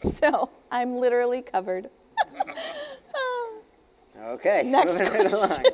So 0.00 0.50
I'm 0.70 0.94
literally 0.94 1.42
covered. 1.42 1.90
Okay. 4.28 4.62
Next 4.66 4.96
question. 4.96 5.64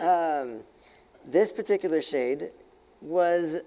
um, 0.00 0.60
this 1.24 1.52
particular 1.52 2.02
shade 2.02 2.50
was 3.00 3.62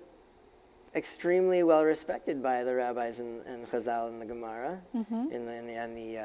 extremely 0.98 1.62
well 1.64 1.86
respected 1.86 2.41
by 2.41 2.64
the 2.64 2.74
rabbis 2.76 3.20
and, 3.20 3.45
and 3.45 3.68
Chazal 3.70 4.10
and 4.10 4.20
the 4.22 4.26
Gemara 4.26 4.82
Mm-hmm. 4.95 5.32
in 5.32 5.45
the 5.45 5.56
in 5.56 5.68
the, 5.68 5.74
and 5.76 5.98
the 5.98 6.18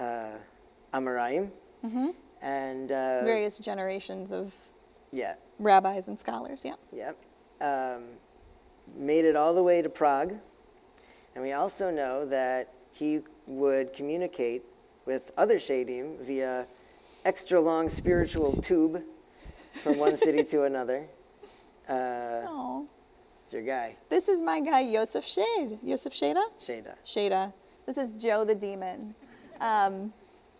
uh, 0.00 0.02
uh, 0.02 0.32
Amoraim. 0.92 1.50
Mm-hmm. 1.84 2.08
And 2.42 2.90
uh, 2.92 3.24
Various 3.24 3.58
generations 3.58 4.30
of 4.32 4.54
yeah, 5.12 5.34
rabbis 5.58 6.08
and 6.08 6.20
scholars, 6.20 6.62
yeah. 6.64 6.74
yeah, 6.92 7.12
um, 7.60 8.02
made 8.94 9.24
it 9.24 9.34
all 9.36 9.54
the 9.54 9.62
way 9.62 9.80
to 9.80 9.88
Prague. 9.88 10.34
And 11.34 11.42
we 11.42 11.52
also 11.52 11.90
know 11.90 12.26
that 12.26 12.72
he 12.92 13.20
would 13.46 13.92
communicate 13.94 14.62
with 15.06 15.32
other 15.38 15.56
shadim 15.56 16.20
via 16.20 16.66
extra 17.24 17.60
long 17.60 17.88
spiritual 17.88 18.60
tube 18.60 19.02
from 19.82 19.98
one 19.98 20.16
city 20.16 20.44
to 20.44 20.62
another. 20.70 21.06
Uh, 21.88 22.40
Oh, 22.46 22.86
it's 23.44 23.52
your 23.52 23.62
guy, 23.62 23.96
this 24.08 24.28
is 24.28 24.40
my 24.42 24.60
guy 24.60 24.80
Yosef 24.80 25.24
Shade. 25.26 25.78
Yosef 25.82 26.12
Shada? 26.14 26.44
Shada. 26.62 26.94
Shada. 27.04 27.52
This 27.86 27.98
is 27.98 28.12
Joe 28.12 28.44
the 28.44 28.54
Demon. 28.54 29.14
Um, 29.60 30.12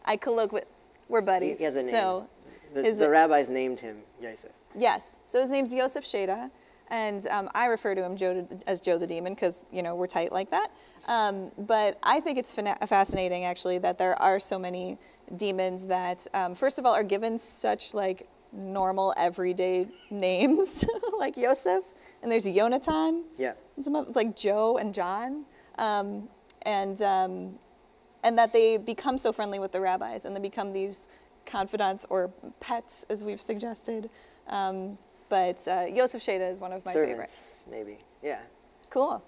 I 0.05 0.17
colloquiate. 0.17 0.69
We're 1.09 1.21
buddies. 1.23 1.59
he 1.59 1.65
has 1.65 1.77
a 1.77 1.83
name. 1.83 1.91
So, 1.91 2.29
the, 2.75 2.83
his- 2.83 2.99
the 2.99 3.11
rabbis 3.11 3.49
named 3.49 3.79
him 3.79 3.99
Yosef. 4.21 4.51
yes. 4.77 5.19
So 5.27 5.41
his 5.41 5.51
name's 5.51 5.73
Yosef 5.75 6.05
Shada, 6.05 6.51
and 6.89 7.27
um, 7.29 7.49
I 7.55 7.67
refer 7.67 7.95
to 7.95 8.03
him 8.05 8.17
Joe, 8.17 8.47
as 8.67 8.81
Joe 8.81 8.99
the 8.99 9.07
Demon 9.07 9.35
because 9.35 9.69
you 9.73 9.83
know 9.83 9.95
we're 9.95 10.07
tight 10.07 10.33
like 10.33 10.51
that. 10.51 10.69
Um, 11.09 11.51
but 11.59 11.99
I 12.03 12.21
think 12.21 12.39
it's 12.39 12.55
fascinating 12.87 13.45
actually 13.45 13.79
that 13.79 13.99
there 13.99 14.21
are 14.21 14.39
so 14.41 14.59
many 14.59 14.99
demons 15.37 15.87
that, 15.89 16.27
um, 16.35 16.55
first 16.55 16.79
of 16.79 16.87
all, 16.87 16.93
are 16.95 17.03
given 17.05 17.37
such 17.39 17.95
like 17.95 18.29
normal 18.53 19.13
everyday 19.17 19.89
names 20.11 20.85
like 21.19 21.37
Yosef, 21.37 21.85
and 22.25 22.33
there's 22.33 22.47
Yonatan. 22.47 23.23
Yeah. 23.39 23.53
and 23.77 23.85
some 23.85 23.95
other, 23.95 24.11
like 24.13 24.35
Joe 24.35 24.79
and 24.79 24.93
John, 24.93 25.45
um, 25.79 26.29
and 26.63 27.01
um, 27.03 27.59
and 28.25 28.39
that 28.39 28.53
they 28.53 28.79
become 28.79 29.19
so 29.19 29.31
friendly 29.31 29.59
with 29.61 29.71
the 29.71 29.81
rabbis 29.81 30.25
and 30.25 30.35
they 30.35 30.41
become 30.41 30.73
these 30.73 31.09
confidants 31.45 32.07
or 32.09 32.33
pets, 32.59 33.05
as 33.11 33.23
we've 33.23 33.41
suggested. 33.41 34.09
Um, 34.49 34.97
but 35.29 35.67
uh, 35.69 35.85
Yosef 35.93 36.23
Sheda 36.23 36.51
is 36.51 36.59
one 36.59 36.73
of 36.73 36.85
my 36.87 36.95
favorites. 36.95 37.61
Servants, 37.63 37.65
maybe. 37.71 37.99
Yeah. 38.23 38.41
Cool. 38.89 39.23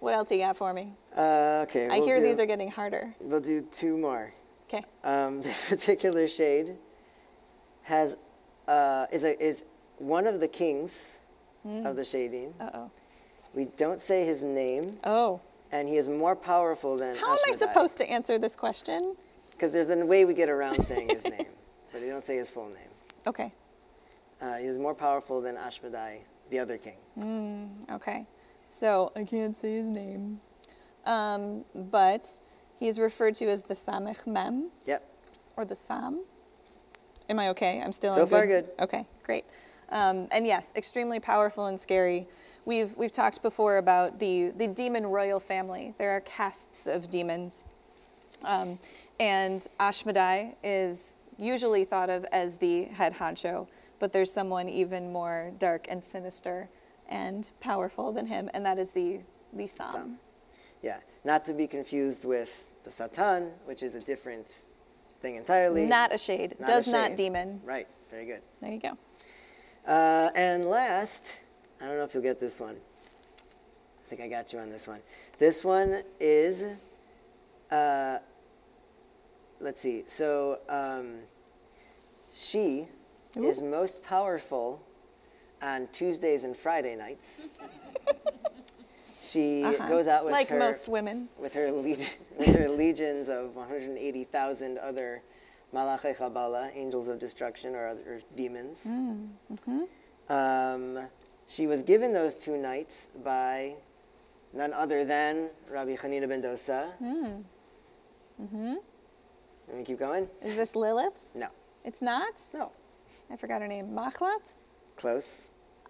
What 0.00 0.12
else 0.14 0.28
do 0.28 0.34
you 0.34 0.44
got 0.44 0.56
for 0.56 0.74
me? 0.74 0.92
Uh, 1.16 1.64
okay. 1.68 1.86
I 1.88 1.98
we'll 1.98 2.06
hear 2.06 2.16
do- 2.20 2.26
these 2.26 2.40
are 2.40 2.46
getting 2.46 2.70
harder. 2.70 3.14
We'll 3.20 3.40
do 3.40 3.62
two 3.72 3.96
more. 3.96 4.34
Okay. 4.68 4.84
Um, 5.02 5.40
this 5.42 5.66
particular 5.68 6.28
shade 6.28 6.76
has 7.84 8.18
uh, 8.68 9.06
is 9.10 9.24
a, 9.24 9.42
is 9.42 9.64
one 9.96 10.26
of 10.26 10.40
the 10.40 10.48
kings 10.48 11.20
of 11.64 11.96
the 11.96 12.02
shadim. 12.02 12.52
Uh 12.60 12.70
oh. 12.74 12.90
We 13.54 13.66
don't 13.76 14.00
say 14.00 14.24
his 14.24 14.42
name, 14.42 14.98
Oh. 15.04 15.40
and 15.70 15.86
he 15.88 15.96
is 15.96 16.08
more 16.08 16.34
powerful 16.34 16.96
than. 16.96 17.16
How 17.16 17.32
am 17.32 17.38
I 17.46 17.52
supposed 17.52 17.98
to 17.98 18.08
answer 18.10 18.38
this 18.38 18.56
question? 18.56 19.14
Because 19.50 19.72
there's 19.72 19.90
a 19.90 20.04
way 20.06 20.24
we 20.24 20.34
get 20.34 20.48
around 20.48 20.82
saying 20.84 21.08
his 21.10 21.24
name, 21.24 21.46
but 21.92 22.00
you 22.00 22.08
don't 22.08 22.24
say 22.24 22.36
his 22.36 22.48
full 22.48 22.68
name. 22.68 22.88
Okay. 23.26 23.52
Uh, 24.40 24.56
he 24.56 24.66
is 24.66 24.76
more 24.78 24.94
powerful 24.94 25.40
than 25.40 25.54
Ashmedai, 25.56 26.18
the 26.50 26.58
other 26.58 26.78
king. 26.78 26.96
Okay. 27.90 28.26
So 28.68 29.12
I 29.14 29.24
can't 29.24 29.56
say 29.56 29.74
his 29.76 29.84
name. 29.86 30.40
Um, 31.04 31.64
but 31.74 32.40
he 32.78 32.88
is 32.88 32.98
referred 32.98 33.34
to 33.36 33.46
as 33.46 33.62
the 33.64 33.74
Samech 33.74 34.26
Mem. 34.26 34.70
Yep. 34.86 35.06
or 35.56 35.64
the 35.64 35.76
Sam. 35.76 36.24
Am 37.28 37.38
I 37.38 37.50
okay? 37.50 37.80
I'm 37.84 37.92
still 37.92 38.12
So 38.14 38.22
in 38.22 38.28
far 38.28 38.46
good. 38.46 38.70
Okay, 38.80 39.06
great. 39.22 39.44
Um, 39.92 40.26
and 40.32 40.46
yes, 40.46 40.72
extremely 40.74 41.20
powerful 41.20 41.66
and 41.66 41.78
scary. 41.78 42.26
We've 42.64 42.96
we've 42.96 43.12
talked 43.12 43.42
before 43.42 43.76
about 43.76 44.18
the 44.18 44.52
the 44.56 44.66
demon 44.66 45.06
royal 45.06 45.38
family. 45.38 45.94
There 45.98 46.10
are 46.10 46.20
castes 46.20 46.86
of 46.86 47.10
demons, 47.10 47.64
um, 48.42 48.78
and 49.20 49.64
Ashmedai 49.78 50.56
is 50.64 51.12
usually 51.38 51.84
thought 51.84 52.08
of 52.08 52.24
as 52.32 52.56
the 52.56 52.84
head 52.84 53.14
honcho, 53.14 53.68
but 53.98 54.12
there's 54.12 54.32
someone 54.32 54.68
even 54.68 55.12
more 55.12 55.52
dark 55.58 55.86
and 55.90 56.02
sinister 56.02 56.68
and 57.08 57.52
powerful 57.60 58.12
than 58.12 58.26
him, 58.26 58.48
and 58.54 58.64
that 58.64 58.78
is 58.78 58.90
the 58.90 59.20
the 59.52 59.66
Sam. 59.66 59.92
Sam. 59.92 60.18
Yeah. 60.82 60.98
Not 61.24 61.44
to 61.44 61.54
be 61.54 61.66
confused 61.66 62.24
with 62.24 62.70
the 62.84 62.90
Satan, 62.90 63.50
which 63.66 63.82
is 63.82 63.94
a 63.94 64.00
different 64.00 64.48
thing 65.20 65.36
entirely. 65.36 65.86
Not 65.86 66.12
a 66.12 66.18
shade. 66.18 66.56
Not 66.58 66.68
a 66.68 66.72
Does 66.72 66.88
not 66.88 67.16
demon. 67.16 67.60
Right. 67.64 67.86
Very 68.10 68.26
good. 68.26 68.42
There 68.60 68.72
you 68.72 68.80
go. 68.80 68.98
Uh, 69.86 70.30
and 70.34 70.66
last, 70.66 71.40
I 71.80 71.86
don't 71.86 71.96
know 71.96 72.04
if 72.04 72.14
you'll 72.14 72.22
get 72.22 72.38
this 72.40 72.60
one. 72.60 72.76
I 72.76 74.08
think 74.08 74.20
I 74.20 74.28
got 74.28 74.52
you 74.52 74.58
on 74.58 74.70
this 74.70 74.86
one. 74.86 75.00
This 75.38 75.64
one 75.64 76.02
is, 76.20 76.64
uh, 77.70 78.18
let's 79.60 79.80
see. 79.80 80.04
So 80.06 80.58
um, 80.68 81.14
she 82.34 82.86
is 83.36 83.60
most 83.60 84.02
powerful 84.02 84.82
on 85.60 85.88
Tuesdays 85.92 86.44
and 86.44 86.56
Friday 86.56 86.94
nights. 86.96 87.42
She 89.20 89.64
Uh-huh. 89.64 89.88
goes 89.88 90.06
out 90.06 90.24
with 90.24 90.32
like 90.32 90.48
her 90.48 90.58
most 90.58 90.88
women. 90.88 91.28
with 91.38 91.54
her 91.54 91.70
legion, 91.72 92.06
with 92.38 92.54
her 92.54 92.68
legions 92.68 93.28
of 93.28 93.56
180,000 93.56 94.78
other 94.78 95.22
Malachei 95.74 96.14
Chabala, 96.16 96.70
angels 96.74 97.08
of 97.08 97.18
destruction 97.18 97.74
or 97.74 97.88
other 97.88 98.20
demons. 98.36 98.78
Um, 100.28 100.98
she 101.48 101.66
was 101.66 101.82
given 101.82 102.12
those 102.12 102.34
two 102.34 102.56
nights 102.56 103.08
by 103.24 103.74
none 104.52 104.72
other 104.72 105.04
than 105.04 105.48
Rabbi 105.70 105.96
Hanina 105.96 106.28
ben 106.28 106.42
Dosa. 106.42 106.92
Mm-hmm. 107.02 108.74
Let 109.68 109.76
me 109.78 109.84
keep 109.84 109.98
going. 109.98 110.28
Is 110.42 110.56
this 110.56 110.74
Lilith? 110.76 111.28
No, 111.34 111.48
It's 111.84 112.02
not? 112.02 112.40
no, 112.52 112.70
I 113.30 113.36
forgot 113.36 113.62
her 113.62 113.68
name. 113.68 113.88
Machlat? 113.94 114.52
close. 114.96 115.30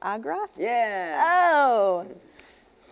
Agra? 0.00 0.46
Yeah. 0.56 1.14
Oh! 1.18 2.06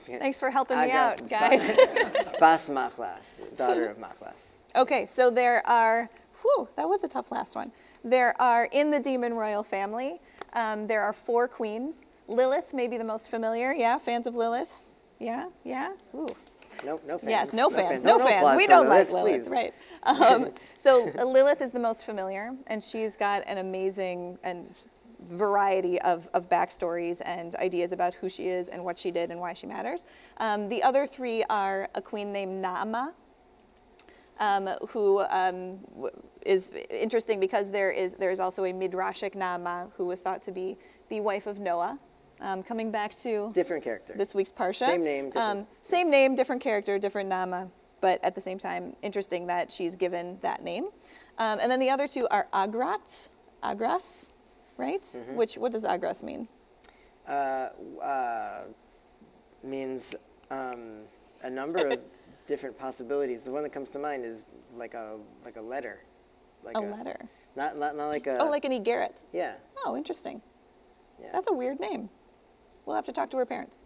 Thanks 0.07 0.41
for 0.41 0.51
helping 0.51 0.77
me 0.81 0.91
out, 0.91 1.29
guys. 1.29 1.61
Bas 2.41 2.69
Machlas, 2.69 3.25
daughter 3.57 3.87
of 3.89 3.99
Machlas. 3.99 4.47
okay, 4.77 5.07
so 5.07 5.31
there 5.31 5.63
are, 5.67 6.09
whew, 6.43 6.69
that 6.77 6.89
was 6.89 7.03
a 7.05 7.09
tough 7.09 7.31
last 7.31 7.55
one. 7.57 7.73
There 8.05 8.35
are, 8.41 8.69
in 8.73 8.91
the 8.91 9.01
demon 9.01 9.35
royal 9.35 9.63
family, 9.63 10.21
um, 10.53 10.87
there 10.87 11.03
are 11.03 11.13
four 11.13 11.49
queens. 11.49 12.09
Lilith 12.29 12.75
may 12.75 12.89
be 12.89 12.99
the 12.99 13.05
most 13.05 13.31
familiar. 13.31 13.73
Yeah, 13.73 13.99
fans 13.99 14.27
of 14.27 14.35
Lilith? 14.35 14.83
Yeah, 15.19 15.49
yeah? 15.65 15.93
Ooh. 16.15 16.29
No, 16.85 17.01
no 17.07 17.19
fans. 17.19 17.31
Yes, 17.31 17.53
no 17.53 17.69
fans, 17.69 18.05
No, 18.05 18.17
no 18.17 18.25
fans. 18.25 18.41
applause 18.41 18.57
We 18.57 18.67
don't 18.67 18.89
like 18.89 19.11
Lilith, 19.13 19.25
Lilith, 19.25 19.43
please. 19.45 19.51
right? 19.51 19.75
Um, 20.05 20.51
so 20.77 21.11
uh, 21.19 21.25
Lilith 21.25 21.61
is 21.61 21.73
the 21.73 21.81
most 21.81 22.07
familiar, 22.07 22.53
and 22.69 22.83
she's 22.83 23.17
got 23.17 23.43
an 23.47 23.59
amazing 23.59 24.39
and 24.45 24.73
variety 25.29 26.01
of, 26.03 26.29
of 26.33 26.49
backstories 26.49 27.21
and 27.27 27.55
ideas 27.57 27.93
about 27.93 28.15
who 28.15 28.29
she 28.29 28.47
is 28.49 28.69
and 28.69 28.83
what 28.85 28.99
she 28.99 29.11
did 29.11 29.31
and 29.31 29.39
why 29.39 29.53
she 29.53 29.67
matters. 29.67 30.07
Um, 30.39 30.69
the 30.69 30.83
other 30.83 31.07
three 31.07 31.45
are 31.51 31.89
a 31.95 32.01
queen 32.01 32.33
named 32.33 32.65
Naama, 32.65 33.13
um, 34.41 34.67
who 34.89 35.21
um, 35.31 35.79
is 36.45 36.73
interesting 36.91 37.39
because 37.39 37.71
there 37.71 37.91
is 37.91 38.17
there 38.17 38.31
is 38.31 38.41
also 38.41 38.65
a 38.65 38.73
midrashic 38.73 39.35
Naama 39.37 39.91
who 39.97 40.07
was 40.07 40.23
thought 40.23 40.43
to 40.43 40.53
be 40.53 40.77
the 41.09 41.21
wife 41.21 41.47
of 41.47 41.61
Noah. 41.61 41.99
Um, 42.43 42.63
coming 42.63 42.91
back 42.91 43.15
to 43.17 43.53
Different 43.53 43.85
character. 43.85 44.15
this 44.17 44.35
week's 44.35 44.51
parsha. 44.51 44.87
Same 44.87 45.05
name, 45.05 45.27
different- 45.27 45.59
Um, 45.59 45.67
same 45.83 46.11
name, 46.11 46.35
different 46.35 46.63
character, 46.63 46.99
different 46.99 47.29
Naama, 47.29 47.71
but 48.01 48.19
at 48.25 48.35
the 48.35 48.41
same 48.41 48.59
time, 48.59 48.97
interesting 49.03 49.47
that 49.49 49.71
she's 49.71 49.95
given 49.95 50.39
that 50.41 50.65
name. 50.65 50.85
Um, 51.37 51.59
and 51.61 51.71
then 51.71 51.79
the 51.81 51.91
other 51.91 52.09
two 52.09 52.27
are 52.31 52.47
agrat, 52.55 53.29
agras, 53.63 54.31
right? 54.79 55.03
Mm-hmm. 55.03 55.37
Which 55.37 55.57
what 55.59 55.71
does 55.73 55.85
agras 55.85 56.23
mean? 56.23 56.49
uh, 57.29 57.69
uh, 58.03 58.63
means 59.63 60.15
um, 60.51 61.03
a 61.43 61.51
number 61.51 61.87
of 61.89 62.01
different 62.51 62.77
possibilities. 62.77 63.43
The 63.43 63.53
one 63.53 63.63
that 63.63 63.73
comes 63.73 63.91
to 63.91 63.99
mind 63.99 64.25
is 64.25 64.41
like 64.77 64.95
a 64.95 65.17
like 65.45 65.57
a 65.57 65.61
letter, 65.61 66.01
like 66.65 66.77
a 66.77 66.81
letter. 66.81 67.17
Not, 67.57 67.79
not 67.79 67.97
not 67.97 68.09
like 68.09 68.27
a. 68.27 68.37
Oh, 68.43 68.51
like 68.51 68.65
an 68.65 68.73
egeret. 68.73 69.23
yeah. 69.33 69.55
Oh, 69.87 69.97
interesting. 69.97 70.43
Yeah. 71.21 71.29
That's 71.33 71.49
a 71.49 71.53
weird 71.53 71.79
name. 71.79 72.11
We'll 72.85 72.97
have 72.97 73.07
to 73.07 73.13
talk 73.13 73.31
to 73.31 73.37
her 73.37 73.47
parents. 73.47 73.83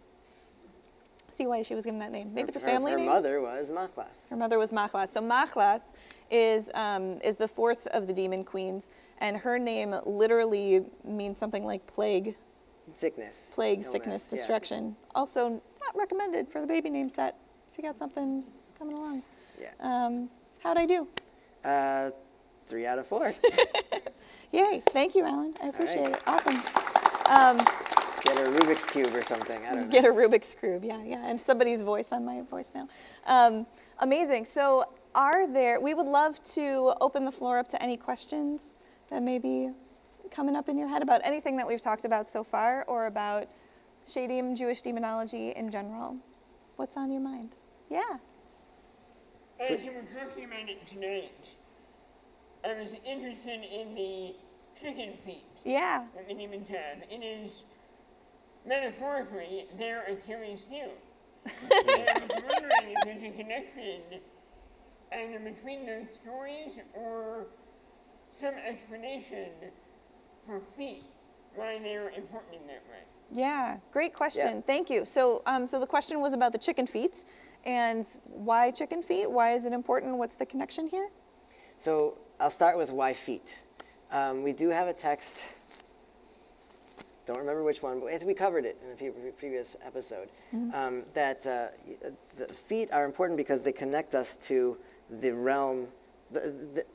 See 1.29 1.45
why 1.45 1.61
she 1.61 1.75
was 1.75 1.85
given 1.85 1.99
that 1.99 2.11
name. 2.11 2.33
Maybe 2.33 2.47
it's 2.47 2.57
a 2.57 2.61
family 2.61 2.93
her, 2.93 2.97
name. 2.97 3.07
mother 3.07 3.39
was 3.41 3.69
Machlas. 3.69 4.29
Her 4.29 4.37
mother 4.37 4.57
was 4.57 4.71
Machlas. 4.71 5.09
So 5.09 5.21
Machlas 5.21 5.91
is 6.31 6.71
um, 6.73 7.19
is 7.23 7.35
the 7.35 7.47
fourth 7.47 7.85
of 7.87 8.07
the 8.07 8.13
demon 8.13 8.43
queens, 8.43 8.89
and 9.19 9.37
her 9.37 9.59
name 9.59 9.93
literally 10.05 10.85
means 11.03 11.37
something 11.37 11.65
like 11.65 11.85
plague, 11.85 12.35
Sickness. 12.95 13.45
plague, 13.51 13.79
illness, 13.79 13.91
sickness, 13.91 14.27
yeah. 14.27 14.35
destruction. 14.35 14.95
Also 15.13 15.49
not 15.49 15.95
recommended 15.95 16.49
for 16.49 16.61
the 16.61 16.67
baby 16.67 16.89
name 16.89 17.09
set. 17.09 17.35
If 17.75 17.83
you 17.83 17.89
got 17.89 17.99
something 17.99 18.41
coming 18.79 18.95
along. 18.95 19.21
Yeah. 19.59 19.71
Um, 19.81 20.29
how'd 20.63 20.77
I 20.77 20.85
do? 20.85 21.09
Uh, 21.61 22.11
three 22.63 22.85
out 22.85 22.99
of 22.99 23.05
four. 23.05 23.33
Yay! 24.53 24.81
Thank 24.87 25.13
you, 25.13 25.25
Alan. 25.25 25.53
I 25.61 25.67
appreciate 25.67 26.03
right. 26.03 26.15
it. 26.15 26.23
Awesome. 26.25 26.55
Um, 27.29 27.57
Get 28.23 28.37
a 28.39 28.49
Rubik's 28.49 28.85
cube 28.85 29.13
or 29.13 29.21
something. 29.21 29.61
I 29.65 29.73
don't 29.73 29.81
know. 29.83 29.91
Get 29.91 30.05
a 30.05 30.07
Rubik's 30.07 30.55
cube, 30.55 30.85
yeah, 30.85 31.03
yeah, 31.03 31.29
and 31.29 31.39
somebody's 31.39 31.81
voice 31.81 32.13
on 32.13 32.23
my 32.23 32.43
voicemail. 32.49 32.87
Um, 33.25 33.67
amazing. 33.99 34.45
So, 34.45 34.85
are 35.13 35.45
there? 35.45 35.81
We 35.81 35.93
would 35.93 36.07
love 36.07 36.41
to 36.53 36.93
open 37.01 37.25
the 37.25 37.31
floor 37.31 37.59
up 37.59 37.67
to 37.67 37.83
any 37.83 37.97
questions 37.97 38.75
that 39.09 39.21
may 39.21 39.37
be 39.37 39.71
coming 40.31 40.55
up 40.55 40.69
in 40.69 40.77
your 40.77 40.87
head 40.87 41.01
about 41.01 41.19
anything 41.25 41.57
that 41.57 41.67
we've 41.67 41.81
talked 41.81 42.05
about 42.05 42.29
so 42.29 42.41
far, 42.41 42.85
or 42.87 43.07
about 43.07 43.49
Shadim 44.07 44.57
Jewish 44.57 44.81
demonology 44.81 45.49
in 45.49 45.69
general. 45.69 46.15
What's 46.77 46.95
on 46.95 47.11
your 47.11 47.21
mind? 47.21 47.57
Yeah. 47.89 48.01
As 49.59 49.85
you 49.85 49.91
were 49.91 50.01
talking 50.01 50.45
about 50.45 50.69
it 50.69 50.85
tonight, 50.87 51.49
I 52.63 52.73
was 52.73 52.93
interested 53.05 53.61
in 53.63 53.95
the 53.95 54.35
chicken 54.79 55.13
feet 55.25 55.45
Yeah. 55.63 56.05
that 56.15 56.27
the 56.27 56.33
demons 56.33 56.67
have. 56.69 57.03
It 57.09 57.23
is 57.23 57.63
metaphorically 58.65 59.65
their 59.77 60.03
Achilles 60.03 60.65
heel. 60.69 60.91
and 61.45 61.51
I 61.71 62.21
was 62.21 62.43
wondering 62.43 62.95
if 62.97 63.03
there's 63.05 63.23
a 63.23 63.37
connection 63.37 64.01
either 65.15 65.39
between 65.39 65.85
those 65.85 66.13
stories 66.13 66.79
or 66.93 67.45
some 68.37 68.55
explanation 68.55 69.49
for 70.45 70.59
feet, 70.75 71.03
why 71.55 71.79
they're 71.79 72.09
important 72.09 72.55
in 72.61 72.67
that 72.67 72.83
way. 72.89 73.03
Yeah, 73.31 73.77
great 73.91 74.13
question. 74.13 74.57
Yeah. 74.57 74.61
Thank 74.61 74.89
you. 74.89 75.05
So, 75.05 75.41
um, 75.45 75.65
so 75.65 75.79
the 75.79 75.87
question 75.87 76.19
was 76.19 76.33
about 76.33 76.51
the 76.51 76.57
chicken 76.57 76.85
feet, 76.85 77.23
and 77.65 78.05
why 78.25 78.71
chicken 78.71 79.01
feet? 79.01 79.29
Why 79.29 79.53
is 79.53 79.65
it 79.65 79.73
important? 79.73 80.17
What's 80.17 80.35
the 80.35 80.45
connection 80.45 80.87
here? 80.87 81.09
So 81.79 82.17
I'll 82.39 82.49
start 82.51 82.77
with 82.77 82.91
why 82.91 83.13
feet. 83.13 83.57
Um, 84.11 84.43
we 84.43 84.53
do 84.53 84.69
have 84.69 84.87
a 84.87 84.93
text. 84.93 85.53
Don't 87.25 87.39
remember 87.39 87.63
which 87.63 87.81
one, 87.81 87.99
but 87.99 88.23
we 88.23 88.33
covered 88.35 88.65
it 88.65 88.77
in 88.83 89.07
a 89.07 89.31
previous 89.31 89.75
episode. 89.83 90.29
Um, 90.73 91.03
that 91.15 91.45
uh, 91.47 91.67
the 92.37 92.47
feet 92.53 92.91
are 92.91 93.03
important 93.03 93.37
because 93.37 93.61
they 93.61 93.71
connect 93.71 94.13
us 94.13 94.35
to 94.47 94.77
the 95.09 95.33
realm. 95.33 95.87
The, 96.31 96.39
the, 96.39 96.85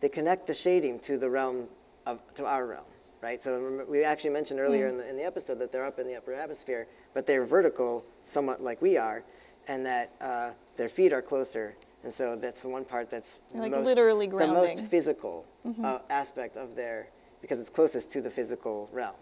they 0.00 0.08
connect 0.08 0.46
the 0.46 0.52
shadim 0.52 1.00
to 1.02 1.18
the 1.18 1.30
realm 1.30 1.68
of 2.06 2.20
to 2.34 2.44
our 2.44 2.66
realm, 2.66 2.84
right? 3.22 3.42
So 3.42 3.84
we 3.88 4.04
actually 4.04 4.30
mentioned 4.30 4.60
earlier 4.60 4.86
in, 4.86 4.98
the, 4.98 5.08
in 5.08 5.16
the 5.16 5.24
episode 5.24 5.58
that 5.58 5.72
they're 5.72 5.84
up 5.84 5.98
in 5.98 6.06
the 6.06 6.16
upper 6.16 6.34
atmosphere, 6.34 6.86
but 7.14 7.26
they're 7.26 7.44
vertical, 7.44 8.04
somewhat 8.24 8.62
like 8.62 8.80
we 8.80 8.96
are, 8.96 9.24
and 9.70 9.86
that 9.86 10.12
uh, 10.20 10.50
their 10.76 10.88
feet 10.88 11.12
are 11.12 11.22
closer. 11.22 11.76
And 12.02 12.12
so 12.12 12.34
that's 12.34 12.62
the 12.62 12.68
one 12.68 12.84
part 12.84 13.08
that's 13.08 13.38
like, 13.54 13.70
most, 13.70 13.86
literally 13.86 14.26
the 14.26 14.36
grounding. 14.36 14.56
most 14.56 14.84
physical 14.86 15.46
uh, 15.84 15.98
aspect 16.10 16.56
of 16.56 16.74
their 16.74 17.08
because 17.40 17.58
it's 17.58 17.70
closest 17.70 18.10
to 18.12 18.20
the 18.20 18.30
physical 18.30 18.88
realm. 18.92 19.14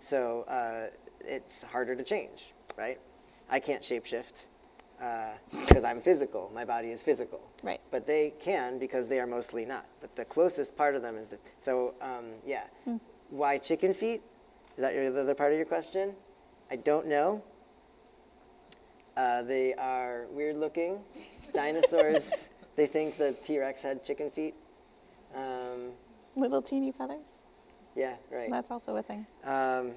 So 0.00 0.46
uh, 0.48 0.86
it's 1.20 1.62
harder 1.62 1.94
to 1.94 2.02
change, 2.02 2.54
right? 2.78 2.98
I 3.50 3.60
can't 3.60 3.82
shapeshift 3.82 4.46
because 5.66 5.84
I'm 5.84 6.00
physical. 6.00 6.50
My 6.54 6.64
body 6.64 6.88
is 6.88 7.02
physical. 7.02 7.42
Right. 7.62 7.80
But 7.90 8.06
they 8.06 8.32
can 8.40 8.78
because 8.78 9.08
they 9.08 9.20
are 9.20 9.26
mostly 9.26 9.66
not. 9.66 9.84
But 10.00 10.16
the 10.16 10.24
closest 10.24 10.76
part 10.78 10.94
of 10.94 11.02
them 11.02 11.18
is 11.18 11.28
the. 11.28 11.38
So 11.60 11.94
um, 12.00 12.24
yeah, 12.46 12.64
why 13.28 13.58
chicken 13.58 13.92
feet? 13.92 14.22
Is 14.76 14.82
that 14.82 14.94
your, 14.94 15.10
the 15.10 15.20
other 15.20 15.34
part 15.34 15.52
of 15.52 15.58
your 15.58 15.66
question? 15.66 16.14
I 16.70 16.76
don't 16.76 17.06
know. 17.06 17.42
Uh, 19.16 19.42
they 19.42 19.72
are 19.74 20.26
weird 20.30 20.56
looking. 20.56 21.00
Dinosaurs. 21.52 22.48
they 22.76 22.86
think 22.86 23.16
the 23.16 23.32
T 23.44 23.58
Rex 23.58 23.82
had 23.82 24.04
chicken 24.04 24.30
feet. 24.30 24.54
Um, 25.34 25.92
Little 26.36 26.60
teeny 26.60 26.92
feathers. 26.92 27.24
yeah, 27.94 28.16
right. 28.30 28.50
That's 28.50 28.70
also 28.70 28.96
a 28.96 29.02
thing. 29.02 29.26
Um, 29.44 29.92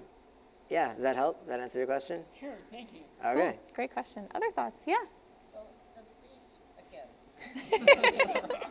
yeah, 0.70 0.94
does 0.94 1.04
that 1.04 1.16
help? 1.18 1.40
Does 1.40 1.50
that 1.50 1.60
answer 1.60 1.80
your 1.80 1.88
question? 1.88 2.22
Sure, 2.40 2.56
thank 2.72 2.94
you. 2.94 3.02
Okay. 3.26 3.58
Cool. 3.60 3.76
Great 3.76 3.92
question. 3.94 4.24
Other 4.34 4.50
thoughts? 4.52 4.86
Yeah. 4.88 4.96
So 5.52 5.60
the 5.98 6.04
feet, 6.24 6.40
again, 6.80 7.10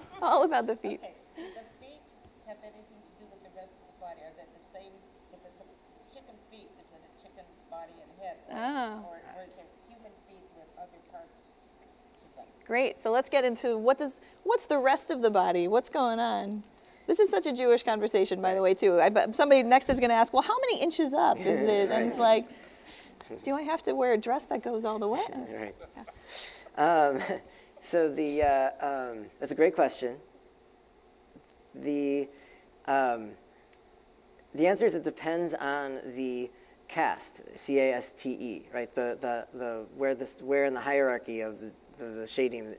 All 0.22 0.44
about 0.44 0.66
the 0.66 0.76
feet. 0.76 1.00
okay, 1.04 1.12
the 1.36 1.66
feet 1.76 2.00
have 2.46 2.56
anything 2.64 3.04
to 3.04 3.12
do 3.20 3.26
with 3.28 3.42
the 3.44 3.52
rest 3.52 3.76
of 3.84 3.86
the 3.92 3.98
body? 4.00 4.20
Are 4.24 4.32
they 4.32 4.48
the 4.48 4.64
same, 4.72 4.92
if 5.36 5.40
it's 5.44 5.60
a 5.60 5.66
chicken 6.14 6.36
feet, 6.50 6.70
is 6.80 6.88
it 6.88 7.02
a 7.04 7.12
chicken 7.20 7.44
body 7.68 7.92
and 8.00 8.10
head? 8.22 8.36
or- 8.48 8.56
Ah. 8.56 9.04
Or, 9.04 9.20
or 9.36 9.42
is 9.44 9.52
it 9.60 9.68
human 9.90 10.14
feet 10.24 10.46
with 10.56 10.70
other 10.80 11.00
parts 11.12 11.44
to 12.22 12.26
them? 12.38 12.48
Great. 12.68 13.00
So 13.00 13.10
let's 13.10 13.30
get 13.30 13.46
into 13.46 13.78
what 13.78 13.96
does 13.96 14.20
what's 14.44 14.66
the 14.66 14.76
rest 14.76 15.10
of 15.10 15.22
the 15.22 15.30
body? 15.30 15.68
What's 15.68 15.88
going 15.88 16.20
on? 16.20 16.62
This 17.06 17.18
is 17.18 17.30
such 17.30 17.46
a 17.46 17.52
Jewish 17.54 17.82
conversation, 17.82 18.42
by 18.42 18.54
the 18.54 18.60
way, 18.60 18.74
too. 18.74 19.00
I 19.00 19.10
somebody 19.32 19.62
next 19.62 19.88
is 19.88 19.98
going 19.98 20.10
to 20.10 20.14
ask, 20.14 20.34
"Well, 20.34 20.42
how 20.42 20.56
many 20.60 20.82
inches 20.82 21.14
up 21.14 21.38
is 21.38 21.62
it?" 21.62 21.90
And 21.90 22.04
it's 22.04 22.18
like, 22.18 22.46
"Do 23.42 23.54
I 23.54 23.62
have 23.62 23.82
to 23.84 23.94
wear 23.94 24.12
a 24.12 24.18
dress 24.18 24.44
that 24.46 24.62
goes 24.62 24.84
all 24.84 24.98
the 24.98 25.08
way?" 25.08 25.24
Right. 25.50 25.74
Um, 26.76 27.22
so 27.80 28.12
the 28.12 28.42
uh, 28.42 28.86
um, 28.86 29.26
that's 29.40 29.52
a 29.52 29.54
great 29.54 29.74
question. 29.74 30.18
The 31.74 32.28
um, 32.86 33.30
the 34.54 34.66
answer 34.66 34.84
is 34.84 34.94
it 34.94 35.04
depends 35.04 35.54
on 35.54 36.00
the 36.14 36.50
caste, 36.86 37.56
C 37.56 37.78
A 37.78 37.94
S 37.94 38.12
T 38.12 38.36
E, 38.38 38.68
right? 38.74 38.94
The 38.94 39.16
the 39.18 39.58
the 39.58 39.86
where 39.96 40.14
this 40.14 40.42
where 40.42 40.66
in 40.66 40.74
the 40.74 40.82
hierarchy 40.82 41.40
of 41.40 41.60
the 41.60 41.72
the, 41.98 42.04
the 42.04 42.24
shadim, 42.24 42.76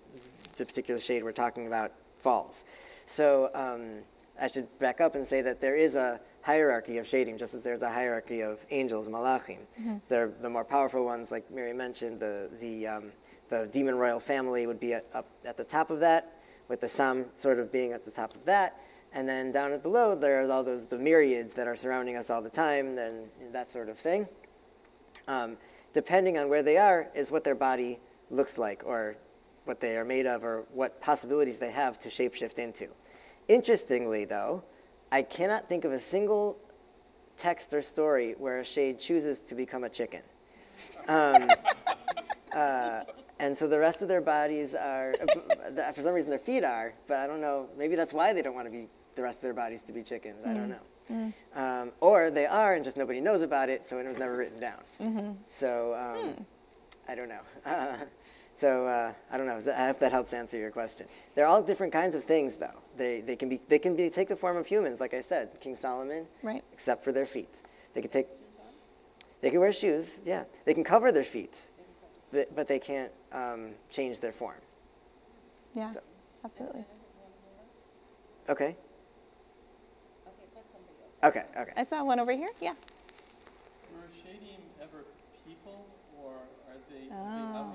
the 0.57 0.65
particular 0.65 0.99
shade 0.99 1.23
we're 1.23 1.31
talking 1.31 1.67
about 1.67 1.91
falls. 2.17 2.65
So 3.05 3.49
um, 3.53 4.03
I 4.39 4.47
should 4.47 4.67
back 4.79 5.01
up 5.01 5.15
and 5.15 5.25
say 5.25 5.41
that 5.41 5.61
there 5.61 5.75
is 5.75 5.95
a 5.95 6.19
hierarchy 6.41 6.97
of 6.97 7.05
shadim, 7.05 7.37
just 7.37 7.53
as 7.53 7.63
there's 7.63 7.81
a 7.81 7.91
hierarchy 7.91 8.41
of 8.41 8.65
angels, 8.71 9.09
malachim. 9.09 9.59
They're 10.07 10.31
the 10.41 10.49
more 10.49 10.63
powerful 10.63 11.05
ones, 11.05 11.31
like 11.31 11.49
Mary 11.51 11.73
mentioned. 11.73 12.19
The 12.19 12.49
the 12.59 12.87
um, 12.87 13.11
the 13.49 13.67
demon 13.71 13.95
royal 13.95 14.19
family 14.19 14.67
would 14.67 14.79
be 14.79 14.93
at, 14.93 15.05
up 15.13 15.27
at 15.45 15.57
the 15.57 15.63
top 15.63 15.89
of 15.89 15.99
that, 16.01 16.33
with 16.67 16.81
the 16.81 16.89
Sam 16.89 17.25
sort 17.35 17.59
of 17.59 17.71
being 17.71 17.93
at 17.93 18.05
the 18.05 18.11
top 18.11 18.35
of 18.35 18.45
that. 18.45 18.79
And 19.11 19.27
then 19.27 19.51
down 19.51 19.73
at 19.73 19.81
below, 19.81 20.15
there's 20.15 20.49
all 20.49 20.63
those 20.63 20.85
the 20.85 20.99
myriads 20.99 21.55
that 21.55 21.67
are 21.67 21.75
surrounding 21.75 22.15
us 22.15 22.29
all 22.29 22.41
the 22.41 22.49
time, 22.49 22.97
and 22.97 23.27
that 23.51 23.71
sort 23.71 23.89
of 23.89 23.97
thing. 23.97 24.27
Um, 25.27 25.57
depending 25.93 26.37
on 26.37 26.49
where 26.49 26.61
they 26.61 26.77
are, 26.77 27.07
is 27.15 27.31
what 27.31 27.43
their 27.43 27.55
body 27.55 27.99
looks 28.29 28.57
like, 28.57 28.83
or 28.85 29.17
what 29.65 29.79
they 29.79 29.97
are 29.97 30.05
made 30.05 30.25
of, 30.25 30.43
or 30.43 30.65
what 30.71 31.01
possibilities 31.01 31.59
they 31.59 31.71
have 31.71 31.99
to 31.99 32.09
shapeshift 32.09 32.57
into. 32.59 32.87
Interestingly, 33.47 34.25
though, 34.25 34.63
I 35.11 35.21
cannot 35.21 35.67
think 35.67 35.85
of 35.85 35.91
a 35.91 35.99
single 35.99 36.57
text 37.37 37.73
or 37.73 37.81
story 37.81 38.35
where 38.37 38.59
a 38.59 38.65
shade 38.65 38.99
chooses 38.99 39.39
to 39.41 39.55
become 39.55 39.83
a 39.83 39.89
chicken. 39.89 40.21
Um, 41.07 41.49
uh, 42.53 43.01
and 43.39 43.57
so 43.57 43.67
the 43.67 43.79
rest 43.79 44.01
of 44.01 44.07
their 44.07 44.21
bodies 44.21 44.75
are, 44.75 45.13
for 45.95 46.01
some 46.01 46.13
reason, 46.13 46.29
their 46.29 46.39
feet 46.39 46.63
are, 46.63 46.93
but 47.07 47.17
I 47.17 47.27
don't 47.27 47.41
know. 47.41 47.69
Maybe 47.77 47.95
that's 47.95 48.13
why 48.13 48.33
they 48.33 48.41
don't 48.41 48.53
want 48.53 48.67
to 48.67 48.71
be 48.71 48.87
the 49.15 49.23
rest 49.23 49.39
of 49.39 49.43
their 49.43 49.53
bodies 49.53 49.81
to 49.83 49.93
be 49.93 50.03
chickens. 50.03 50.45
I 50.45 50.53
don't 50.53 50.69
know. 50.69 51.33
Um, 51.55 51.91
or 52.01 52.29
they 52.29 52.45
are, 52.45 52.75
and 52.75 52.83
just 52.83 52.97
nobody 52.97 53.19
knows 53.21 53.41
about 53.41 53.69
it, 53.69 53.85
so 53.85 53.97
it 53.97 54.07
was 54.07 54.17
never 54.19 54.35
written 54.37 54.59
down. 54.59 55.37
So 55.47 55.95
um, 55.95 56.45
I 57.09 57.15
don't 57.15 57.29
know. 57.29 57.41
Uh, 57.65 57.97
so 58.57 58.85
uh, 58.87 59.13
I 59.31 59.37
don't 59.37 59.47
know. 59.47 59.57
if 59.57 59.65
that- 59.65 59.79
I 59.79 59.87
hope 59.87 59.99
that 59.99 60.11
helps 60.11 60.31
answer 60.33 60.57
your 60.57 60.71
question. 60.71 61.07
They're 61.35 61.47
all 61.47 61.63
different 61.63 61.91
kinds 61.91 62.15
of 62.15 62.23
things, 62.23 62.55
though. 62.57 62.79
They, 62.97 63.21
they 63.21 63.35
can 63.35 63.49
be 63.49 63.59
they 63.67 63.79
can 63.79 63.95
be 63.95 64.09
take 64.09 64.27
the 64.27 64.35
form 64.35 64.57
of 64.57 64.67
humans, 64.67 64.99
like 64.99 65.13
I 65.13 65.21
said, 65.21 65.59
King 65.59 65.75
Solomon, 65.75 66.25
Right. 66.43 66.63
except 66.73 67.03
for 67.03 67.11
their 67.11 67.25
feet. 67.25 67.61
They 67.93 68.01
can 68.01 68.11
take. 68.11 68.27
They 69.41 69.49
can 69.49 69.59
wear 69.61 69.71
shoes. 69.71 70.19
Yeah, 70.25 70.43
they 70.65 70.73
can 70.73 70.83
cover 70.83 71.11
their 71.13 71.23
feet, 71.23 71.55
but, 72.31 72.53
but 72.55 72.67
they 72.67 72.77
can't 72.79 73.11
um, 73.31 73.69
change 73.89 74.19
their 74.19 74.33
form. 74.33 74.59
Yeah. 75.73 75.93
So- 75.93 76.01
Absolutely. 76.43 76.85
Okay. 78.49 78.75
Okay, 80.25 80.35
put 80.53 80.63
somebody 80.71 80.95
else. 81.23 81.25
Okay. 81.25 81.45
Okay. 81.61 81.71
I 81.77 81.83
saw 81.83 82.03
one 82.03 82.19
over 82.19 82.31
here. 82.33 82.49
Yeah. 82.61 82.73
Were 83.93 84.07
Shadim 84.15 84.59
ever 84.81 85.03
people, 85.47 85.85
or 86.21 86.31
are 86.69 86.77
they, 86.89 87.08
Oh. 87.19 87.73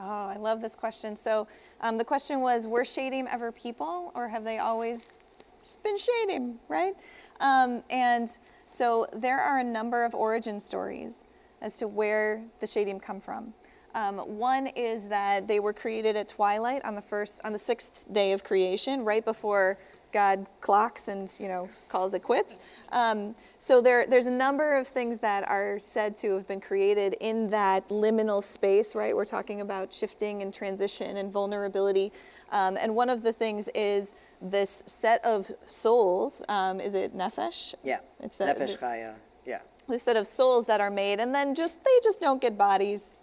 Oh, 0.00 0.26
I 0.26 0.36
love 0.36 0.60
this 0.62 0.76
question. 0.76 1.16
So 1.16 1.48
um, 1.80 1.98
the 1.98 2.04
question 2.04 2.40
was, 2.40 2.68
were 2.68 2.82
Shadim 2.82 3.26
ever 3.28 3.50
people, 3.50 4.12
or 4.14 4.28
have 4.28 4.44
they 4.44 4.58
always 4.58 5.18
just 5.62 5.82
been 5.82 5.96
shadim, 5.96 6.54
right? 6.68 6.94
Um, 7.40 7.82
and 7.90 8.28
so 8.68 9.06
there 9.12 9.40
are 9.40 9.58
a 9.58 9.64
number 9.64 10.04
of 10.04 10.14
origin 10.14 10.60
stories 10.60 11.26
as 11.60 11.76
to 11.78 11.88
where 11.88 12.44
the 12.60 12.66
shadim 12.66 13.02
come 13.02 13.20
from. 13.20 13.52
Um, 13.94 14.18
one 14.18 14.68
is 14.68 15.08
that 15.08 15.48
they 15.48 15.58
were 15.58 15.72
created 15.72 16.14
at 16.14 16.28
twilight 16.28 16.84
on 16.84 16.94
the 16.94 17.02
first, 17.02 17.40
on 17.44 17.52
the 17.52 17.58
sixth 17.58 18.04
day 18.12 18.32
of 18.32 18.44
creation, 18.44 19.04
right 19.04 19.24
before 19.24 19.78
God 20.12 20.46
clocks 20.60 21.08
and 21.08 21.30
you 21.38 21.48
know 21.48 21.68
calls 21.88 22.14
it 22.14 22.22
quits. 22.22 22.60
Um, 22.92 23.34
so 23.58 23.80
there, 23.80 24.06
there's 24.06 24.26
a 24.26 24.30
number 24.32 24.74
of 24.74 24.88
things 24.88 25.18
that 25.18 25.48
are 25.48 25.78
said 25.78 26.16
to 26.18 26.34
have 26.34 26.46
been 26.46 26.60
created 26.60 27.16
in 27.20 27.50
that 27.50 27.88
liminal 27.88 28.42
space, 28.42 28.94
right? 28.94 29.14
We're 29.14 29.24
talking 29.24 29.60
about 29.60 29.92
shifting 29.92 30.42
and 30.42 30.52
transition 30.52 31.16
and 31.16 31.32
vulnerability. 31.32 32.12
Um, 32.50 32.76
and 32.80 32.94
one 32.94 33.10
of 33.10 33.22
the 33.22 33.32
things 33.32 33.68
is 33.74 34.14
this 34.40 34.84
set 34.86 35.24
of 35.24 35.50
souls. 35.62 36.42
Um, 36.48 36.80
is 36.80 36.94
it 36.94 37.16
nefesh? 37.16 37.74
Yeah. 37.84 38.00
It's 38.20 38.38
the- 38.38 38.44
Nefesh 38.46 38.78
Chaya. 38.78 39.14
Yeah. 39.44 39.60
this 39.88 40.02
set 40.02 40.16
of 40.16 40.26
souls 40.26 40.66
that 40.66 40.80
are 40.80 40.90
made, 40.90 41.20
and 41.20 41.34
then 41.34 41.54
just 41.54 41.82
they 41.84 41.90
just 42.02 42.20
don't 42.20 42.40
get 42.40 42.56
bodies. 42.58 43.20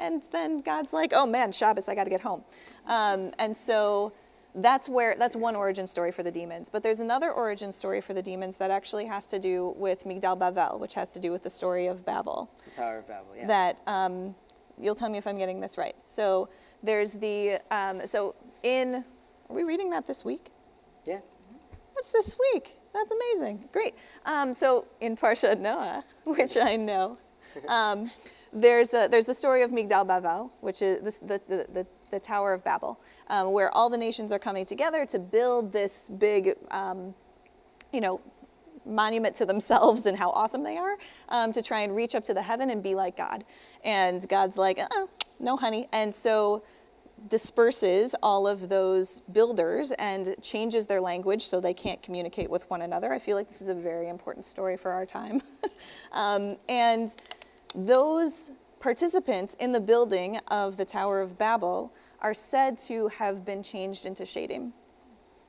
And 0.00 0.22
then 0.32 0.60
God's 0.60 0.92
like, 0.94 1.12
oh 1.14 1.26
man, 1.26 1.52
Shabbos, 1.52 1.88
I 1.88 1.94
got 1.94 2.04
to 2.04 2.10
get 2.10 2.22
home. 2.22 2.42
Um, 2.86 3.32
and 3.38 3.54
so 3.56 4.12
that's 4.54 4.88
where 4.88 5.16
that's 5.18 5.36
one 5.36 5.54
origin 5.56 5.86
story 5.86 6.12
for 6.12 6.22
the 6.22 6.30
demons. 6.32 6.70
But 6.70 6.82
there's 6.82 7.00
another 7.00 7.30
origin 7.30 7.72
story 7.72 8.00
for 8.00 8.14
the 8.14 8.22
demons 8.22 8.58
that 8.58 8.70
actually 8.70 9.06
has 9.06 9.26
to 9.28 9.38
do 9.38 9.74
with 9.76 10.04
Migdal 10.04 10.38
Bavel, 10.38 10.80
which 10.80 10.94
has 10.94 11.12
to 11.14 11.20
do 11.20 11.30
with 11.32 11.42
the 11.42 11.50
story 11.50 11.86
of 11.86 12.04
Babel 12.04 12.50
The 12.64 12.70
Tower 12.82 12.98
of 12.98 13.08
Babel. 13.08 13.34
Yeah. 13.36 13.46
that 13.46 13.78
um, 13.86 14.34
you'll 14.78 14.94
tell 14.94 15.10
me 15.10 15.18
if 15.18 15.26
I'm 15.26 15.38
getting 15.38 15.60
this 15.60 15.78
right. 15.78 15.94
So 16.06 16.48
there's 16.82 17.14
the 17.14 17.58
um, 17.70 18.06
so 18.06 18.34
in 18.62 19.04
are 19.48 19.56
we 19.56 19.64
reading 19.64 19.90
that 19.90 20.06
this 20.06 20.24
week? 20.24 20.50
yeah. 21.06 21.20
That's 21.94 22.10
this 22.10 22.38
week. 22.54 22.78
That's 22.94 23.12
amazing. 23.12 23.68
Great. 23.72 23.94
Um, 24.24 24.54
so 24.54 24.86
in 25.00 25.16
Parsha 25.16 25.58
Noah, 25.58 26.04
which 26.24 26.56
I 26.56 26.76
know, 26.76 27.18
um, 27.68 28.10
there's 28.52 28.94
a, 28.94 29.08
there's 29.10 29.26
the 29.26 29.34
story 29.34 29.62
of 29.62 29.70
Migdal 29.70 30.06
Bavel, 30.06 30.50
which 30.60 30.82
is 30.82 31.00
this, 31.02 31.18
the, 31.18 31.40
the, 31.48 31.66
the, 31.72 31.86
the 32.10 32.20
Tower 32.20 32.52
of 32.52 32.64
Babel, 32.64 33.00
um, 33.28 33.52
where 33.52 33.74
all 33.74 33.90
the 33.90 33.98
nations 33.98 34.32
are 34.32 34.38
coming 34.38 34.64
together 34.64 35.06
to 35.06 35.18
build 35.18 35.72
this 35.72 36.08
big, 36.08 36.54
um, 36.70 37.14
you 37.92 38.00
know, 38.00 38.20
monument 38.86 39.34
to 39.36 39.46
themselves 39.46 40.06
and 40.06 40.16
how 40.16 40.30
awesome 40.30 40.62
they 40.62 40.76
are 40.76 40.96
um, 41.28 41.52
to 41.52 41.62
try 41.62 41.80
and 41.80 41.94
reach 41.94 42.14
up 42.14 42.24
to 42.24 42.34
the 42.34 42.42
heaven 42.42 42.70
and 42.70 42.82
be 42.82 42.94
like 42.94 43.16
God. 43.16 43.44
And 43.84 44.26
God's 44.28 44.56
like, 44.56 44.78
uh 44.78 45.06
no, 45.40 45.56
honey. 45.56 45.88
And 45.92 46.14
so 46.14 46.62
disperses 47.28 48.14
all 48.22 48.46
of 48.46 48.68
those 48.68 49.20
builders 49.32 49.92
and 49.92 50.34
changes 50.42 50.86
their 50.86 51.00
language 51.00 51.42
so 51.42 51.60
they 51.60 51.74
can't 51.74 52.02
communicate 52.02 52.50
with 52.50 52.68
one 52.70 52.82
another. 52.82 53.12
I 53.12 53.18
feel 53.18 53.36
like 53.36 53.48
this 53.48 53.60
is 53.60 53.68
a 53.68 53.74
very 53.74 54.08
important 54.08 54.44
story 54.44 54.76
for 54.76 54.90
our 54.90 55.04
time. 55.04 55.42
um, 56.12 56.56
and 56.68 57.14
those 57.74 58.52
participants 58.80 59.54
in 59.60 59.72
the 59.72 59.80
building 59.80 60.38
of 60.48 60.76
the 60.76 60.84
Tower 60.84 61.20
of 61.20 61.38
Babel 61.38 61.92
are 62.20 62.34
said 62.34 62.78
to 62.78 63.08
have 63.08 63.44
been 63.44 63.62
changed 63.62 64.06
into 64.06 64.24
shadim, 64.24 64.72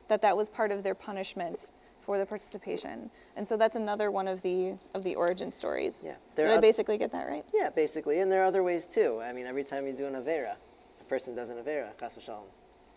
that 0.10 0.22
that 0.22 0.36
was 0.36 0.50
part 0.50 0.72
of 0.72 0.84
their 0.84 0.94
punishment 0.94 1.72
for 2.00 2.18
the 2.18 2.26
participation. 2.26 3.10
And 3.36 3.48
so 3.48 3.56
that's 3.56 3.76
another 3.76 4.12
one 4.12 4.28
of 4.28 4.42
the 4.42 4.78
of 4.94 5.04
the 5.04 5.16
origin 5.16 5.52
stories. 5.52 6.04
Yeah. 6.06 6.16
There 6.36 6.48
Did 6.48 6.58
I 6.58 6.62
basically 6.62 6.98
get 6.98 7.12
that 7.14 7.28
right? 7.28 7.46
Yeah, 7.54 7.70
basically. 7.70 8.20
And 8.20 8.32
there 8.32 8.42
are 8.42 8.46
other 8.46 8.64
ways 8.64 8.88
too. 8.88 9.22
I 9.22 9.32
mean, 9.32 9.46
every 9.46 9.64
time 9.64 9.88
you 9.88 9.94
do 9.94 10.06
an 10.08 10.16
Avera, 10.16 10.56
a 11.00 11.04
person 11.06 11.36
does 11.36 11.50
an 11.50 11.58
Avera, 11.58 11.98
Chas 12.00 12.18
v'shalom, 12.18 12.44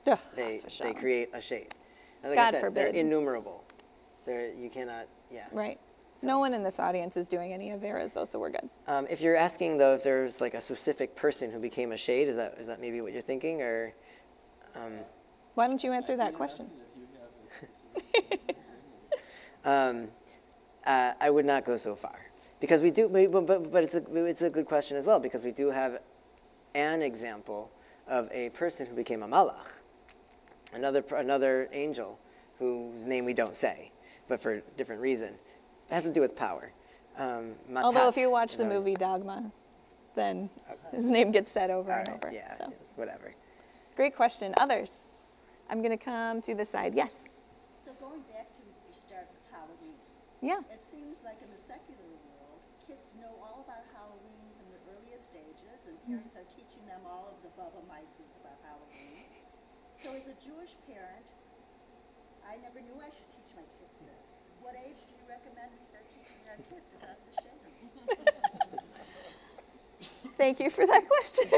Ugh, 0.07 0.19
they, 0.35 0.53
chas 0.53 0.79
they 0.83 0.93
create 0.93 1.29
a 1.33 1.41
shade. 1.41 1.75
And 2.23 2.31
like 2.31 2.39
I 2.39 2.47
God 2.47 2.55
said, 2.55 2.61
forbid. 2.61 2.95
They're 2.95 3.01
innumerable. 3.01 3.65
They're, 4.25 4.53
you 4.55 4.71
cannot, 4.71 5.07
yeah. 5.31 5.45
Right. 5.53 5.79
No 6.27 6.39
one 6.39 6.55
in 6.55 6.63
this 6.63 6.81
audience 6.81 7.17
is 7.17 7.27
doing 7.29 7.53
any 7.53 7.71
Averas 7.71 8.15
though, 8.15 8.25
so 8.25 8.39
we're 8.39 8.51
good. 8.51 8.69
Um, 8.87 9.07
if 9.11 9.21
you're 9.21 9.37
asking 9.37 9.79
though, 9.79 9.95
if 9.95 10.03
there's 10.03 10.41
like 10.41 10.55
a 10.55 10.61
specific 10.61 11.17
person 11.17 11.51
who 11.51 11.59
became 11.61 11.93
a 11.93 11.97
shade, 11.97 12.29
is 12.29 12.37
that 12.37 12.55
is 12.59 12.67
that 12.67 12.81
maybe 12.81 13.01
what 13.01 13.13
you're 13.13 13.23
thinking, 13.23 13.63
or 13.63 13.95
Why 15.55 15.67
don't 15.67 15.83
you 15.85 15.93
answer 15.93 16.15
I'd 16.15 16.21
that 16.21 16.35
question? 16.35 16.67
interested 16.67 16.85
if 16.95 18.21
you 18.21 18.21
have 18.21 18.29
a 18.29 18.45
specific- 18.45 18.57
um, 19.65 20.09
uh, 20.87 21.13
I 21.21 21.31
would 21.31 21.45
not 21.47 21.65
go 21.65 21.77
so 21.77 21.95
far 21.97 22.27
because 22.61 22.81
we 22.83 22.91
do, 22.91 23.09
but, 23.09 23.47
but, 23.47 23.73
but 23.73 23.85
it's 23.85 23.95
a 23.95 24.25
it's 24.27 24.43
a 24.43 24.51
good 24.51 24.67
question 24.67 24.97
as 24.97 25.05
well 25.05 25.21
because 25.21 25.45
we 25.45 25.53
do 25.53 25.71
have 25.71 26.01
an 26.75 27.03
example 27.03 27.71
of 28.09 28.29
a 28.33 28.51
person 28.51 28.87
who 28.87 28.95
became 28.95 29.23
a 29.23 29.29
malach, 29.29 29.79
another 30.73 31.05
another 31.15 31.69
angel 31.73 32.19
whose 32.59 33.05
name 33.05 33.25
we 33.25 33.35
don't 33.35 33.57
say, 33.57 33.91
but 34.29 34.41
for 34.41 34.55
a 34.55 34.61
different 34.77 35.01
reason. 35.03 35.35
It 35.91 35.95
has 35.95 36.05
to 36.05 36.13
do 36.13 36.21
with 36.21 36.35
power. 36.37 36.73
Um, 37.17 37.55
Although 37.77 38.09
if 38.09 38.17
you 38.17 38.31
watch 38.31 38.57
the 38.57 38.65
movie 38.65 38.95
Dogma, 38.95 39.53
then 40.17 40.51
his 40.91 41.11
name 41.11 41.31
gets 41.31 41.51
said 41.53 41.71
over 41.71 41.93
All 41.93 41.99
and 41.99 42.09
right, 42.09 42.25
over. 42.25 42.33
yeah, 42.35 42.57
So. 42.57 42.73
whatever. 42.97 43.35
Great 43.97 44.17
question. 44.17 44.55
Others? 44.59 45.07
I'm 45.71 45.79
going 45.83 45.97
to 45.97 46.03
come 46.03 46.43
to 46.43 46.55
the 46.55 46.65
side. 46.65 46.95
Yes. 46.95 47.23
So 47.77 47.93
going 48.01 48.23
back 48.23 48.53
to 48.55 48.63
your 48.63 48.93
start 48.93 49.29
with 49.31 49.47
Halloween, 49.55 49.99
Yeah. 50.43 50.61
it 50.73 50.83
seems 50.83 51.23
like 51.23 51.41
in 51.43 51.51
the 51.55 51.59
secular 51.61 52.03
world, 52.03 52.61
kids 52.85 53.15
know 53.21 53.31
all 53.39 53.63
about 53.65 53.85
Halloween 53.95 54.51
from 54.59 54.67
the 54.75 54.81
earliest 54.91 55.31
stages, 55.31 55.87
and 55.87 55.95
parents 56.11 56.35
are 56.35 56.47
teaching 56.51 56.83
them 56.91 57.01
all 57.07 57.31
of 57.31 57.39
the 57.47 57.51
bubbe 57.55 57.79
meises 57.87 58.37
about 58.43 58.59
Halloween. 58.67 59.23
So 59.97 60.11
as 60.19 60.27
a 60.27 60.35
Jewish 60.43 60.75
parent, 60.91 61.33
I 62.43 62.57
never 62.59 62.81
knew 62.83 62.99
I 63.01 63.09
should 63.15 63.31
teach 63.31 63.55
my 63.57 63.65
kids 63.81 64.03
this. 64.05 64.45
What 64.65 64.77
age 64.77 64.97
do 64.97 65.13
you 65.13 65.29
recommend 65.29 65.73
we 65.79 65.85
start 65.85 66.09
teaching 66.09 66.41
our 66.49 66.57
kids 66.57 66.95
about 66.97 67.19
the 67.27 67.33
Shem? 68.73 68.81
Thank 70.39 70.59
you 70.59 70.71
for 70.71 70.87
that 70.87 71.07
question. 71.07 71.51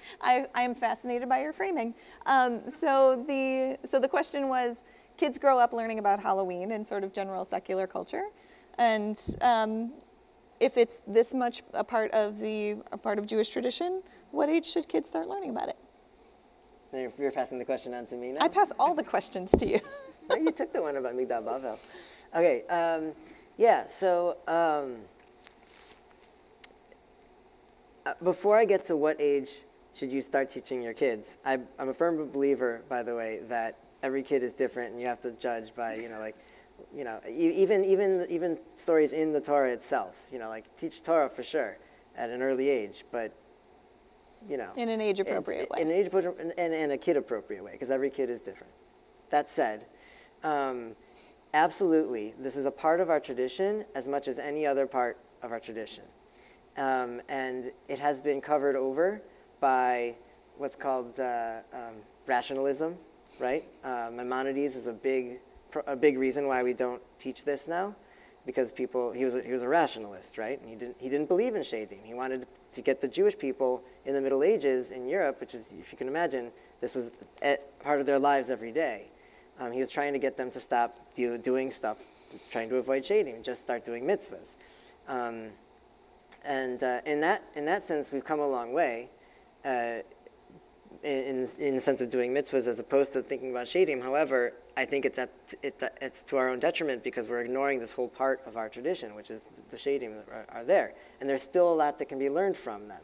I, 0.20 0.46
I 0.54 0.62
am 0.62 0.76
fascinated 0.76 1.28
by 1.28 1.42
your 1.42 1.52
framing. 1.52 1.92
Um, 2.26 2.60
so 2.70 3.24
the 3.26 3.80
so 3.88 3.98
the 3.98 4.06
question 4.06 4.46
was, 4.46 4.84
kids 5.16 5.40
grow 5.40 5.58
up 5.58 5.72
learning 5.72 5.98
about 5.98 6.20
Halloween 6.20 6.70
and 6.70 6.86
sort 6.86 7.02
of 7.02 7.12
general 7.12 7.44
secular 7.44 7.88
culture, 7.88 8.26
and 8.78 9.18
um, 9.40 9.92
if 10.60 10.76
it's 10.76 11.00
this 11.08 11.34
much 11.34 11.64
a 11.74 11.82
part 11.82 12.12
of 12.12 12.38
the 12.38 12.76
a 12.92 12.96
part 12.96 13.18
of 13.18 13.26
Jewish 13.26 13.48
tradition, 13.48 14.04
what 14.30 14.48
age 14.48 14.66
should 14.66 14.88
kids 14.88 15.08
start 15.08 15.26
learning 15.26 15.50
about 15.50 15.68
it? 15.68 15.76
You're, 16.92 17.12
you're 17.18 17.32
passing 17.32 17.58
the 17.58 17.64
question 17.64 17.92
on 17.92 18.06
to 18.06 18.16
me 18.16 18.32
now. 18.32 18.40
I 18.40 18.46
pass 18.46 18.72
all 18.78 18.94
the 18.94 19.04
questions 19.04 19.50
to 19.52 19.66
you. 19.66 19.80
No, 20.30 20.36
you 20.36 20.52
took 20.52 20.72
the 20.72 20.80
one 20.80 20.96
about 20.96 21.16
Migdal 21.16 21.42
Bavel. 21.42 21.76
Okay, 22.34 22.62
um, 22.68 23.12
yeah, 23.56 23.86
so 23.86 24.36
um, 24.46 24.98
uh, 28.06 28.14
before 28.22 28.56
I 28.56 28.64
get 28.64 28.84
to 28.86 28.96
what 28.96 29.20
age 29.20 29.50
should 29.94 30.12
you 30.12 30.20
start 30.20 30.48
teaching 30.48 30.80
your 30.80 30.94
kids, 30.94 31.38
I, 31.44 31.58
I'm 31.78 31.88
a 31.88 31.94
firm 31.94 32.30
believer, 32.30 32.82
by 32.88 33.02
the 33.02 33.16
way, 33.16 33.40
that 33.48 33.78
every 34.02 34.22
kid 34.22 34.44
is 34.44 34.52
different 34.52 34.92
and 34.92 35.00
you 35.00 35.08
have 35.08 35.20
to 35.20 35.32
judge 35.32 35.74
by, 35.74 35.96
you 35.96 36.08
know, 36.08 36.20
like, 36.20 36.36
you 36.96 37.04
know, 37.04 37.20
even, 37.28 37.84
even, 37.84 38.26
even 38.30 38.58
stories 38.76 39.12
in 39.12 39.32
the 39.32 39.40
Torah 39.40 39.72
itself, 39.72 40.28
you 40.32 40.38
know, 40.38 40.48
like 40.48 40.74
teach 40.78 41.02
Torah 41.02 41.28
for 41.28 41.42
sure 41.42 41.78
at 42.16 42.30
an 42.30 42.42
early 42.42 42.68
age, 42.68 43.04
but, 43.10 43.34
you 44.48 44.56
know. 44.56 44.72
In 44.76 44.88
an 44.88 45.00
age-appropriate 45.00 45.68
way. 45.68 45.82
In 45.82 45.88
an 45.88 45.94
age 45.94 46.06
appropriate 46.06 46.54
and, 46.56 46.72
and 46.72 46.92
a 46.92 46.96
kid 46.96 47.16
appropriate 47.16 47.64
way, 47.64 47.72
because 47.72 47.90
every 47.90 48.08
kid 48.08 48.30
is 48.30 48.40
different. 48.40 48.72
That 49.30 49.50
said, 49.50 49.86
um, 50.42 50.96
absolutely, 51.54 52.34
this 52.38 52.56
is 52.56 52.66
a 52.66 52.70
part 52.70 53.00
of 53.00 53.10
our 53.10 53.20
tradition 53.20 53.84
as 53.94 54.06
much 54.06 54.28
as 54.28 54.38
any 54.38 54.66
other 54.66 54.86
part 54.86 55.18
of 55.42 55.52
our 55.52 55.60
tradition. 55.60 56.04
Um, 56.76 57.20
and 57.28 57.72
it 57.88 57.98
has 57.98 58.20
been 58.20 58.40
covered 58.40 58.76
over 58.76 59.22
by 59.60 60.14
what's 60.56 60.76
called 60.76 61.18
uh, 61.18 61.58
um, 61.72 61.96
rationalism, 62.26 62.96
right? 63.38 63.64
Uh, 63.82 64.10
Maimonides 64.12 64.76
is 64.76 64.86
a 64.86 64.92
big, 64.92 65.40
a 65.86 65.96
big 65.96 66.18
reason 66.18 66.46
why 66.46 66.62
we 66.62 66.72
don't 66.72 67.02
teach 67.18 67.44
this 67.44 67.66
now, 67.66 67.94
because 68.46 68.72
people, 68.72 69.12
he 69.12 69.24
was 69.24 69.34
a, 69.34 69.42
he 69.42 69.52
was 69.52 69.62
a 69.62 69.68
rationalist, 69.68 70.38
right? 70.38 70.60
And 70.60 70.68
he 70.68 70.76
didn't, 70.76 70.96
he 70.98 71.08
didn't 71.08 71.28
believe 71.28 71.54
in 71.54 71.62
shadim. 71.62 72.04
He 72.04 72.14
wanted 72.14 72.46
to 72.72 72.82
get 72.82 73.00
the 73.00 73.08
Jewish 73.08 73.36
people 73.36 73.82
in 74.04 74.14
the 74.14 74.20
Middle 74.20 74.42
Ages 74.42 74.90
in 74.90 75.08
Europe, 75.08 75.40
which 75.40 75.54
is, 75.54 75.72
if 75.72 75.92
you 75.92 75.98
can 75.98 76.08
imagine, 76.08 76.52
this 76.80 76.94
was 76.94 77.12
part 77.82 78.00
of 78.00 78.06
their 78.06 78.18
lives 78.18 78.48
every 78.48 78.72
day. 78.72 79.08
Um, 79.60 79.72
he 79.72 79.80
was 79.80 79.90
trying 79.90 80.14
to 80.14 80.18
get 80.18 80.38
them 80.38 80.50
to 80.52 80.58
stop 80.58 80.94
do, 81.14 81.36
doing 81.36 81.70
stuff, 81.70 81.98
trying 82.50 82.70
to 82.70 82.76
avoid 82.76 83.04
shadim, 83.04 83.44
just 83.44 83.60
start 83.60 83.84
doing 83.84 84.04
mitzvahs. 84.04 84.56
Um, 85.06 85.50
and 86.44 86.82
uh, 86.82 87.00
in, 87.04 87.20
that, 87.20 87.44
in 87.54 87.66
that 87.66 87.84
sense, 87.84 88.10
we've 88.10 88.24
come 88.24 88.40
a 88.40 88.48
long 88.48 88.72
way 88.72 89.10
uh, 89.64 89.98
in, 91.02 91.46
in 91.58 91.74
the 91.76 91.80
sense 91.80 92.00
of 92.00 92.08
doing 92.08 92.32
mitzvahs 92.32 92.66
as 92.66 92.78
opposed 92.78 93.12
to 93.12 93.22
thinking 93.22 93.50
about 93.50 93.66
shadim. 93.66 94.02
However, 94.02 94.54
I 94.78 94.86
think 94.86 95.04
it's, 95.04 95.18
at, 95.18 95.30
it's, 95.62 95.84
it's 96.00 96.22
to 96.22 96.38
our 96.38 96.48
own 96.48 96.58
detriment 96.58 97.04
because 97.04 97.28
we're 97.28 97.40
ignoring 97.40 97.80
this 97.80 97.92
whole 97.92 98.08
part 98.08 98.40
of 98.46 98.56
our 98.56 98.70
tradition, 98.70 99.14
which 99.14 99.30
is 99.30 99.42
the 99.70 99.76
shadim 99.76 100.14
that 100.14 100.32
are, 100.32 100.46
are 100.60 100.64
there. 100.64 100.94
And 101.20 101.28
there's 101.28 101.42
still 101.42 101.70
a 101.70 101.74
lot 101.74 101.98
that 101.98 102.08
can 102.08 102.18
be 102.18 102.30
learned 102.30 102.56
from 102.56 102.86
them. 102.86 103.02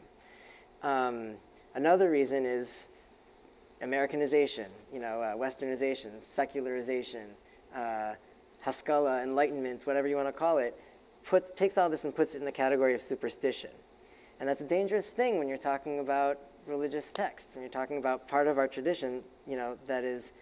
Um, 0.81 1.35
another 1.75 2.09
reason 2.09 2.45
is 2.45 2.87
Americanization, 3.81 4.71
you 4.91 4.99
know, 4.99 5.21
uh, 5.21 5.35
westernization, 5.35 6.21
secularization, 6.21 7.27
uh, 7.75 8.13
haskala, 8.65 9.23
enlightenment, 9.23 9.85
whatever 9.85 10.07
you 10.07 10.15
want 10.15 10.27
to 10.27 10.33
call 10.33 10.57
it, 10.57 10.79
put, 11.27 11.55
takes 11.55 11.77
all 11.77 11.89
this 11.89 12.03
and 12.03 12.15
puts 12.15 12.35
it 12.35 12.39
in 12.39 12.45
the 12.45 12.51
category 12.51 12.93
of 12.93 13.01
superstition. 13.01 13.71
And 14.39 14.47
that's 14.47 14.61
a 14.61 14.67
dangerous 14.67 15.09
thing 15.09 15.37
when 15.37 15.47
you're 15.47 15.57
talking 15.57 15.99
about 15.99 16.39
religious 16.65 17.11
texts, 17.11 17.55
when 17.55 17.63
you're 17.63 17.71
talking 17.71 17.97
about 17.97 18.27
part 18.27 18.47
of 18.47 18.57
our 18.57 18.67
tradition, 18.67 19.23
you 19.45 19.55
know, 19.55 19.77
that 19.87 20.03
is 20.03 20.33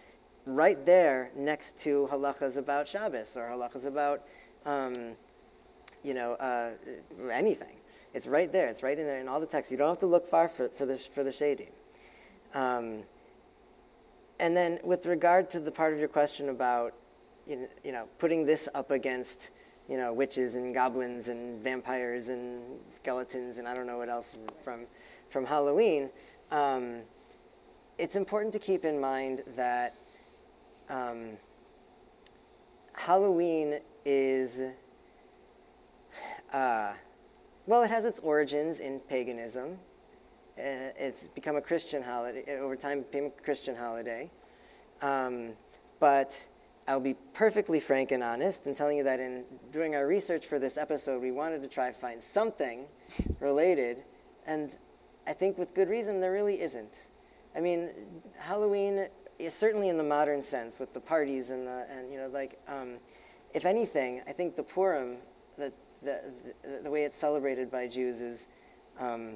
right 0.46 0.86
there 0.86 1.32
next 1.36 1.78
to 1.80 2.08
halachas 2.12 2.58
about 2.58 2.88
Shabbos 2.88 3.36
or 3.36 3.44
halachas 3.50 3.86
about, 3.86 4.24
um, 4.66 5.16
you 6.04 6.14
know, 6.14 6.34
uh, 6.34 6.72
anything. 7.32 7.76
It's 8.14 8.28
right 8.28 8.52
there. 8.52 8.68
It's 8.68 8.82
right 8.82 8.98
in 8.98 9.06
there 9.06 9.20
in 9.20 9.28
all 9.28 9.40
the 9.40 9.46
texts. 9.46 9.72
You 9.72 9.78
don't 9.78 9.90
have 9.90 9.98
to 10.00 10.06
look 10.06 10.26
far 10.26 10.48
for, 10.48 10.70
for, 10.70 10.86
the, 10.86 10.98
for 10.98 11.24
the 11.24 11.32
shadim. 11.32 11.72
Um, 12.54 13.04
and 14.46 14.56
then 14.56 14.78
with 14.84 15.08
regard 15.08 15.50
to 15.50 15.60
the 15.60 15.72
part 15.72 15.92
of 15.92 15.98
your 15.98 16.08
question 16.08 16.50
about, 16.50 16.94
you 17.48 17.68
know, 17.84 18.08
putting 18.20 18.46
this 18.46 18.70
up 18.76 18.92
against, 18.92 19.50
you 19.90 19.98
know, 19.98 20.14
witches 20.14 20.54
and 20.54 20.72
goblins 20.72 21.30
and 21.30 21.64
vampires 21.64 22.28
and 22.28 22.62
skeletons 22.92 23.58
and 23.58 23.68
I 23.68 23.74
don't 23.74 23.88
know 23.88 23.98
what 23.98 24.08
else 24.08 24.38
from, 24.64 24.82
from 25.30 25.48
Halloween, 25.48 26.12
um, 26.52 26.98
it's 27.98 28.16
important 28.16 28.54
to 28.54 28.60
keep 28.60 28.86
in 28.86 29.02
mind 29.02 29.42
that 29.56 29.96
um, 30.90 31.38
Halloween 32.94 33.80
is, 34.06 34.62
uh, 36.54 36.94
well, 37.66 37.82
it 37.82 37.90
has 37.90 38.06
its 38.06 38.20
origins 38.20 38.80
in 38.80 39.00
paganism. 39.00 39.80
Uh, 40.58 40.96
it's 40.98 41.28
become 41.36 41.58
a 41.58 41.62
Christian 41.62 42.02
holiday, 42.02 42.60
over 42.60 42.78
time 42.78 43.02
became 43.02 43.26
a 43.26 43.42
Christian 43.44 43.76
holiday. 43.76 44.30
Um, 45.06 45.52
but 46.00 46.48
I'll 46.88 47.00
be 47.00 47.16
perfectly 47.34 47.80
frank 47.80 48.12
and 48.12 48.24
honest 48.24 48.66
in 48.66 48.74
telling 48.74 48.98
you 48.98 49.04
that 49.04 49.20
in 49.20 49.44
doing 49.72 49.94
our 49.94 50.08
research 50.08 50.48
for 50.48 50.58
this 50.58 50.78
episode, 50.78 51.22
we 51.22 51.32
wanted 51.32 51.62
to 51.62 51.68
try 51.68 51.92
to 51.92 51.94
find 51.94 52.24
something 52.24 52.86
related, 53.40 54.04
and 54.48 54.72
I 55.28 55.34
think 55.34 55.60
with 55.60 55.76
good 55.76 55.90
reason 55.90 56.22
there 56.22 56.32
really 56.32 56.60
isn't. 56.60 57.08
I 57.56 57.60
mean, 57.60 57.92
Halloween 58.40 59.08
is 59.38 59.54
certainly 59.54 59.90
in 59.90 59.98
the 59.98 60.04
modern 60.04 60.42
sense 60.42 60.80
with 60.80 60.92
the 60.96 61.00
parties 61.00 61.52
and 61.52 61.68
the 61.68 61.86
and 61.92 62.12
you 62.12 62.18
know 62.18 62.28
like 62.28 62.60
um, 62.68 62.96
if 63.54 63.64
anything, 63.64 64.24
I 64.28 64.32
think 64.32 64.56
the 64.56 64.64
Purim, 64.64 65.18
the 65.56 65.72
the, 66.02 66.22
the, 66.64 66.82
the 66.86 66.90
way 66.90 67.04
it's 67.04 67.20
celebrated 67.20 67.70
by 67.70 67.88
Jews 67.88 68.22
is 68.22 68.48
um, 69.00 69.36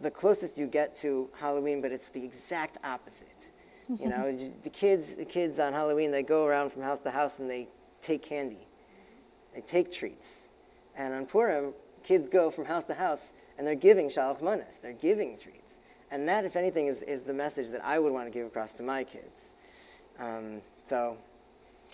the 0.00 0.10
closest 0.10 0.56
you 0.56 0.68
get 0.68 0.96
to 0.98 1.30
Halloween, 1.40 1.82
but 1.82 1.90
it's 1.90 2.10
the 2.10 2.24
exact 2.24 2.78
opposite. 2.84 3.33
You 3.88 4.08
know, 4.08 4.36
the 4.64 4.70
kids, 4.70 5.14
the 5.14 5.24
kids 5.24 5.58
on 5.58 5.72
Halloween, 5.72 6.10
they 6.10 6.22
go 6.22 6.44
around 6.44 6.72
from 6.72 6.82
house 6.82 7.00
to 7.00 7.10
house 7.10 7.38
and 7.38 7.50
they 7.50 7.68
take 8.00 8.22
candy. 8.22 8.66
They 9.54 9.60
take 9.60 9.92
treats. 9.92 10.48
And 10.96 11.14
on 11.14 11.26
Purim, 11.26 11.74
kids 12.02 12.28
go 12.28 12.50
from 12.50 12.66
house 12.66 12.84
to 12.84 12.94
house 12.94 13.30
and 13.58 13.66
they're 13.66 13.74
giving 13.74 14.08
shalach 14.08 14.42
manas. 14.42 14.78
They're 14.82 14.92
giving 14.92 15.38
treats. 15.38 15.74
And 16.10 16.28
that, 16.28 16.44
if 16.44 16.56
anything, 16.56 16.86
is, 16.86 17.02
is 17.02 17.22
the 17.22 17.34
message 17.34 17.70
that 17.70 17.84
I 17.84 17.98
would 17.98 18.12
want 18.12 18.26
to 18.26 18.30
give 18.30 18.46
across 18.46 18.72
to 18.74 18.82
my 18.82 19.04
kids. 19.04 19.54
Um, 20.18 20.60
so, 20.84 21.16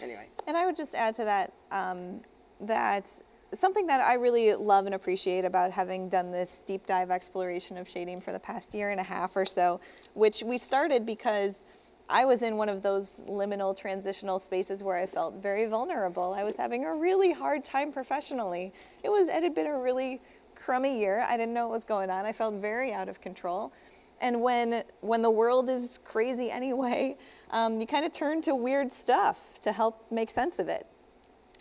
anyway. 0.02 0.26
And 0.46 0.56
I 0.56 0.66
would 0.66 0.76
just 0.76 0.94
add 0.94 1.14
to 1.14 1.24
that 1.24 1.52
um, 1.70 2.20
that 2.60 3.10
something 3.52 3.86
that 3.86 4.00
I 4.00 4.14
really 4.14 4.54
love 4.54 4.86
and 4.86 4.94
appreciate 4.94 5.44
about 5.44 5.72
having 5.72 6.08
done 6.08 6.30
this 6.30 6.62
deep 6.66 6.86
dive 6.86 7.10
exploration 7.10 7.76
of 7.76 7.88
shadim 7.88 8.22
for 8.22 8.32
the 8.32 8.38
past 8.38 8.74
year 8.74 8.90
and 8.90 9.00
a 9.00 9.04
half 9.04 9.36
or 9.36 9.44
so, 9.44 9.80
which 10.14 10.42
we 10.42 10.56
started 10.58 11.04
because 11.04 11.64
I 12.10 12.24
was 12.24 12.42
in 12.42 12.56
one 12.56 12.68
of 12.68 12.82
those 12.82 13.24
liminal 13.28 13.76
transitional 13.76 14.38
spaces 14.38 14.82
where 14.82 14.96
I 14.96 15.06
felt 15.06 15.36
very 15.36 15.66
vulnerable. 15.66 16.34
I 16.36 16.42
was 16.42 16.56
having 16.56 16.84
a 16.84 16.94
really 16.94 17.32
hard 17.32 17.64
time 17.64 17.92
professionally. 17.92 18.72
It 19.04 19.08
was 19.08 19.28
it 19.28 19.42
had 19.42 19.54
been 19.54 19.68
a 19.68 19.78
really 19.78 20.20
crummy 20.56 20.98
year. 20.98 21.24
I 21.26 21.36
didn't 21.36 21.54
know 21.54 21.68
what 21.68 21.74
was 21.74 21.84
going 21.84 22.10
on. 22.10 22.26
I 22.26 22.32
felt 22.32 22.54
very 22.54 22.92
out 22.92 23.08
of 23.08 23.20
control. 23.20 23.72
And 24.20 24.42
when 24.42 24.82
when 25.00 25.22
the 25.22 25.30
world 25.30 25.70
is 25.70 25.98
crazy 26.04 26.50
anyway, 26.60 27.16
um, 27.50 27.80
you 27.80 27.86
kind 27.86 28.04
of 28.04 28.12
turn 28.12 28.42
to 28.42 28.54
weird 28.54 28.92
stuff 28.92 29.60
to 29.60 29.72
help 29.72 30.10
make 30.10 30.30
sense 30.30 30.58
of 30.58 30.68
it 30.68 30.86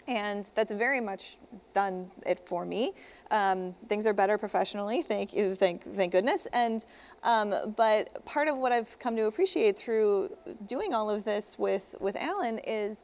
and 0.10 0.50
that's 0.56 0.72
very 0.72 1.00
much 1.00 1.38
done 1.74 2.10
it 2.26 2.42
for 2.48 2.66
me. 2.66 2.94
Um, 3.30 3.76
things 3.88 4.08
are 4.08 4.14
better 4.14 4.40
professionally, 4.40 5.04
thank 5.04 5.34
you, 5.34 5.54
thank 5.54 5.84
thank 5.84 6.12
goodness. 6.12 6.48
And 6.48 6.84
um, 7.24 7.54
but 7.78 8.26
part 8.26 8.48
of 8.48 8.58
what 8.58 8.72
I've 8.72 8.98
come 8.98 9.16
to 9.16 9.28
appreciate 9.28 9.78
through 9.78 10.36
doing 10.66 10.94
all 10.96 11.10
of 11.10 11.24
this 11.24 11.60
with 11.60 11.96
with 12.00 12.16
Alan 12.18 12.60
is 12.66 13.04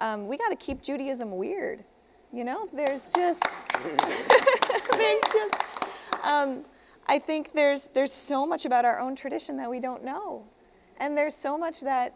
um, 0.00 0.28
we 0.28 0.38
got 0.38 0.50
to 0.50 0.56
keep 0.56 0.80
Judaism 0.80 1.36
weird. 1.36 1.84
You 2.32 2.44
know, 2.44 2.68
there's 2.72 3.08
just 3.08 3.42
there's 4.92 5.20
just 5.32 5.62
um, 6.22 6.62
I 7.08 7.18
think 7.18 7.52
there's 7.52 7.88
there's 7.88 8.12
so 8.12 8.46
much 8.46 8.64
about 8.64 8.84
our 8.84 9.00
own 9.00 9.16
tradition 9.16 9.56
that 9.56 9.68
we 9.68 9.80
don't 9.80 10.04
know, 10.04 10.44
and 10.98 11.18
there's 11.18 11.34
so 11.34 11.58
much 11.58 11.80
that 11.80 12.14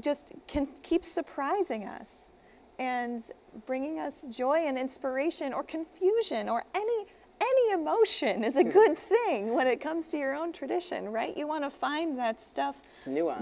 just 0.00 0.32
can 0.48 0.66
keep 0.82 1.04
surprising 1.04 1.84
us 1.84 2.32
and 2.78 3.20
bringing 3.66 3.98
us 3.98 4.24
joy 4.30 4.60
and 4.66 4.78
inspiration 4.78 5.52
or 5.52 5.62
confusion 5.62 6.48
or 6.48 6.64
any 6.74 7.06
any 7.38 7.72
emotion 7.72 8.42
is 8.44 8.56
a 8.56 8.64
good 8.64 8.98
thing 8.98 9.54
when 9.54 9.66
it 9.66 9.80
comes 9.80 10.06
to 10.08 10.16
your 10.16 10.34
own 10.34 10.52
tradition, 10.52 11.12
right? 11.12 11.36
You 11.36 11.46
want 11.46 11.64
to 11.64 11.70
find 11.70 12.18
that 12.18 12.40
stuff 12.40 12.80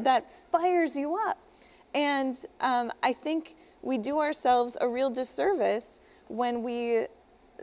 that 0.02 0.28
fires 0.50 0.96
you 0.96 1.16
up. 1.16 1.38
And 1.94 2.34
um, 2.60 2.90
I 3.04 3.12
think 3.12 3.54
we 3.82 3.98
do 3.98 4.18
ourselves 4.18 4.76
a 4.80 4.88
real 4.88 5.10
disservice 5.10 6.00
when 6.26 6.62
we 6.64 7.06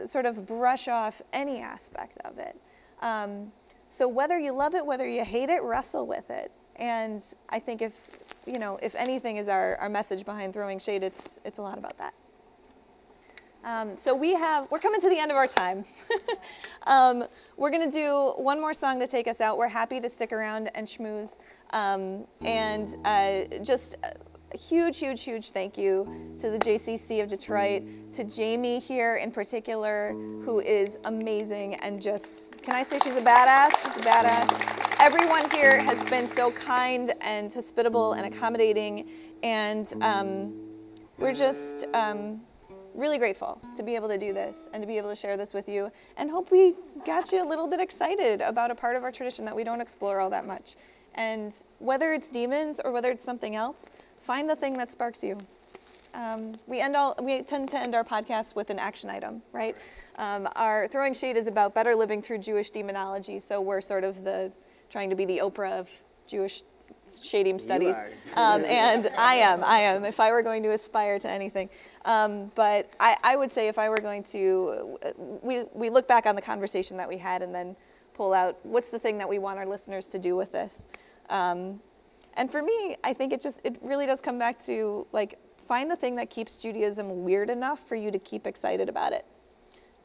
sort 0.05 0.25
of 0.25 0.45
brush 0.47 0.87
off 0.87 1.21
any 1.33 1.59
aspect 1.59 2.17
of 2.23 2.37
it. 2.37 2.55
Um, 3.01 3.51
so 3.89 4.07
whether 4.07 4.39
you 4.39 4.53
love 4.53 4.73
it, 4.73 4.85
whether 4.85 5.07
you 5.07 5.25
hate 5.25 5.49
it, 5.49 5.61
wrestle 5.63 6.07
with 6.07 6.29
it. 6.29 6.51
And 6.81 7.23
I 7.47 7.59
think 7.59 7.83
if, 7.83 7.93
you 8.47 8.57
know, 8.57 8.79
if 8.81 8.95
anything 8.95 9.37
is 9.37 9.47
our, 9.47 9.75
our 9.75 9.87
message 9.87 10.25
behind 10.25 10.51
throwing 10.53 10.79
shade, 10.79 11.03
it's, 11.03 11.39
it's 11.45 11.59
a 11.59 11.61
lot 11.61 11.77
about 11.77 11.95
that. 11.99 12.15
Um, 13.63 13.95
so 13.95 14.15
we 14.15 14.33
have, 14.33 14.69
we're 14.71 14.79
coming 14.79 14.99
to 14.99 15.07
the 15.07 15.19
end 15.19 15.29
of 15.29 15.37
our 15.37 15.45
time. 15.45 15.85
um, 16.87 17.23
we're 17.55 17.69
going 17.69 17.87
to 17.87 17.95
do 17.95 18.33
one 18.37 18.59
more 18.59 18.73
song 18.73 18.99
to 18.99 19.05
take 19.05 19.27
us 19.27 19.39
out. 19.39 19.59
We're 19.59 19.67
happy 19.67 19.99
to 19.99 20.09
stick 20.09 20.33
around 20.33 20.71
and 20.73 20.87
schmooze. 20.87 21.37
Um, 21.69 22.25
and 22.43 22.87
uh, 23.05 23.41
just 23.63 23.97
a 24.51 24.57
huge, 24.57 24.97
huge, 24.97 25.21
huge 25.21 25.51
thank 25.51 25.77
you 25.77 26.33
to 26.39 26.49
the 26.49 26.57
JCC 26.57 27.21
of 27.21 27.29
Detroit, 27.29 27.83
to 28.13 28.23
Jamie 28.23 28.79
here 28.79 29.17
in 29.17 29.29
particular, 29.29 30.13
who 30.13 30.61
is 30.61 30.97
amazing 31.03 31.75
and 31.75 32.01
just, 32.01 32.59
can 32.63 32.75
I 32.75 32.81
say 32.81 32.97
she's 32.97 33.17
a 33.17 33.21
badass? 33.21 33.83
She's 33.83 33.97
a 33.97 33.99
badass. 33.99 34.90
Everyone 35.01 35.49
here 35.49 35.81
has 35.81 36.03
been 36.11 36.27
so 36.27 36.51
kind 36.51 37.11
and 37.21 37.51
hospitable 37.51 38.13
and 38.13 38.31
accommodating, 38.31 39.09
and 39.41 39.91
um, 40.03 40.53
we're 41.17 41.33
just 41.33 41.87
um, 41.95 42.39
really 42.93 43.17
grateful 43.17 43.59
to 43.75 43.81
be 43.81 43.95
able 43.95 44.07
to 44.09 44.19
do 44.19 44.31
this 44.31 44.69
and 44.73 44.83
to 44.83 44.85
be 44.85 44.99
able 44.99 45.09
to 45.09 45.15
share 45.15 45.37
this 45.37 45.55
with 45.55 45.67
you 45.67 45.91
and 46.17 46.29
hope 46.29 46.51
we 46.51 46.75
got 47.03 47.31
you 47.31 47.43
a 47.43 47.47
little 47.49 47.67
bit 47.67 47.79
excited 47.79 48.41
about 48.41 48.69
a 48.69 48.75
part 48.75 48.95
of 48.95 49.03
our 49.03 49.11
tradition 49.11 49.43
that 49.43 49.55
we 49.55 49.63
don't 49.63 49.81
explore 49.81 50.19
all 50.19 50.29
that 50.29 50.45
much. 50.45 50.75
And 51.15 51.51
whether 51.79 52.13
it's 52.13 52.29
demons 52.29 52.79
or 52.79 52.91
whether 52.91 53.09
it's 53.09 53.23
something 53.23 53.55
else, 53.55 53.89
find 54.19 54.47
the 54.47 54.55
thing 54.55 54.77
that 54.77 54.91
sparks 54.91 55.23
you. 55.23 55.39
Um, 56.13 56.53
we 56.67 56.79
end 56.79 56.95
all 56.95 57.15
we 57.19 57.41
tend 57.41 57.69
to 57.69 57.79
end 57.79 57.95
our 57.95 58.03
podcast 58.03 58.55
with 58.55 58.69
an 58.69 58.77
action 58.77 59.09
item, 59.09 59.41
right? 59.51 59.75
Um, 60.17 60.47
our 60.55 60.87
throwing 60.87 61.15
shade 61.15 61.37
is 61.37 61.47
about 61.47 61.73
better 61.73 61.95
living 61.95 62.21
through 62.21 62.37
Jewish 62.37 62.69
demonology, 62.69 63.39
so 63.39 63.59
we're 63.61 63.81
sort 63.81 64.03
of 64.03 64.23
the 64.23 64.51
trying 64.91 65.09
to 65.09 65.15
be 65.15 65.25
the 65.25 65.39
Oprah 65.43 65.79
of 65.79 65.89
Jewish 66.27 66.63
shadim 67.11 67.59
studies. 67.59 67.95
Um, 68.37 68.63
and 68.63 69.09
I 69.17 69.35
am, 69.35 69.61
I 69.61 69.79
am, 69.79 70.05
if 70.05 70.21
I 70.21 70.31
were 70.31 70.41
going 70.41 70.63
to 70.63 70.71
aspire 70.71 71.19
to 71.19 71.29
anything. 71.29 71.69
Um, 72.05 72.49
but 72.55 72.89
I, 72.97 73.17
I, 73.21 73.35
would 73.35 73.51
say 73.51 73.67
if 73.67 73.77
I 73.77 73.89
were 73.89 73.97
going 73.97 74.23
to, 74.23 74.97
we, 75.17 75.63
we 75.73 75.89
look 75.89 76.07
back 76.07 76.25
on 76.25 76.37
the 76.37 76.41
conversation 76.41 76.95
that 76.95 77.09
we 77.09 77.17
had 77.17 77.41
and 77.41 77.53
then 77.53 77.75
pull 78.13 78.33
out 78.33 78.57
what's 78.63 78.89
the 78.89 78.99
thing 78.99 79.17
that 79.17 79.27
we 79.27 79.37
want 79.37 79.59
our 79.59 79.65
listeners 79.65 80.07
to 80.07 80.17
do 80.17 80.37
with 80.37 80.53
this. 80.53 80.87
Um, 81.29 81.81
and 82.35 82.49
for 82.49 82.61
me, 82.61 82.95
I 83.03 83.11
think 83.11 83.33
it 83.33 83.41
just, 83.41 83.59
it 83.65 83.77
really 83.81 84.05
does 84.05 84.21
come 84.21 84.39
back 84.39 84.57
to 84.59 85.05
like, 85.11 85.37
find 85.57 85.91
the 85.91 85.97
thing 85.97 86.15
that 86.15 86.29
keeps 86.29 86.55
Judaism 86.55 87.25
weird 87.25 87.49
enough 87.49 87.85
for 87.85 87.95
you 87.95 88.11
to 88.11 88.19
keep 88.19 88.47
excited 88.47 88.87
about 88.87 89.11
it. 89.11 89.25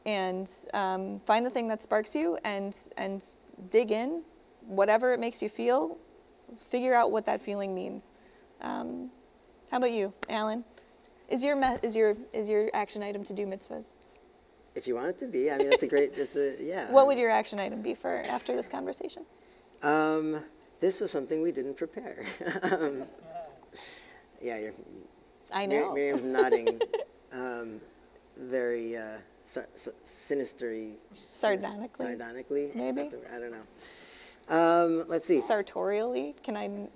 And 0.05 0.51
um, 0.73 1.21
find 1.21 1.45
the 1.45 1.49
thing 1.49 1.69
that 1.69 1.81
sparks 1.81 2.13
you 2.13 2.37
and, 2.43 2.75
and 2.97 3.23
dig 3.69 3.91
in, 3.91 4.23
whatever 4.67 5.13
it 5.13 5.19
makes 5.19 5.41
you 5.41 5.49
feel, 5.49 5.97
figure 6.57 6.93
out 6.93 7.11
what 7.11 7.25
that 7.25 7.41
feeling 7.41 7.73
means. 7.73 8.13
Um, 8.61 9.09
how 9.71 9.77
about 9.77 9.91
you, 9.91 10.13
Alan? 10.29 10.63
Is 11.29 11.43
your, 11.43 11.59
is, 11.83 11.95
your, 11.95 12.15
is 12.33 12.47
your 12.49 12.69
action 12.73 13.03
item 13.03 13.23
to 13.25 13.33
do 13.33 13.45
mitzvahs? 13.45 13.85
If 14.75 14.87
you 14.87 14.95
want 14.95 15.09
it 15.09 15.19
to 15.19 15.27
be, 15.27 15.49
I 15.51 15.57
mean, 15.57 15.69
that's 15.69 15.83
a 15.83 15.87
great, 15.87 16.15
that's 16.15 16.35
a, 16.35 16.55
yeah. 16.61 16.91
What 16.91 17.07
would 17.07 17.17
your 17.17 17.31
action 17.31 17.59
item 17.59 17.81
be 17.81 17.95
for 17.95 18.21
after 18.29 18.55
this 18.55 18.69
conversation? 18.69 19.25
Um, 19.81 20.43
this 20.79 21.01
was 21.01 21.11
something 21.11 21.41
we 21.41 21.51
didn't 21.51 21.75
prepare. 21.77 22.25
um, 22.63 23.03
yeah, 24.41 24.57
you're 24.57 24.73
I 25.53 25.65
Mir- 25.65 25.81
know. 25.81 25.93
Miriam's 25.93 26.23
nodding, 26.23 26.79
um, 27.31 27.81
very 28.37 28.95
uh, 28.97 29.17
sar- 29.43 29.67
s- 29.73 29.89
sinistery. 30.05 30.93
Sardonically, 31.33 32.05
Sardonically? 32.05 32.71
maybe? 32.75 33.09
I 33.33 33.39
don't 33.39 33.51
know. 33.51 33.63
Um, 34.49 35.05
let's 35.07 35.27
see. 35.27 35.41
sartorially. 35.41 36.35
Can 36.43 36.55
I 36.55 36.65
n- 36.65 36.89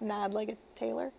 nod 0.00 0.34
like 0.34 0.48
a 0.48 0.56
tailor? 0.74 1.12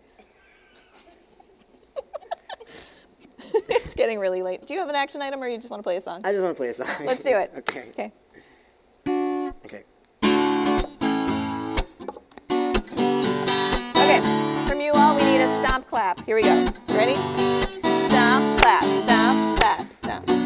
it's 3.54 3.94
getting 3.94 4.18
really 4.18 4.42
late. 4.42 4.66
Do 4.66 4.74
you 4.74 4.80
have 4.80 4.88
an 4.88 4.94
action 4.96 5.22
item, 5.22 5.42
or 5.42 5.48
you 5.48 5.56
just 5.56 5.70
want 5.70 5.80
to 5.80 5.84
play 5.84 5.96
a 5.96 6.00
song? 6.00 6.20
I 6.24 6.32
just 6.32 6.42
want 6.42 6.56
to 6.56 6.60
play 6.60 6.68
a 6.68 6.74
song. 6.74 6.88
Let's 7.04 7.24
do 7.24 7.30
it. 7.36 7.52
okay. 7.56 7.88
Okay. 7.90 8.12
Okay. 9.64 9.84
Okay, 13.96 14.20
from 14.66 14.80
you 14.80 14.92
all, 14.94 15.16
we 15.16 15.24
need 15.24 15.40
a 15.40 15.54
stomp 15.62 15.86
clap. 15.88 16.20
Here 16.24 16.36
we 16.36 16.42
go. 16.42 16.66
Ready? 16.88 17.14
Stomp, 18.10 18.60
clap, 18.60 18.84
stomp, 19.04 19.58
clap, 19.58 19.92
stomp. 19.92 20.41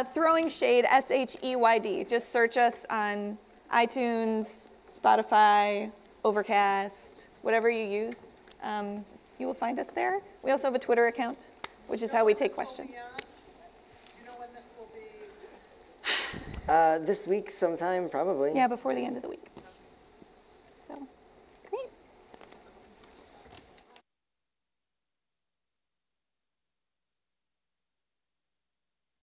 Uh, 0.00 0.04
Throwing 0.04 0.48
Shade, 0.48 0.86
S 0.88 1.10
H 1.10 1.36
E 1.44 1.56
Y 1.56 1.78
D. 1.78 2.04
Just 2.04 2.30
search 2.30 2.56
us 2.56 2.86
on 2.88 3.36
iTunes, 3.70 4.68
Spotify, 4.88 5.92
Overcast, 6.24 7.28
whatever 7.42 7.68
you 7.68 7.84
use. 7.84 8.28
Um, 8.62 9.04
you 9.38 9.46
will 9.46 9.52
find 9.52 9.78
us 9.78 9.90
there. 9.90 10.22
We 10.42 10.52
also 10.52 10.68
have 10.68 10.74
a 10.74 10.78
Twitter 10.78 11.08
account, 11.08 11.50
which 11.88 12.02
is 12.02 12.10
how 12.10 12.24
we 12.24 12.32
take 12.32 12.54
questions. 12.54 12.88
You 12.88 14.24
know 14.24 14.32
when 14.38 14.48
this 14.54 14.70
will 14.78 14.88
be? 14.94 16.66
Uh, 16.66 16.98
this 17.04 17.26
week 17.26 17.50
sometime, 17.50 18.08
probably. 18.08 18.52
Yeah, 18.54 18.68
before 18.68 18.94
the 18.94 19.04
end 19.04 19.16
of 19.16 19.22
the 19.22 19.28
week. 19.28 19.49